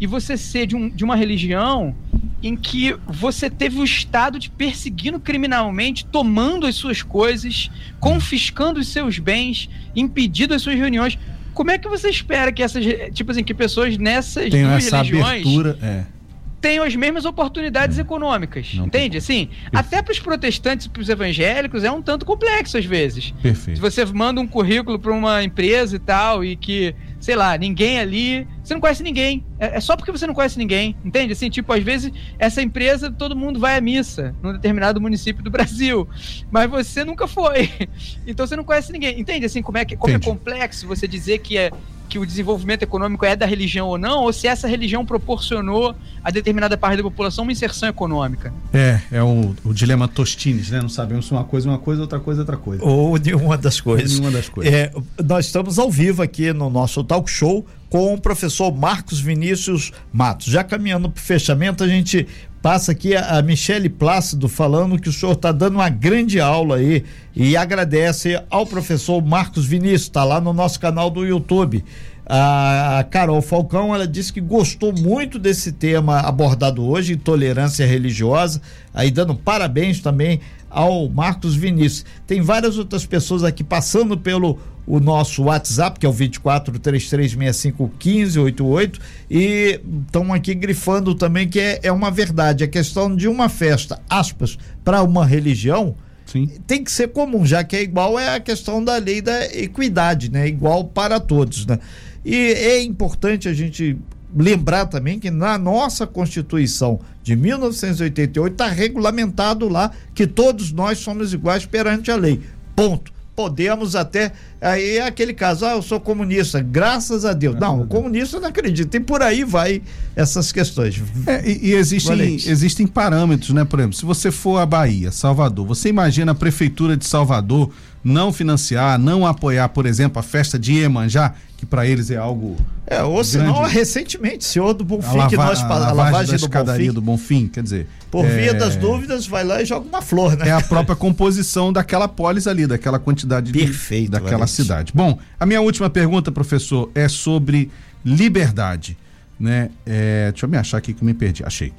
e 0.00 0.06
você 0.06 0.36
ser 0.36 0.66
de, 0.66 0.74
um, 0.74 0.88
de 0.88 1.04
uma 1.04 1.14
religião 1.14 1.94
em 2.42 2.56
que 2.56 2.96
você 3.06 3.50
teve 3.50 3.78
o 3.78 3.84
Estado 3.84 4.38
te 4.38 4.48
perseguindo 4.50 5.20
criminalmente, 5.20 6.06
tomando 6.06 6.66
as 6.66 6.74
suas 6.74 7.02
coisas, 7.02 7.70
confiscando 8.00 8.80
os 8.80 8.88
seus 8.88 9.18
bens, 9.18 9.68
impedindo 9.94 10.54
as 10.54 10.62
suas 10.62 10.76
reuniões. 10.76 11.18
Como 11.54 11.70
é 11.70 11.78
que 11.78 11.88
você 11.88 12.08
espera 12.08 12.52
que 12.52 12.62
essas, 12.62 12.84
tipo 13.12 13.30
assim, 13.30 13.42
que 13.42 13.54
pessoas 13.54 13.96
nessas 13.98 14.50
Tenham 14.50 14.70
duas 14.70 14.90
religiões 14.90 15.24
abertura, 15.24 15.78
é 15.82 16.19
tenham 16.60 16.84
as 16.84 16.94
mesmas 16.94 17.24
oportunidades 17.24 17.98
é. 17.98 18.02
econômicas. 18.02 18.74
Não 18.74 18.86
entende? 18.86 19.16
Assim, 19.16 19.46
Perfeito. 19.46 19.76
até 19.76 20.02
para 20.02 20.12
os 20.12 20.18
protestantes 20.18 20.86
e 20.86 20.88
para 20.90 21.00
os 21.00 21.08
evangélicos 21.08 21.84
é 21.84 21.90
um 21.90 22.02
tanto 22.02 22.26
complexo 22.26 22.76
às 22.76 22.84
vezes. 22.84 23.32
Perfeito. 23.42 23.76
Se 23.76 23.80
você 23.80 24.04
manda 24.04 24.40
um 24.40 24.46
currículo 24.46 24.98
para 24.98 25.12
uma 25.12 25.42
empresa 25.42 25.96
e 25.96 25.98
tal, 25.98 26.44
e 26.44 26.56
que, 26.56 26.94
sei 27.18 27.34
lá, 27.34 27.56
ninguém 27.56 27.98
ali. 27.98 28.46
Você 28.62 28.74
não 28.74 28.80
conhece 28.80 29.02
ninguém. 29.02 29.44
É, 29.58 29.76
é, 29.76 29.80
só 29.80 29.96
porque 29.96 30.12
você 30.12 30.26
não 30.26 30.34
conhece 30.34 30.58
ninguém. 30.58 30.94
Entende? 31.04 31.32
Assim, 31.32 31.48
tipo, 31.48 31.72
às 31.72 31.82
vezes 31.82 32.12
essa 32.38 32.60
empresa, 32.62 33.10
todo 33.10 33.34
mundo 33.34 33.58
vai 33.58 33.76
à 33.76 33.80
missa 33.80 34.34
num 34.42 34.52
determinado 34.52 35.00
município 35.00 35.42
do 35.42 35.50
Brasil. 35.50 36.08
Mas 36.50 36.70
você 36.70 37.04
nunca 37.04 37.26
foi. 37.26 37.70
Então 38.26 38.46
você 38.46 38.54
não 38.54 38.64
conhece 38.64 38.92
ninguém. 38.92 39.18
Entende? 39.18 39.46
Assim, 39.46 39.62
como 39.62 39.78
é, 39.78 39.84
que, 39.84 39.96
como 39.96 40.14
é 40.14 40.18
complexo 40.18 40.86
você 40.86 41.08
dizer 41.08 41.38
que 41.38 41.56
é 41.58 41.70
que 42.10 42.18
o 42.18 42.26
desenvolvimento 42.26 42.82
econômico 42.82 43.24
é 43.24 43.36
da 43.36 43.46
religião 43.46 43.86
ou 43.86 43.96
não, 43.96 44.24
ou 44.24 44.32
se 44.32 44.48
essa 44.48 44.66
religião 44.66 45.06
proporcionou 45.06 45.94
a 46.22 46.30
determinada 46.30 46.76
parte 46.76 46.96
da 46.96 47.04
população 47.04 47.44
uma 47.44 47.52
inserção 47.52 47.88
econômica. 47.88 48.52
É, 48.72 49.00
é 49.12 49.22
o, 49.22 49.54
o 49.64 49.72
dilema 49.72 50.08
Tostines, 50.08 50.70
né? 50.70 50.82
Não 50.82 50.88
sabemos 50.88 51.26
se 51.26 51.32
uma 51.32 51.44
coisa 51.44 51.68
é 51.68 51.70
uma 51.70 51.78
coisa, 51.78 52.02
outra 52.02 52.18
coisa 52.18 52.40
é 52.40 52.42
outra 52.42 52.56
coisa. 52.56 52.84
Ou 52.84 53.16
de 53.16 53.32
uma 53.32 53.56
das 53.56 53.80
coisas. 53.80 54.18
Ou 54.18 54.30
das 54.30 54.48
coisas. 54.48 54.74
É, 54.74 54.92
nós 55.24 55.46
estamos 55.46 55.78
ao 55.78 55.88
vivo 55.88 56.20
aqui 56.20 56.52
no 56.52 56.68
nosso 56.68 57.04
talk 57.04 57.30
show 57.30 57.64
com 57.88 58.14
o 58.14 58.20
professor 58.20 58.72
Marcos 58.72 59.20
Vinícius 59.20 59.92
Matos. 60.12 60.46
Já 60.46 60.64
caminhando 60.64 61.08
para 61.10 61.20
o 61.20 61.22
fechamento, 61.22 61.84
a 61.84 61.88
gente 61.88 62.26
passa 62.62 62.92
aqui 62.92 63.16
a, 63.16 63.40
Michele 63.42 63.88
Plácido 63.88 64.48
falando 64.48 64.98
que 64.98 65.08
o 65.08 65.12
senhor 65.12 65.32
está 65.32 65.52
dando 65.52 65.74
uma 65.76 65.88
grande 65.88 66.40
aula 66.40 66.76
aí 66.76 67.04
e 67.34 67.56
agradece 67.56 68.40
ao 68.50 68.66
professor 68.66 69.22
Marcos 69.24 69.66
Vinícius, 69.66 70.02
está 70.02 70.24
lá 70.24 70.40
no 70.40 70.52
nosso 70.52 70.78
canal 70.78 71.10
do 71.10 71.24
YouTube. 71.24 71.84
A 72.32 73.04
Carol 73.10 73.42
Falcão, 73.42 73.92
ela 73.92 74.06
disse 74.06 74.32
que 74.32 74.40
gostou 74.40 74.92
muito 74.92 75.36
desse 75.36 75.72
tema 75.72 76.20
abordado 76.20 76.86
hoje, 76.86 77.14
intolerância 77.14 77.84
religiosa, 77.84 78.62
aí 78.94 79.10
dando 79.10 79.34
parabéns 79.34 79.98
também 79.98 80.40
ao 80.70 81.08
Marcos 81.08 81.56
Vinícius. 81.56 82.04
Tem 82.26 82.40
várias 82.40 82.78
outras 82.78 83.04
pessoas 83.04 83.44
aqui 83.44 83.62
passando 83.64 84.16
pelo 84.16 84.58
o 84.86 84.98
nosso 84.98 85.42
WhatsApp, 85.44 86.00
que 86.00 86.06
é 86.06 86.08
o 86.08 86.12
2433651588, 86.12 88.98
e 89.30 89.78
estão 90.06 90.32
aqui 90.32 90.54
grifando 90.54 91.14
também 91.14 91.46
que 91.48 91.60
é, 91.60 91.80
é 91.82 91.92
uma 91.92 92.10
verdade. 92.10 92.64
A 92.64 92.68
questão 92.68 93.14
de 93.14 93.28
uma 93.28 93.48
festa, 93.48 94.00
aspas, 94.08 94.58
para 94.84 95.02
uma 95.02 95.24
religião. 95.24 95.94
Sim. 96.26 96.48
Tem 96.66 96.82
que 96.82 96.90
ser 96.90 97.08
comum, 97.08 97.44
já 97.44 97.62
que 97.62 97.76
é 97.76 97.82
igual 97.82 98.18
é 98.18 98.36
a 98.36 98.40
questão 98.40 98.82
da 98.82 98.96
lei 98.96 99.20
da 99.20 99.44
equidade, 99.46 100.30
né? 100.30 100.48
Igual 100.48 100.84
para 100.84 101.20
todos, 101.20 101.66
né? 101.66 101.78
E 102.24 102.36
é 102.36 102.82
importante 102.82 103.48
a 103.48 103.52
gente 103.52 103.98
lembrar 104.34 104.86
também 104.86 105.18
que 105.18 105.30
na 105.30 105.58
nossa 105.58 106.06
Constituição 106.06 107.00
de 107.22 107.36
1988 107.36 108.52
está 108.52 108.68
regulamentado 108.68 109.68
lá 109.68 109.90
que 110.14 110.26
todos 110.26 110.72
nós 110.72 110.98
somos 110.98 111.32
iguais 111.32 111.66
perante 111.66 112.10
a 112.10 112.16
lei. 112.16 112.40
Ponto 112.74 113.12
podemos 113.40 113.96
até. 113.96 114.32
Aí 114.60 114.98
é 114.98 115.06
aquele 115.06 115.32
caso, 115.32 115.64
ah, 115.64 115.72
eu 115.72 115.80
sou 115.80 115.98
comunista, 115.98 116.60
graças 116.60 117.24
a 117.24 117.32
Deus. 117.32 117.58
Não, 117.58 117.80
o 117.80 117.86
comunista 117.86 118.38
não 118.38 118.48
acredita. 118.48 118.98
E 118.98 119.00
por 119.00 119.22
aí 119.22 119.44
vai 119.44 119.80
essas 120.14 120.52
questões. 120.52 121.02
É, 121.26 121.48
e, 121.48 121.70
e 121.70 121.72
existem, 121.72 122.34
existem 122.34 122.86
parâmetros, 122.86 123.50
né? 123.50 123.64
Por 123.64 123.78
exemplo, 123.78 123.96
se 123.96 124.04
você 124.04 124.30
for 124.30 124.58
à 124.58 124.66
Bahia, 124.66 125.10
Salvador, 125.10 125.66
você 125.66 125.88
imagina 125.88 126.32
a 126.32 126.34
prefeitura 126.34 126.98
de 126.98 127.06
Salvador 127.06 127.70
não 128.02 128.32
financiar, 128.32 128.98
não 128.98 129.26
apoiar, 129.26 129.68
por 129.68 129.86
exemplo, 129.86 130.18
a 130.18 130.22
festa 130.22 130.58
de 130.58 130.72
Iemanjá, 130.72 131.34
que 131.56 131.66
para 131.66 131.86
eles 131.86 132.10
é 132.10 132.16
algo. 132.16 132.56
É, 132.86 133.02
ou 133.02 133.22
senão, 133.22 133.62
recentemente, 133.64 134.44
senhor 134.44 134.72
do 134.72 134.82
Bonfim, 134.82 135.18
lava, 135.18 135.28
que 135.28 135.36
nós 135.36 135.60
a, 135.60 135.68
lavagem, 135.68 135.90
a 135.90 135.92
lavagem 135.92 136.38
da 136.38 136.46
do 136.46 136.48
Bonfim, 136.48 136.92
do 136.92 137.00
Bonfim, 137.02 137.48
quer 137.48 137.62
dizer. 137.62 137.86
Por 138.10 138.24
é, 138.24 138.28
via 138.28 138.54
das 138.54 138.74
dúvidas, 138.76 139.26
vai 139.26 139.44
lá 139.44 139.60
e 139.60 139.66
joga 139.66 139.86
uma 139.86 140.00
flor, 140.00 140.36
né? 140.36 140.48
É 140.48 140.52
a 140.52 140.60
própria 140.62 140.96
composição 140.96 141.72
daquela 141.72 142.08
polis 142.08 142.46
ali, 142.46 142.66
daquela 142.66 142.98
quantidade 142.98 143.52
Perfeito, 143.52 144.04
de, 144.06 144.10
daquela 144.12 144.30
Valente. 144.30 144.52
cidade. 144.52 144.92
Bom, 144.94 145.18
a 145.38 145.44
minha 145.44 145.60
última 145.60 145.90
pergunta, 145.90 146.32
professor, 146.32 146.90
é 146.94 147.06
sobre 147.08 147.70
liberdade. 148.04 148.96
Né? 149.38 149.70
É, 149.86 150.30
deixa 150.32 150.46
eu 150.46 150.50
me 150.50 150.56
achar 150.56 150.78
aqui 150.78 150.92
que 150.92 151.04
me 151.04 151.14
perdi. 151.14 151.44
Achei. 151.44 151.72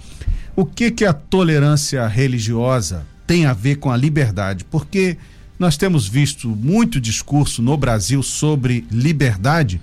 O 0.56 0.66
que 0.66 0.92
que 0.92 1.06
a 1.06 1.14
tolerância 1.14 2.08
religiosa 2.08 3.06
tem 3.26 3.46
a 3.46 3.54
ver 3.54 3.78
com 3.78 3.92
a 3.92 3.98
liberdade? 3.98 4.64
Porque 4.66 5.18
nós 5.62 5.78
temos 5.78 6.08
visto 6.08 6.50
muito 6.50 7.00
discurso 7.00 7.62
no 7.62 7.78
Brasil 7.78 8.24
sobre 8.24 8.84
liberdade 8.90 9.80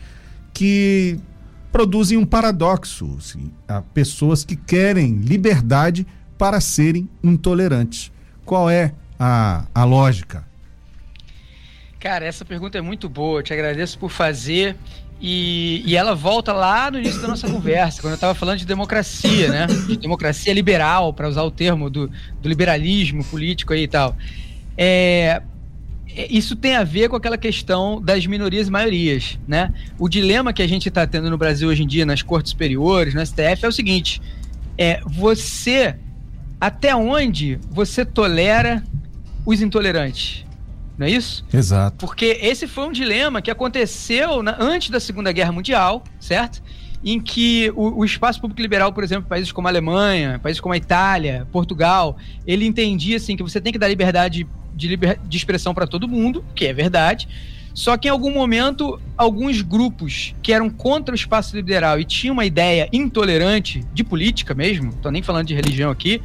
que 0.53 1.21
produzem 1.71 2.19
um 2.19 2.27
paradoxo. 2.27 3.15
Assim, 3.17 3.53
há 3.69 3.81
pessoas 3.81 4.45
que 4.45 4.57
querem 4.57 5.19
liberdade 5.19 6.05
para 6.37 6.61
serem 6.61 7.09
intolerantes. 7.23 8.11
Qual 8.45 8.69
é 8.69 8.93
a, 9.21 9.67
a 9.73 9.85
lógica? 9.85 10.45
Cara, 12.01 12.25
essa 12.25 12.45
pergunta 12.45 12.77
é 12.77 12.81
muito 12.81 13.09
boa. 13.09 13.39
Eu 13.39 13.45
te 13.45 13.53
agradeço 13.53 14.01
por 14.01 14.11
fazer. 14.11 14.75
E, 15.21 15.85
e 15.87 15.95
ela 15.95 16.13
volta 16.13 16.53
lá 16.53 16.91
no 16.91 16.99
início 16.99 17.23
da 17.23 17.29
nossa 17.29 17.47
conversa, 17.51 18.01
quando 18.01 18.15
eu 18.15 18.17
estava 18.17 18.35
falando 18.35 18.59
de 18.59 18.67
democracia, 18.67 19.49
né? 19.49 19.67
De 19.87 19.97
democracia 19.97 20.53
liberal, 20.53 21.13
para 21.13 21.29
usar 21.29 21.45
o 21.45 21.53
termo 21.53 21.89
do, 21.89 22.11
do 22.43 22.49
liberalismo 22.49 23.25
político 23.25 23.73
aí 23.73 23.85
e 23.85 23.89
tal. 23.89 24.17
É, 24.77 25.41
é, 25.41 25.43
isso 26.31 26.57
tem 26.57 26.75
a 26.75 26.85
ver 26.85 27.09
com 27.09 27.17
aquela 27.17 27.39
questão 27.39 28.01
das 28.01 28.27
minorias 28.27 28.69
e 28.69 28.71
maiorias, 28.71 29.39
né? 29.47 29.73
O 29.99 30.09
dilema 30.09 30.53
que 30.53 30.63
a 30.63 30.67
gente 30.67 30.89
está 30.89 31.07
tendo 31.07 31.31
no 31.31 31.39
Brasil 31.39 31.69
hoje 31.69 31.83
em 31.83 31.87
dia, 31.87 32.05
nas 32.05 32.23
cortes 32.23 32.51
superiores, 32.51 33.15
no 33.15 33.25
STF, 33.25 33.65
é 33.65 33.69
o 33.69 33.73
seguinte: 33.73 34.21
é 34.77 35.01
você 35.07 35.97
até 36.61 36.95
onde 36.95 37.59
você 37.71 38.05
tolera 38.05 38.83
os 39.47 39.63
intolerantes? 39.63 40.45
não 40.99 41.07
é 41.07 41.11
isso? 41.11 41.45
Exato. 41.55 42.05
Porque 42.05 42.39
esse 42.43 42.67
foi 42.67 42.89
um 42.89 42.93
dilema 42.93 43.41
que 43.41 43.51
aconteceu 43.51 44.43
na, 44.43 44.57
antes 44.59 44.91
da 44.91 44.99
Segunda 44.99 45.31
Guerra 45.31 45.53
Mundial, 45.53 46.03
certo? 46.19 46.61
Em 47.05 47.21
que 47.21 47.73
o, 47.77 48.01
o, 48.01 48.05
espaço 48.05 48.41
público 48.41 48.61
liberal, 48.61 48.93
por 48.93 49.05
exemplo, 49.05 49.29
países 49.29 49.53
como 49.53 49.69
a 49.69 49.71
Alemanha, 49.71 50.41
países 50.41 50.61
como 50.61 50.75
a 50.75 50.77
Itália, 50.77 51.47
Portugal, 51.53 52.17
ele 52.45 52.67
entendia 52.67 53.17
assim 53.17 53.37
que 53.37 53.43
você 53.45 53.61
tem 53.61 53.73
que 53.73 53.79
dar 53.79 53.87
liberdade 53.87 54.45
de, 54.79 54.89
liber, 54.89 55.19
de 55.23 55.37
expressão 55.37 55.75
para 55.75 55.87
todo 55.87 56.09
mundo, 56.09 56.45
que 56.55 56.65
é 56.65 56.73
verdade. 56.73 57.29
Só 57.75 57.97
que 57.97 58.09
em 58.09 58.11
algum 58.11 58.33
momento, 58.33 59.01
alguns 59.17 59.61
grupos 59.61 60.35
que 60.43 60.53
eram 60.53 60.71
contra 60.71 61.13
o 61.13 61.15
espaço 61.15 61.55
liberal 61.55 62.01
e 62.01 62.05
tinham 62.05 62.33
uma 62.33 62.45
ideia 62.45 62.89
intolerante 62.93 63.85
de 63.93 64.03
política 64.03 64.55
mesmo, 64.55 64.95
tô 64.95 65.11
nem 65.11 65.23
falando 65.23 65.47
de 65.47 65.55
religião 65.55 65.91
aqui, 65.91 66.23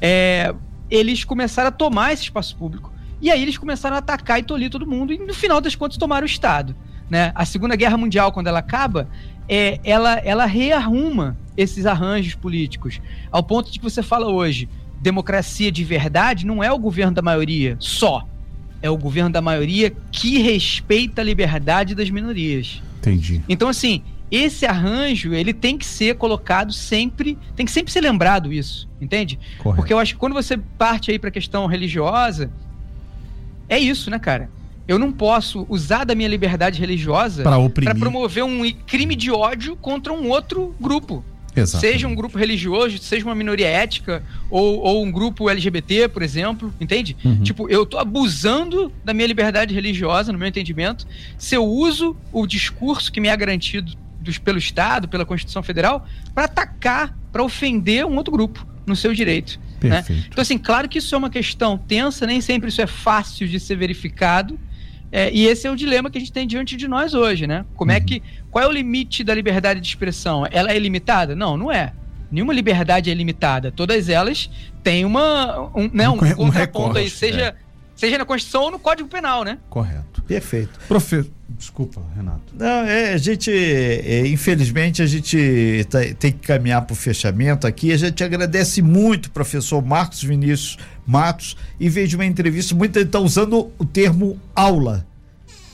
é, 0.00 0.54
eles 0.90 1.24
começaram 1.24 1.68
a 1.68 1.72
tomar 1.72 2.12
esse 2.12 2.24
espaço 2.24 2.56
público 2.56 2.92
e 3.20 3.30
aí 3.30 3.42
eles 3.42 3.58
começaram 3.58 3.96
a 3.96 3.98
atacar 3.98 4.38
e 4.40 4.42
tolir 4.42 4.70
todo 4.70 4.86
mundo 4.86 5.12
e 5.12 5.18
no 5.18 5.34
final 5.34 5.60
das 5.60 5.74
contas 5.74 5.96
tomaram 5.96 6.24
o 6.24 6.26
Estado. 6.26 6.74
Né? 7.08 7.30
A 7.34 7.44
Segunda 7.44 7.76
Guerra 7.76 7.96
Mundial, 7.96 8.32
quando 8.32 8.48
ela 8.48 8.58
acaba, 8.58 9.08
é, 9.48 9.78
ela, 9.84 10.14
ela 10.24 10.44
rearruma 10.44 11.36
esses 11.56 11.86
arranjos 11.86 12.34
políticos. 12.34 13.00
Ao 13.30 13.42
ponto 13.42 13.70
de 13.70 13.78
que 13.78 13.84
você 13.84 14.02
fala 14.02 14.26
hoje, 14.26 14.68
democracia 15.06 15.70
de 15.70 15.84
verdade 15.84 16.44
não 16.44 16.64
é 16.64 16.72
o 16.72 16.78
governo 16.78 17.14
da 17.14 17.22
maioria 17.22 17.76
só. 17.78 18.26
É 18.82 18.90
o 18.90 18.96
governo 18.96 19.30
da 19.30 19.40
maioria 19.40 19.92
que 20.10 20.38
respeita 20.38 21.20
a 21.22 21.24
liberdade 21.24 21.94
das 21.94 22.10
minorias. 22.10 22.82
Entendi. 22.98 23.40
Então, 23.48 23.68
assim, 23.68 24.02
esse 24.30 24.66
arranjo, 24.66 25.32
ele 25.32 25.54
tem 25.54 25.78
que 25.78 25.86
ser 25.86 26.16
colocado 26.16 26.72
sempre, 26.72 27.38
tem 27.54 27.64
que 27.64 27.70
sempre 27.70 27.92
ser 27.92 28.00
lembrado 28.00 28.52
isso, 28.52 28.88
entende? 29.00 29.38
Correto. 29.58 29.76
Porque 29.76 29.92
eu 29.92 29.98
acho 30.00 30.14
que 30.14 30.18
quando 30.18 30.34
você 30.34 30.56
parte 30.56 31.12
aí 31.12 31.18
para 31.20 31.28
a 31.28 31.32
questão 31.32 31.66
religiosa, 31.66 32.50
é 33.68 33.78
isso, 33.78 34.10
né, 34.10 34.18
cara? 34.18 34.50
Eu 34.88 34.98
não 34.98 35.12
posso 35.12 35.66
usar 35.68 36.04
da 36.04 36.16
minha 36.16 36.28
liberdade 36.28 36.80
religiosa 36.80 37.44
para 37.44 37.94
promover 37.94 38.44
um 38.44 38.68
crime 38.86 39.14
de 39.14 39.30
ódio 39.30 39.76
contra 39.76 40.12
um 40.12 40.28
outro 40.28 40.74
grupo. 40.80 41.24
Exatamente. 41.56 41.92
Seja 41.92 42.06
um 42.08 42.14
grupo 42.14 42.38
religioso, 42.38 42.98
seja 42.98 43.24
uma 43.24 43.34
minoria 43.34 43.66
ética, 43.66 44.22
ou, 44.50 44.78
ou 44.80 45.04
um 45.04 45.10
grupo 45.10 45.48
LGBT, 45.48 46.08
por 46.08 46.22
exemplo, 46.22 46.72
entende? 46.80 47.16
Uhum. 47.24 47.42
Tipo, 47.42 47.68
eu 47.70 47.86
tô 47.86 47.98
abusando 47.98 48.92
da 49.04 49.14
minha 49.14 49.26
liberdade 49.26 49.74
religiosa, 49.74 50.32
no 50.32 50.38
meu 50.38 50.48
entendimento, 50.48 51.06
se 51.38 51.54
eu 51.54 51.64
uso 51.64 52.16
o 52.32 52.46
discurso 52.46 53.10
que 53.10 53.20
me 53.20 53.28
é 53.28 53.36
garantido 53.36 53.92
dos, 54.20 54.38
pelo 54.38 54.58
Estado, 54.58 55.08
pela 55.08 55.24
Constituição 55.24 55.62
Federal, 55.62 56.06
para 56.34 56.44
atacar, 56.44 57.16
para 57.32 57.42
ofender 57.42 58.04
um 58.04 58.16
outro 58.16 58.32
grupo 58.32 58.66
no 58.84 58.94
seu 58.94 59.14
direito. 59.14 59.58
Né? 59.82 60.04
Então, 60.08 60.42
assim, 60.42 60.58
claro 60.58 60.88
que 60.88 60.98
isso 60.98 61.14
é 61.14 61.18
uma 61.18 61.30
questão 61.30 61.76
tensa, 61.76 62.26
nem 62.26 62.40
sempre 62.40 62.68
isso 62.68 62.80
é 62.80 62.86
fácil 62.86 63.46
de 63.46 63.60
ser 63.60 63.76
verificado. 63.76 64.58
É, 65.10 65.30
e 65.32 65.46
esse 65.46 65.66
é 65.66 65.70
o 65.70 65.76
dilema 65.76 66.10
que 66.10 66.18
a 66.18 66.20
gente 66.20 66.32
tem 66.32 66.46
diante 66.46 66.76
de 66.76 66.88
nós 66.88 67.14
hoje, 67.14 67.46
né? 67.46 67.64
Como 67.74 67.92
é 67.92 67.98
uhum. 67.98 68.04
que. 68.04 68.22
Qual 68.50 68.64
é 68.64 68.68
o 68.68 68.72
limite 68.72 69.22
da 69.22 69.34
liberdade 69.34 69.80
de 69.80 69.86
expressão? 69.86 70.46
Ela 70.50 70.72
é 70.72 70.78
limitada? 70.78 71.34
Não, 71.34 71.56
não 71.56 71.70
é. 71.70 71.92
Nenhuma 72.30 72.52
liberdade 72.52 73.10
é 73.10 73.14
limitada. 73.14 73.70
Todas 73.70 74.08
elas 74.08 74.50
têm 74.82 75.04
uma, 75.04 75.70
um, 75.74 75.88
né, 75.92 76.08
um, 76.08 76.14
um 76.14 76.16
contraponto 76.16 76.52
recorte, 76.52 76.98
aí, 76.98 77.10
seja, 77.10 77.40
é. 77.40 77.65
Seja 77.96 78.18
na 78.18 78.24
Constituição 78.24 78.62
ou 78.62 78.70
no 78.70 78.78
Código 78.78 79.08
Penal, 79.08 79.42
né? 79.42 79.58
Correto. 79.68 80.22
Perfeito. 80.22 80.78
Professor. 80.86 81.26
Desculpa, 81.48 82.02
Renato. 82.14 82.52
Não, 82.54 82.84
é, 82.84 83.14
a 83.14 83.16
gente, 83.16 83.50
é, 83.50 84.26
infelizmente, 84.26 85.00
a 85.00 85.06
gente 85.06 85.86
tá, 85.88 86.00
tem 86.18 86.32
que 86.32 86.46
caminhar 86.46 86.82
para 86.82 86.92
o 86.92 86.96
fechamento 86.96 87.66
aqui. 87.66 87.92
A 87.92 87.96
gente 87.96 88.22
agradece 88.22 88.82
muito, 88.82 89.30
professor 89.30 89.82
Marcos 89.82 90.22
Vinícius 90.22 90.76
Matos, 91.06 91.56
e 91.78 91.88
vejo 91.88 92.18
uma 92.18 92.26
entrevista, 92.26 92.74
muito 92.74 92.98
está 92.98 93.20
usando 93.20 93.70
o 93.78 93.84
termo 93.84 94.38
aula. 94.54 95.06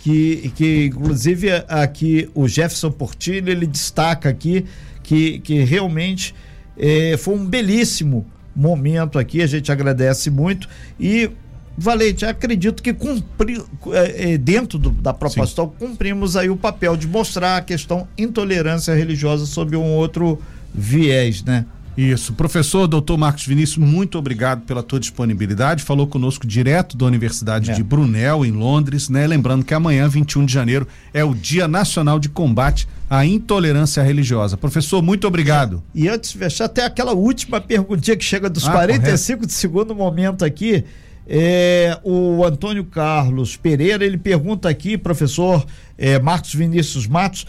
Que, 0.02 0.52
que 0.56 0.86
inclusive 0.86 1.48
aqui 1.68 2.28
o 2.34 2.48
Jefferson 2.48 2.90
Portilho 2.90 3.48
ele 3.48 3.68
destaca 3.68 4.28
aqui 4.28 4.66
que, 5.00 5.38
que 5.38 5.62
realmente 5.62 6.34
é, 6.76 7.16
foi 7.16 7.34
um 7.34 7.46
belíssimo 7.46 8.26
momento 8.54 9.18
aqui, 9.18 9.40
a 9.42 9.46
gente 9.46 9.70
agradece 9.70 10.28
muito 10.28 10.68
e 10.98 11.30
Valente, 11.76 12.24
acredito 12.24 12.82
que 12.82 12.92
cumpri, 12.92 13.62
é, 13.92 14.32
é, 14.32 14.38
dentro 14.38 14.78
do, 14.78 14.90
da 14.90 15.12
proposta 15.12 15.66
cumprimos 15.66 16.36
aí 16.36 16.50
o 16.50 16.56
papel 16.56 16.96
de 16.96 17.06
mostrar 17.06 17.56
a 17.56 17.60
questão 17.62 18.06
intolerância 18.16 18.94
religiosa 18.94 19.46
sob 19.46 19.74
um 19.76 19.94
outro 19.94 20.38
viés, 20.74 21.42
né? 21.42 21.64
Isso. 21.96 22.32
Professor 22.32 22.86
doutor 22.86 23.18
Marcos 23.18 23.46
Vinícius, 23.46 23.76
muito 23.76 24.18
obrigado 24.18 24.62
pela 24.62 24.82
tua 24.82 24.98
disponibilidade. 24.98 25.82
Falou 25.82 26.06
conosco 26.06 26.46
direto 26.46 26.96
da 26.96 27.04
Universidade 27.04 27.70
é. 27.70 27.74
de 27.74 27.82
Brunel, 27.82 28.46
em 28.46 28.50
Londres, 28.50 29.08
né? 29.10 29.26
Lembrando 29.26 29.64
que 29.64 29.74
amanhã, 29.74 30.08
21 30.08 30.46
de 30.46 30.52
janeiro, 30.52 30.88
é 31.12 31.22
o 31.22 31.34
Dia 31.34 31.68
Nacional 31.68 32.18
de 32.18 32.30
Combate 32.30 32.88
à 33.10 33.26
Intolerância 33.26 34.02
Religiosa. 34.02 34.56
Professor, 34.56 35.02
muito 35.02 35.26
obrigado. 35.26 35.82
E 35.94 36.08
antes 36.08 36.32
de 36.32 36.38
fechar, 36.38 36.64
até 36.64 36.84
aquela 36.84 37.12
última 37.12 37.60
perguntinha 37.60 38.16
que 38.16 38.24
chega 38.24 38.48
dos 38.48 38.66
ah, 38.66 38.72
45 38.72 39.36
correto. 39.36 39.46
de 39.46 39.52
segundo 39.52 39.94
momento 39.94 40.44
aqui. 40.46 40.84
É, 41.26 41.98
o 42.02 42.44
Antônio 42.44 42.84
Carlos 42.84 43.56
Pereira, 43.56 44.04
ele 44.04 44.18
pergunta 44.18 44.68
aqui, 44.68 44.98
professor 44.98 45.64
é, 45.96 46.18
Marcos 46.18 46.54
Vinícius 46.54 47.06
Matos, 47.06 47.46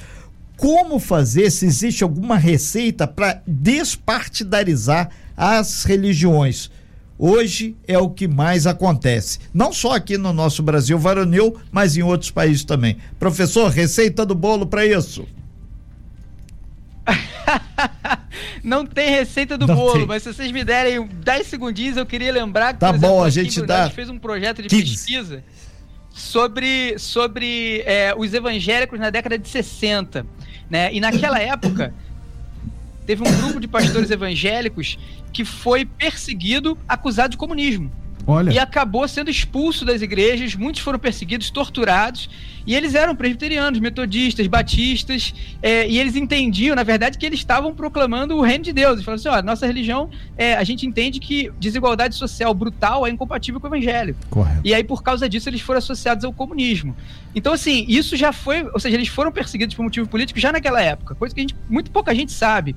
como 0.56 1.00
fazer, 1.00 1.50
se 1.50 1.66
existe 1.66 2.04
alguma 2.04 2.38
receita 2.38 3.08
para 3.08 3.42
despartidarizar 3.46 5.10
as 5.36 5.84
religiões. 5.84 6.70
Hoje 7.18 7.76
é 7.88 7.98
o 7.98 8.10
que 8.10 8.28
mais 8.28 8.68
acontece. 8.68 9.40
Não 9.54 9.72
só 9.72 9.94
aqui 9.94 10.18
no 10.18 10.34
nosso 10.34 10.62
Brasil 10.62 10.98
varonil, 10.98 11.58
mas 11.72 11.96
em 11.96 12.04
outros 12.04 12.32
países 12.32 12.64
também. 12.64 12.98
Professor, 13.20 13.70
receita 13.70 14.26
do 14.26 14.36
bolo 14.36 14.66
para 14.66 14.86
isso? 14.86 15.26
não 18.64 18.86
tem 18.86 19.10
receita 19.10 19.58
do 19.58 19.68
não 19.68 19.76
bolo, 19.76 19.94
tem. 19.94 20.06
mas 20.06 20.24
se 20.24 20.34
vocês 20.34 20.52
me 20.52 20.64
derem 20.64 21.06
10 21.06 21.48
segundinhos, 21.48 21.98
eu 21.98 22.06
queria 22.06 22.32
lembrar 22.32 22.74
que 22.74 22.80
tá 22.80 22.90
exemplo, 22.90 23.08
bom, 23.08 23.24
a 23.24 23.30
gente 23.30 23.62
dá. 23.62 23.90
Fez 23.90 24.10
um 24.10 24.18
projeto 24.18 24.62
de 24.62 24.70
15. 24.70 24.84
pesquisa 24.84 25.44
sobre, 26.14 26.98
sobre 27.00 27.82
é, 27.86 28.14
os 28.16 28.34
evangélicos 28.34 29.00
na 29.00 29.10
década 29.10 29.38
de 29.38 29.50
60. 29.50 30.26
Né? 30.70 30.94
E 30.94 31.00
naquela 31.00 31.40
época, 31.42 31.94
teve 33.06 33.28
um 33.28 33.38
grupo 33.42 33.60
de 33.60 33.68
pastores 33.68 34.12
evangélicos 34.12 34.98
que 35.34 35.44
foi 35.44 35.84
perseguido, 35.84 36.78
acusado 36.88 37.32
de 37.32 37.38
comunismo. 37.38 37.92
Olha. 38.26 38.52
e 38.52 38.60
acabou 38.60 39.08
sendo 39.08 39.30
expulso 39.30 39.86
das 39.86 40.02
igrejas. 40.02 40.56
Muitos 40.56 40.82
foram 40.82 41.00
perseguidos, 41.00 41.50
torturados. 41.50 42.30
E 42.66 42.76
eles 42.76 42.96
eram 42.96 43.14
presbiterianos, 43.16 43.80
metodistas, 43.80 44.48
batistas, 44.48 45.34
é, 45.62 45.88
e 45.88 46.00
eles 46.00 46.16
entendiam, 46.16 46.76
na 46.76 46.84
verdade, 46.84 47.18
que 47.18 47.26
eles 47.26 47.40
estavam 47.40 47.74
proclamando 47.74 48.38
o 48.38 48.42
reino 48.42 48.64
de 48.64 48.72
Deus. 48.72 48.94
Eles 48.94 49.06
falaram 49.06 49.20
assim: 49.20 49.28
ó, 49.28 49.42
nossa 49.42 49.68
religião, 49.68 50.10
é, 50.38 50.56
a 50.56 50.64
gente 50.64 50.86
entende 50.86 51.20
que 51.20 51.52
desigualdade 51.60 52.16
social 52.16 52.54
brutal 52.54 53.06
é 53.06 53.10
incompatível 53.10 53.60
com 53.60 53.68
o 53.68 53.70
evangelho. 53.70 54.16
Correto. 54.30 54.62
E 54.64 54.74
aí, 54.74 54.84
por 54.84 55.04
causa 55.04 55.28
disso, 55.28 55.50
eles 55.50 55.60
foram 55.60 55.80
associados 55.80 56.24
ao 56.24 56.32
comunismo. 56.32 56.96
Então, 57.36 57.52
assim, 57.52 57.86
isso 57.88 58.16
já 58.16 58.32
foi, 58.32 58.64
ou 58.64 58.80
seja, 58.80 58.96
eles 58.96 59.10
foram 59.10 59.32
perseguidos 59.32 59.76
por 59.76 59.84
motivo 59.84 60.08
político 60.08 60.40
já 60.40 60.52
naquela 60.52 60.82
época, 60.82 61.16
coisa 61.16 61.36
que 61.36 61.42
a 61.42 61.44
gente, 61.44 61.56
muito 61.70 61.92
pouca 61.92 62.16
gente 62.16 62.32
sabe. 62.32 62.76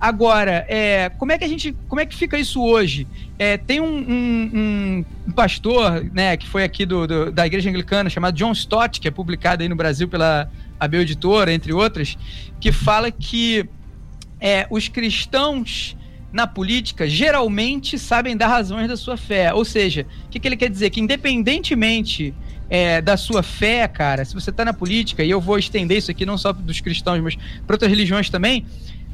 Agora, 0.00 0.64
é, 0.68 1.10
como 1.18 1.32
é 1.32 1.38
que 1.38 1.44
a 1.44 1.48
gente, 1.48 1.76
como 1.88 2.00
é 2.00 2.06
que 2.06 2.14
fica 2.14 2.38
isso 2.38 2.62
hoje? 2.62 3.06
É, 3.36 3.56
tem 3.56 3.80
um, 3.80 3.84
um, 3.86 5.04
um, 5.26 5.32
pastor, 5.32 6.04
né, 6.12 6.36
que 6.36 6.46
foi 6.46 6.62
aqui 6.62 6.86
do, 6.86 7.06
do, 7.06 7.32
da 7.32 7.46
igreja 7.46 7.68
anglicana, 7.68 8.08
chamado 8.08 8.36
John 8.36 8.52
Stott, 8.52 9.00
que 9.00 9.08
é 9.08 9.10
publicado 9.10 9.62
aí 9.62 9.68
no 9.68 9.74
Brasil 9.74 10.06
pela 10.06 10.48
Abel 10.78 11.02
Editora, 11.02 11.52
entre 11.52 11.72
outras, 11.72 12.16
que 12.60 12.70
fala 12.70 13.10
que 13.10 13.68
é, 14.40 14.68
os 14.70 14.86
cristãos 14.86 15.96
na 16.32 16.46
política 16.46 17.08
geralmente 17.08 17.98
sabem 17.98 18.36
dar 18.36 18.48
razões 18.48 18.86
da 18.86 18.96
sua 18.96 19.16
fé. 19.16 19.52
Ou 19.52 19.64
seja, 19.64 20.06
o 20.26 20.28
que, 20.28 20.38
que 20.38 20.46
ele 20.46 20.56
quer 20.56 20.70
dizer? 20.70 20.90
Que 20.90 21.00
independentemente 21.00 22.34
é, 22.70 23.00
da 23.00 23.16
sua 23.16 23.42
fé, 23.42 23.88
cara, 23.88 24.24
se 24.24 24.34
você 24.34 24.50
está 24.50 24.64
na 24.64 24.72
política, 24.72 25.24
e 25.24 25.30
eu 25.30 25.40
vou 25.40 25.58
estender 25.58 25.98
isso 25.98 26.10
aqui 26.10 26.26
não 26.26 26.36
só 26.36 26.52
dos 26.52 26.80
cristãos, 26.80 27.20
mas 27.20 27.36
para 27.66 27.74
outras 27.74 27.90
religiões 27.90 28.28
também, 28.28 28.66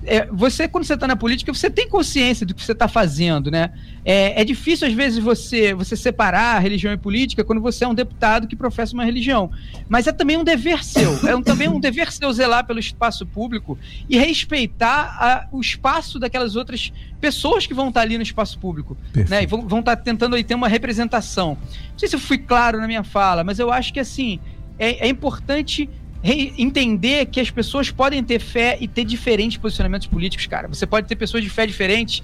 é, 0.07 0.26
você, 0.30 0.68
quando 0.68 0.84
você 0.84 0.94
está 0.94 1.07
na 1.07 1.16
política, 1.16 1.52
você 1.52 1.70
tem 1.70 1.88
consciência 1.88 2.44
do 2.44 2.55
que 2.55 2.62
você 2.62 2.72
está 2.72 2.86
fazendo, 2.86 3.50
né? 3.50 3.72
É, 4.05 4.40
é, 4.40 4.44
difícil, 4.44 4.86
às 4.86 4.92
vezes, 4.92 5.18
você, 5.18 5.72
você 5.72 5.96
separar 5.96 6.59
religião 6.61 6.92
e 6.92 6.96
política 6.96 7.42
quando 7.42 7.61
você 7.61 7.84
é 7.84 7.88
um 7.88 7.94
deputado 7.94 8.46
que 8.46 8.55
professa 8.55 8.92
uma 8.92 9.05
religião. 9.05 9.50
Mas 9.88 10.07
é 10.07 10.12
também 10.12 10.36
um 10.36 10.44
dever 10.44 10.84
seu. 10.84 11.28
É 11.28 11.34
um, 11.34 11.42
também 11.42 11.68
um 11.68 11.80
dever 11.80 12.12
seu 12.12 12.32
zelar 12.32 12.66
pelo 12.66 12.78
espaço 12.78 13.24
público 13.24 13.78
e 14.09 14.18
respeitar 14.18 15.16
a, 15.18 15.48
o 15.50 15.61
espaço 15.61 16.18
daquelas 16.18 16.55
outras 16.55 16.92
pessoas 17.20 17.66
que 17.66 17.72
vão 17.72 17.88
estar 17.88 18.00
tá 18.00 18.05
ali 18.05 18.16
no 18.16 18.22
espaço 18.22 18.59
público. 18.59 18.96
Né? 19.28 19.44
E 19.44 19.46
vão, 19.46 19.66
vão 19.66 19.80
estar 19.80 19.96
tá 19.96 20.02
tentando 20.02 20.36
aí 20.36 20.44
ter 20.44 20.55
uma 20.55 20.68
representação. 20.68 21.57
Não 21.92 21.98
sei 21.98 22.09
se 22.09 22.16
eu 22.16 22.20
fui 22.20 22.38
claro 22.38 22.78
na 22.78 22.86
minha 22.86 23.05
fala, 23.05 23.42
mas 23.42 23.59
eu 23.59 23.72
acho 23.72 23.92
que, 23.92 24.00
assim, 24.00 24.38
é, 24.78 25.07
é 25.07 25.09
importante 25.09 25.88
entender 26.32 27.26
que 27.26 27.38
as 27.38 27.50
pessoas 27.50 27.90
podem 27.90 28.24
ter 28.24 28.38
fé 28.38 28.78
e 28.80 28.88
ter 28.88 29.04
diferentes 29.04 29.58
posicionamentos 29.58 30.06
políticos, 30.06 30.46
cara. 30.46 30.66
Você 30.68 30.86
pode 30.86 31.06
ter 31.06 31.16
pessoas 31.16 31.44
de 31.44 31.50
fé 31.50 31.66
diferentes, 31.66 32.22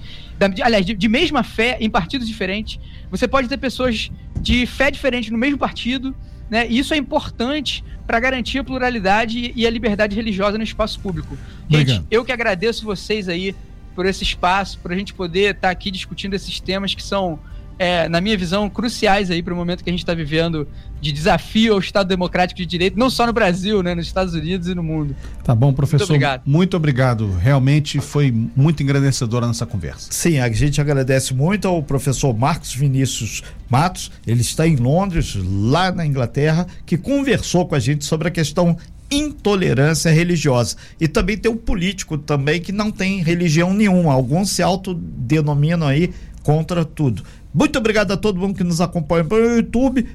de, 0.53 0.63
aliás, 0.63 0.83
de, 0.83 0.95
de, 0.95 1.07
mesma 1.07 1.43
fé 1.43 1.77
em 1.79 1.87
partidos 1.87 2.27
diferentes. 2.27 2.79
Você 3.11 3.27
pode 3.27 3.47
ter 3.47 3.57
pessoas 3.57 4.09
de 4.39 4.65
fé 4.65 4.89
diferente 4.89 5.31
no 5.31 5.37
mesmo 5.37 5.59
partido, 5.59 6.15
né? 6.49 6.65
E 6.67 6.79
isso 6.79 6.95
é 6.95 6.97
importante 6.97 7.83
para 8.07 8.19
garantir 8.19 8.57
a 8.57 8.63
pluralidade 8.63 9.53
e 9.55 9.67
a 9.67 9.69
liberdade 9.69 10.15
religiosa 10.15 10.57
no 10.57 10.63
espaço 10.63 10.99
público. 10.99 11.37
Gente, 11.69 11.81
Obrigado. 11.81 12.07
eu 12.09 12.25
que 12.25 12.31
agradeço 12.31 12.83
vocês 12.83 13.29
aí 13.29 13.55
por 13.95 14.07
esse 14.07 14.23
espaço, 14.23 14.79
para 14.79 14.95
a 14.95 14.97
gente 14.97 15.13
poder 15.13 15.55
estar 15.55 15.67
tá 15.67 15.69
aqui 15.69 15.91
discutindo 15.91 16.33
esses 16.33 16.59
temas 16.59 16.95
que 16.95 17.03
são 17.03 17.39
é, 17.77 18.07
na 18.07 18.21
minha 18.21 18.37
visão, 18.37 18.69
cruciais 18.69 19.31
aí 19.31 19.41
para 19.41 19.53
o 19.53 19.57
momento 19.57 19.83
que 19.83 19.89
a 19.89 19.93
gente 19.93 20.01
está 20.01 20.13
vivendo 20.13 20.67
de 21.01 21.11
desafio 21.11 21.73
ao 21.73 21.79
Estado 21.79 22.07
Democrático 22.07 22.57
de 22.59 22.65
Direito, 22.65 22.97
não 22.97 23.09
só 23.09 23.25
no 23.25 23.33
Brasil, 23.33 23.81
né, 23.81 23.95
nos 23.95 24.05
Estados 24.05 24.33
Unidos 24.33 24.67
e 24.67 24.75
no 24.75 24.83
mundo. 24.83 25.15
Tá 25.43 25.55
bom, 25.55 25.73
professor. 25.73 25.99
Muito 25.99 26.11
obrigado. 26.11 26.41
Muito 26.45 26.77
obrigado. 26.77 27.31
Realmente 27.37 27.99
foi 27.99 28.31
muito 28.55 28.83
engrandecedora 28.83 29.45
a 29.45 29.47
nossa 29.47 29.65
conversa. 29.65 30.07
Sim, 30.11 30.39
a 30.39 30.49
gente 30.51 30.79
agradece 30.79 31.33
muito 31.33 31.67
ao 31.67 31.81
professor 31.81 32.37
Marcos 32.37 32.73
Vinícius 32.75 33.41
Matos. 33.69 34.11
Ele 34.27 34.41
está 34.41 34.67
em 34.67 34.75
Londres, 34.75 35.35
lá 35.35 35.91
na 35.91 36.05
Inglaterra, 36.05 36.67
que 36.85 36.97
conversou 36.97 37.67
com 37.67 37.73
a 37.73 37.79
gente 37.79 38.05
sobre 38.05 38.27
a 38.27 38.31
questão 38.31 38.77
intolerância 39.11 40.09
religiosa. 40.09 40.77
E 40.99 41.07
também 41.07 41.37
tem 41.37 41.51
um 41.51 41.57
político 41.57 42.17
também 42.17 42.61
que 42.61 42.71
não 42.71 42.89
tem 42.89 43.21
religião 43.21 43.73
nenhuma. 43.73 44.13
Alguns 44.13 44.51
se 44.51 44.63
autodenominam 44.63 45.87
aí 45.87 46.13
contra 46.43 46.85
tudo. 46.85 47.23
Muito 47.53 47.77
obrigado 47.77 48.11
a 48.11 48.17
todo 48.17 48.39
mundo 48.39 48.55
que 48.55 48.63
nos 48.63 48.79
acompanha 48.79 49.25
pelo 49.25 49.55
YouTube, 49.55 50.07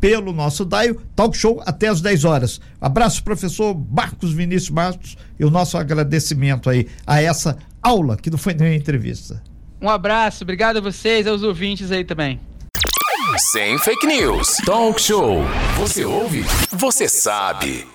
pelo 0.00 0.32
nosso 0.32 0.64
DAIO 0.64 1.00
Talk 1.16 1.36
Show 1.36 1.62
até 1.64 1.88
às 1.88 2.00
10 2.00 2.24
horas. 2.24 2.60
Abraço, 2.80 3.24
professor 3.24 3.74
Marcos 3.90 4.32
Vinícius 4.32 4.68
Bastos, 4.70 5.16
e 5.38 5.44
o 5.44 5.50
nosso 5.50 5.78
agradecimento 5.78 6.68
aí 6.68 6.86
a 7.06 7.22
essa 7.22 7.56
aula, 7.82 8.16
que 8.16 8.30
não 8.30 8.38
foi 8.38 8.54
nenhuma 8.54 8.76
entrevista. 8.76 9.42
Um 9.80 9.88
abraço, 9.88 10.44
obrigado 10.44 10.76
a 10.76 10.80
vocês, 10.80 11.26
aos 11.26 11.42
ouvintes 11.42 11.90
aí 11.90 12.04
também. 12.04 12.40
Sem 13.38 13.78
fake 13.78 14.06
news. 14.06 14.58
Talk 14.66 15.00
Show. 15.00 15.42
Você 15.78 16.04
ouve? 16.04 16.44
Você 16.70 17.08
sabe. 17.08 17.86